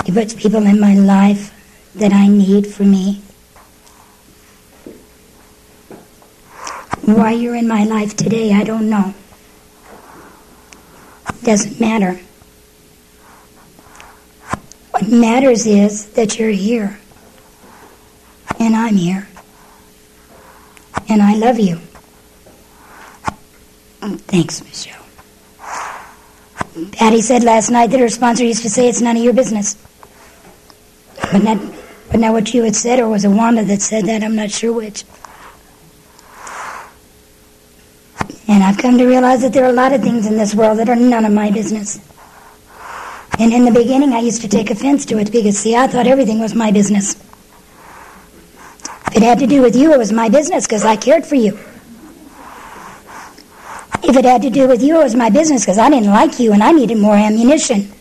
He 0.03 0.11
puts 0.11 0.33
people 0.33 0.65
in 0.65 0.79
my 0.79 0.95
life 0.95 1.53
that 1.93 2.11
I 2.11 2.27
need 2.27 2.65
for 2.65 2.83
me. 2.83 3.21
Why 7.05 7.33
you're 7.33 7.55
in 7.55 7.67
my 7.67 7.83
life 7.83 8.17
today, 8.17 8.53
I 8.53 8.63
don't 8.63 8.89
know. 8.89 9.13
Doesn't 11.43 11.79
matter. 11.79 12.19
What 14.91 15.07
matters 15.07 15.65
is 15.65 16.11
that 16.11 16.37
you're 16.37 16.49
here. 16.49 16.99
And 18.59 18.75
I'm 18.75 18.95
here. 18.95 19.27
And 21.09 21.21
I 21.21 21.35
love 21.35 21.59
you. 21.59 21.79
Mm, 24.01 24.19
thanks, 24.21 24.63
Michelle. 24.63 24.97
Patty 26.91 27.21
said 27.21 27.43
last 27.43 27.69
night 27.69 27.91
that 27.91 27.99
her 27.99 28.09
sponsor 28.09 28.43
used 28.43 28.63
to 28.63 28.69
say 28.69 28.87
it's 28.87 29.01
none 29.01 29.17
of 29.17 29.23
your 29.23 29.33
business. 29.33 29.75
But 31.31 31.43
not, 31.43 31.59
but 32.09 32.19
not 32.19 32.33
what 32.33 32.53
you 32.53 32.63
had 32.63 32.75
said, 32.75 32.99
or 32.99 33.09
was 33.09 33.25
it 33.25 33.29
Wanda 33.29 33.63
that 33.65 33.81
said 33.81 34.05
that? 34.05 34.23
I'm 34.23 34.35
not 34.35 34.51
sure 34.51 34.73
which. 34.73 35.03
And 38.61 38.69
I've 38.69 38.77
come 38.77 38.95
to 38.99 39.07
realize 39.07 39.41
that 39.41 39.53
there 39.53 39.65
are 39.65 39.71
a 39.71 39.73
lot 39.73 39.91
of 39.91 40.03
things 40.03 40.27
in 40.27 40.37
this 40.37 40.53
world 40.53 40.77
that 40.77 40.87
are 40.87 40.95
none 40.95 41.25
of 41.25 41.33
my 41.33 41.49
business. 41.49 41.99
And 43.39 43.51
in 43.51 43.65
the 43.65 43.71
beginning, 43.71 44.13
I 44.13 44.19
used 44.19 44.43
to 44.43 44.47
take 44.47 44.69
offense 44.69 45.03
to 45.07 45.17
it 45.17 45.31
because, 45.31 45.57
see, 45.57 45.75
I 45.75 45.87
thought 45.87 46.05
everything 46.05 46.39
was 46.39 46.53
my 46.53 46.71
business. 46.71 47.15
If 49.07 49.17
it 49.17 49.23
had 49.23 49.39
to 49.39 49.47
do 49.47 49.63
with 49.63 49.75
you, 49.75 49.93
it 49.93 49.97
was 49.97 50.11
my 50.11 50.29
business 50.29 50.67
because 50.67 50.85
I 50.85 50.95
cared 50.95 51.25
for 51.25 51.33
you. 51.33 51.57
If 54.03 54.15
it 54.15 54.25
had 54.25 54.43
to 54.43 54.51
do 54.51 54.67
with 54.67 54.83
you, 54.83 55.01
it 55.01 55.03
was 55.05 55.15
my 55.15 55.31
business 55.31 55.63
because 55.63 55.79
I 55.79 55.89
didn't 55.89 56.11
like 56.11 56.39
you 56.39 56.53
and 56.53 56.61
I 56.61 56.71
needed 56.71 56.99
more 56.99 57.15
ammunition. 57.15 57.91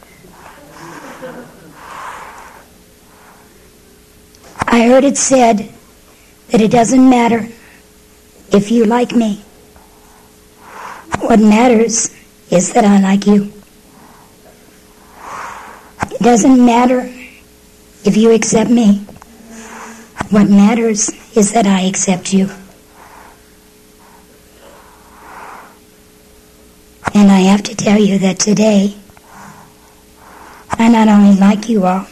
I 4.67 4.87
heard 4.89 5.05
it 5.05 5.17
said 5.17 5.73
that 6.49 6.61
it 6.61 6.71
doesn't 6.71 7.09
matter 7.09 7.49
if 8.53 8.71
you 8.71 8.85
like 8.85 9.13
me. 9.13 9.43
What 11.21 11.39
matters 11.39 12.11
is 12.51 12.73
that 12.73 12.85
I 12.85 13.01
like 13.01 13.27
you. 13.27 13.53
It 16.11 16.21
doesn't 16.21 16.65
matter 16.65 17.01
if 18.05 18.17
you 18.17 18.33
accept 18.33 18.71
me. 18.71 18.99
What 20.31 20.49
matters 20.49 21.11
is 21.37 21.53
that 21.53 21.67
I 21.67 21.83
accept 21.83 22.33
you. 22.33 22.51
And 27.15 27.31
I 27.31 27.41
have 27.41 27.63
to 27.65 27.75
tell 27.75 27.99
you 27.99 28.19
that 28.19 28.39
today, 28.39 28.97
I 30.73 30.89
not 30.89 31.09
only 31.09 31.39
like 31.39 31.69
you 31.69 31.85
all, 31.85 32.07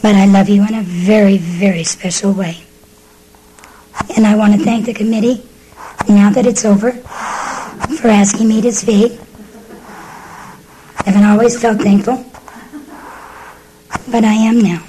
but 0.00 0.14
I 0.14 0.26
love 0.26 0.48
you 0.48 0.66
in 0.66 0.74
a 0.74 0.82
very, 0.82 1.38
very 1.38 1.82
special 1.82 2.32
way. 2.32 2.62
And 4.16 4.26
I 4.26 4.36
want 4.36 4.54
to 4.54 4.64
thank 4.64 4.86
the 4.86 4.94
committee, 4.94 5.42
now 6.08 6.30
that 6.30 6.46
it's 6.46 6.64
over, 6.64 6.92
for 8.00 8.08
asking 8.08 8.48
me 8.48 8.60
to 8.60 8.72
speak. 8.72 9.20
I 11.00 11.10
haven't 11.10 11.24
always 11.24 11.60
felt 11.60 11.80
thankful, 11.80 12.24
but 14.10 14.24
I 14.24 14.34
am 14.34 14.60
now. 14.60 14.82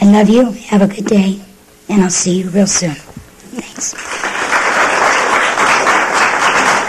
I 0.00 0.04
love 0.04 0.28
you. 0.28 0.52
Have 0.70 0.82
a 0.82 0.86
good 0.86 1.06
day, 1.06 1.40
and 1.88 2.02
I'll 2.02 2.10
see 2.10 2.40
you 2.40 2.50
real 2.50 2.66
soon. 2.66 2.94
Thanks. 2.94 4.27